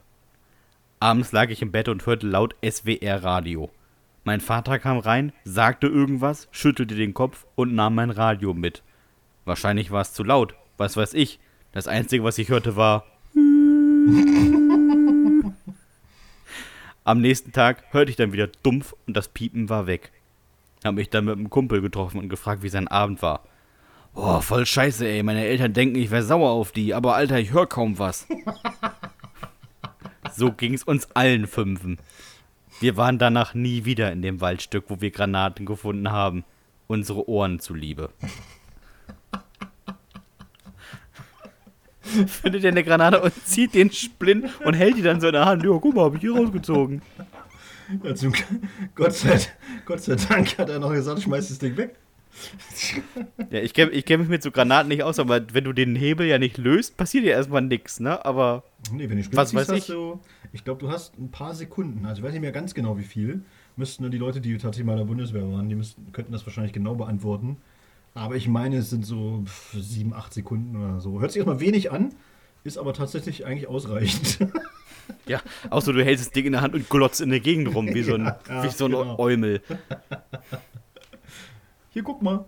[1.01, 3.70] Abends lag ich im Bett und hörte laut SWR-Radio.
[4.23, 8.82] Mein Vater kam rein, sagte irgendwas, schüttelte den Kopf und nahm mein Radio mit.
[9.44, 11.40] Wahrscheinlich war es zu laut, was weiß ich.
[11.73, 13.07] Das Einzige, was ich hörte, war.
[17.02, 20.12] Am nächsten Tag hörte ich dann wieder dumpf und das Piepen war weg.
[20.85, 23.43] Hab mich dann mit einem Kumpel getroffen und gefragt, wie sein Abend war.
[24.15, 25.23] Boah, voll scheiße, ey.
[25.23, 28.27] Meine Eltern denken, ich wäre sauer auf die, aber Alter, ich höre kaum was.
[30.37, 31.99] so ging's uns allen Fünfen.
[32.81, 36.45] Wir waren danach nie wieder in dem Waldstück, wo wir Granaten gefunden haben.
[36.87, 38.11] Unsere Ohren zuliebe.
[42.27, 45.45] Findet ihr eine Granate und zieht den Splint und hält die dann so in der
[45.45, 45.62] Hand.
[45.62, 47.03] Ja, guck mal, hab ich hier rausgezogen.
[48.03, 48.32] Ja, zum,
[48.95, 49.39] Gott, sei,
[49.85, 51.97] Gott sei Dank hat er noch gesagt, schmeiß das Ding weg.
[53.51, 55.97] Ja, ich kenne ich kenn mich mit so Granaten nicht aus, aber wenn du den
[55.97, 58.24] Hebel ja nicht löst, passiert ja erstmal nichts, ne?
[58.24, 58.65] Aber.
[58.93, 59.86] Nee, wenn du was weiß ich?
[59.86, 60.20] Du,
[60.52, 63.05] ich glaube, du hast ein paar Sekunden, also ich weiß nicht mehr ganz genau wie
[63.05, 63.43] viel.
[63.77, 66.44] Müssten nur die Leute, die tatsächlich mal in der Bundeswehr waren, die müssten, könnten das
[66.47, 67.57] wahrscheinlich genau beantworten.
[68.15, 71.20] Aber ich meine, es sind so sieben, acht Sekunden oder so.
[71.20, 72.12] Hört sich erstmal wenig an,
[72.65, 74.39] ist aber tatsächlich eigentlich ausreichend.
[75.27, 75.40] Ja,
[75.70, 78.02] außer du hältst das Ding in der Hand und glotzt in der Gegend rum, wie
[78.02, 79.19] so ein, ja, wie so ein genau.
[79.19, 79.61] Eumel.
[81.93, 82.45] Hier, guck mal.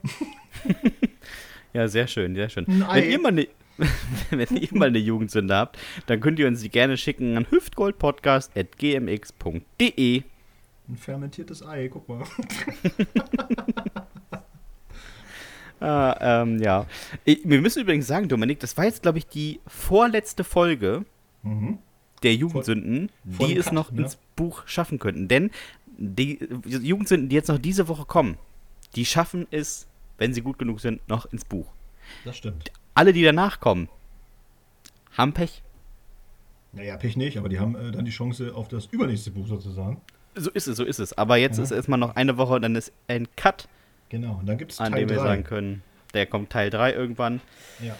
[1.72, 2.64] ja, sehr schön, sehr schön.
[2.68, 3.48] Wenn ihr, mal ne,
[4.30, 10.22] wenn ihr mal eine Jugendsünde habt, dann könnt ihr uns die gerne schicken an hüftgoldpodcast.gmx.de.
[10.88, 12.22] Ein fermentiertes Ei, guck mal.
[15.80, 16.86] ah, ähm, ja.
[17.24, 21.04] Wir müssen übrigens sagen, Dominik, das war jetzt, glaube ich, die vorletzte Folge
[21.42, 21.78] mhm.
[22.22, 24.02] der Jugendsünden, Vor, die es Cut, noch ne?
[24.02, 25.26] ins Buch schaffen könnten.
[25.26, 25.50] Denn
[25.98, 28.38] die Jugendsünden, die jetzt noch diese Woche kommen,
[28.94, 29.86] die schaffen es,
[30.18, 31.66] wenn sie gut genug sind, noch ins Buch.
[32.24, 32.70] Das stimmt.
[32.94, 33.88] Alle, die danach kommen,
[35.16, 35.62] haben Pech.
[36.72, 40.00] Naja, Pech nicht, aber die haben äh, dann die Chance auf das übernächste Buch sozusagen.
[40.34, 41.16] So ist es, so ist es.
[41.16, 41.64] Aber jetzt ja.
[41.64, 43.68] ist erstmal noch eine Woche und dann ist ein Cut.
[44.08, 45.82] Genau, und dann gibt es Teil An dem wir sagen können,
[46.14, 47.40] der kommt Teil 3 irgendwann.
[47.80, 47.96] Ja.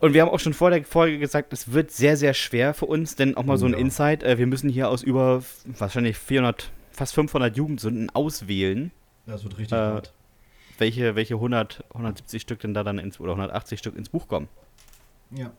[0.00, 2.86] Und wir haben auch schon vor der Folge gesagt, es wird sehr, sehr schwer für
[2.86, 3.78] uns, denn auch mal oh, so ein ja.
[3.78, 4.22] Insight.
[4.22, 8.92] Äh, wir müssen hier aus über wahrscheinlich 400, fast 500 Jugendsünden auswählen.
[9.26, 10.12] Das wird richtig äh, hart
[10.78, 14.48] welche, welche 100, 170 Stück denn da dann ins, oder 180 Stück ins Buch kommen.
[15.30, 15.52] Ja.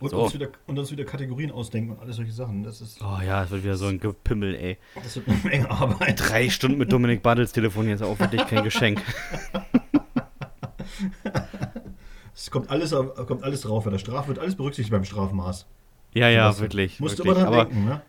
[0.00, 0.22] Und, so.
[0.22, 2.62] uns wieder, und uns wieder Kategorien ausdenken und alles solche Sachen.
[2.62, 3.02] Das ist.
[3.02, 4.78] Oh ja, das wird wieder so ein Gepimmel, ey.
[4.94, 6.18] Das wird eine Menge Arbeit.
[6.18, 9.02] Drei Stunden mit Dominik Bartels telefonieren ist auch für dich kein Geschenk.
[12.34, 13.84] Es kommt alles, kommt alles drauf.
[13.84, 15.66] Bei der Strafe wird alles berücksichtigt beim Strafmaß.
[16.14, 16.98] Ja, ja, das wirklich.
[16.98, 17.34] Musst wirklich.
[17.34, 18.02] du immer dran denken, ne?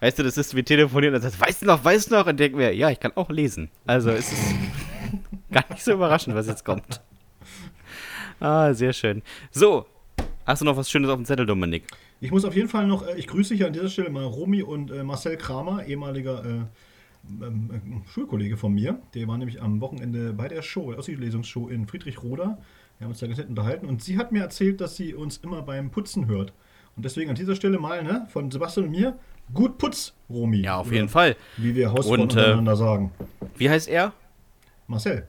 [0.00, 2.26] Weißt du, das ist wie telefonieren und sagst, weißt du noch, weißt du noch?
[2.26, 3.70] Und denken wir, ja, ich kann auch lesen.
[3.86, 4.38] Also ist es
[5.56, 7.00] gar nicht so überraschend, was jetzt kommt.
[8.40, 9.22] Ah, sehr schön.
[9.50, 9.86] So,
[10.44, 11.84] hast du noch was Schönes auf dem Zettel, Dominik?
[12.20, 14.62] Ich muss auf jeden Fall noch, äh, ich grüße hier an dieser Stelle mal Romy
[14.62, 19.00] und äh, Marcel Kramer, ehemaliger äh, ähm, äh, Schulkollege von mir.
[19.14, 22.58] Der war nämlich am Wochenende bei der Show, der Aussiedlesungsshow in Friedrichroda.
[22.98, 25.38] Wir haben uns da ganz nett unterhalten und sie hat mir erzählt, dass sie uns
[25.38, 26.52] immer beim Putzen hört.
[26.96, 29.18] Und deswegen an dieser Stelle mal, ne, von Sebastian und mir,
[29.52, 30.62] gut Putz, Romy.
[30.62, 31.36] Ja, auf jeden Fall.
[31.56, 33.12] Wie wir Hausfrauen untereinander äh, sagen.
[33.56, 34.12] Wie heißt er?
[34.86, 35.26] Marcel.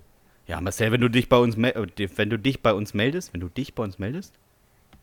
[0.48, 3.42] Ja, Marcel, wenn du dich bei uns äh, wenn du dich bei uns meldest, wenn
[3.42, 4.34] du dich bei uns meldest,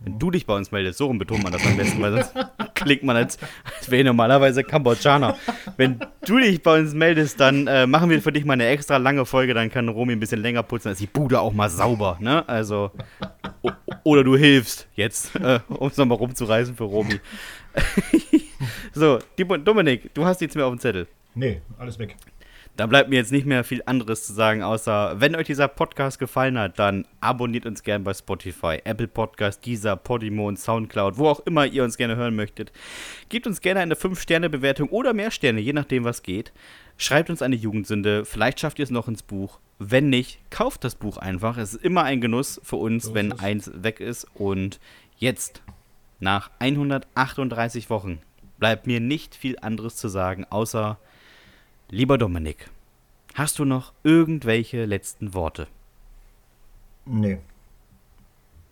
[0.00, 2.34] wenn du dich bei uns meldest, so rum betont man das am besten, weil sonst
[2.74, 3.38] klingt man als,
[3.76, 5.36] als wäre normalerweise Kambodschaner.
[5.76, 8.96] Wenn du dich bei uns meldest, dann äh, machen wir für dich mal eine extra
[8.96, 11.68] lange Folge, dann kann Romy ein bisschen länger putzen, dann ist die Bude auch mal
[11.68, 12.46] sauber, ne?
[12.48, 12.90] Also,
[14.02, 17.20] oder du hilfst jetzt, äh, um es nochmal rumzureißen für Romy.
[18.92, 21.06] so, Dominik, du hast nichts mehr auf dem Zettel.
[21.34, 22.16] Nee, alles weg.
[22.76, 26.18] Da bleibt mir jetzt nicht mehr viel anderes zu sagen, außer wenn euch dieser Podcast
[26.18, 31.28] gefallen hat, dann abonniert uns gerne bei Spotify, Apple Podcast, Deezer, Podimo und Soundcloud, wo
[31.28, 32.72] auch immer ihr uns gerne hören möchtet.
[33.28, 36.52] Gebt uns gerne eine 5-Sterne-Bewertung oder mehr Sterne, je nachdem, was geht.
[36.96, 39.60] Schreibt uns eine Jugendsünde, vielleicht schafft ihr es noch ins Buch.
[39.78, 41.56] Wenn nicht, kauft das Buch einfach.
[41.58, 44.26] Es ist immer ein Genuss für uns, so wenn eins weg ist.
[44.34, 44.80] Und
[45.16, 45.62] jetzt,
[46.18, 48.18] nach 138 Wochen,
[48.58, 50.98] bleibt mir nicht viel anderes zu sagen, außer
[51.90, 52.70] Lieber Dominik,
[53.34, 55.68] hast du noch irgendwelche letzten Worte?
[57.04, 57.38] Nee.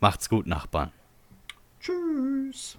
[0.01, 0.91] Macht's gut, Nachbarn.
[1.79, 2.79] Tschüss.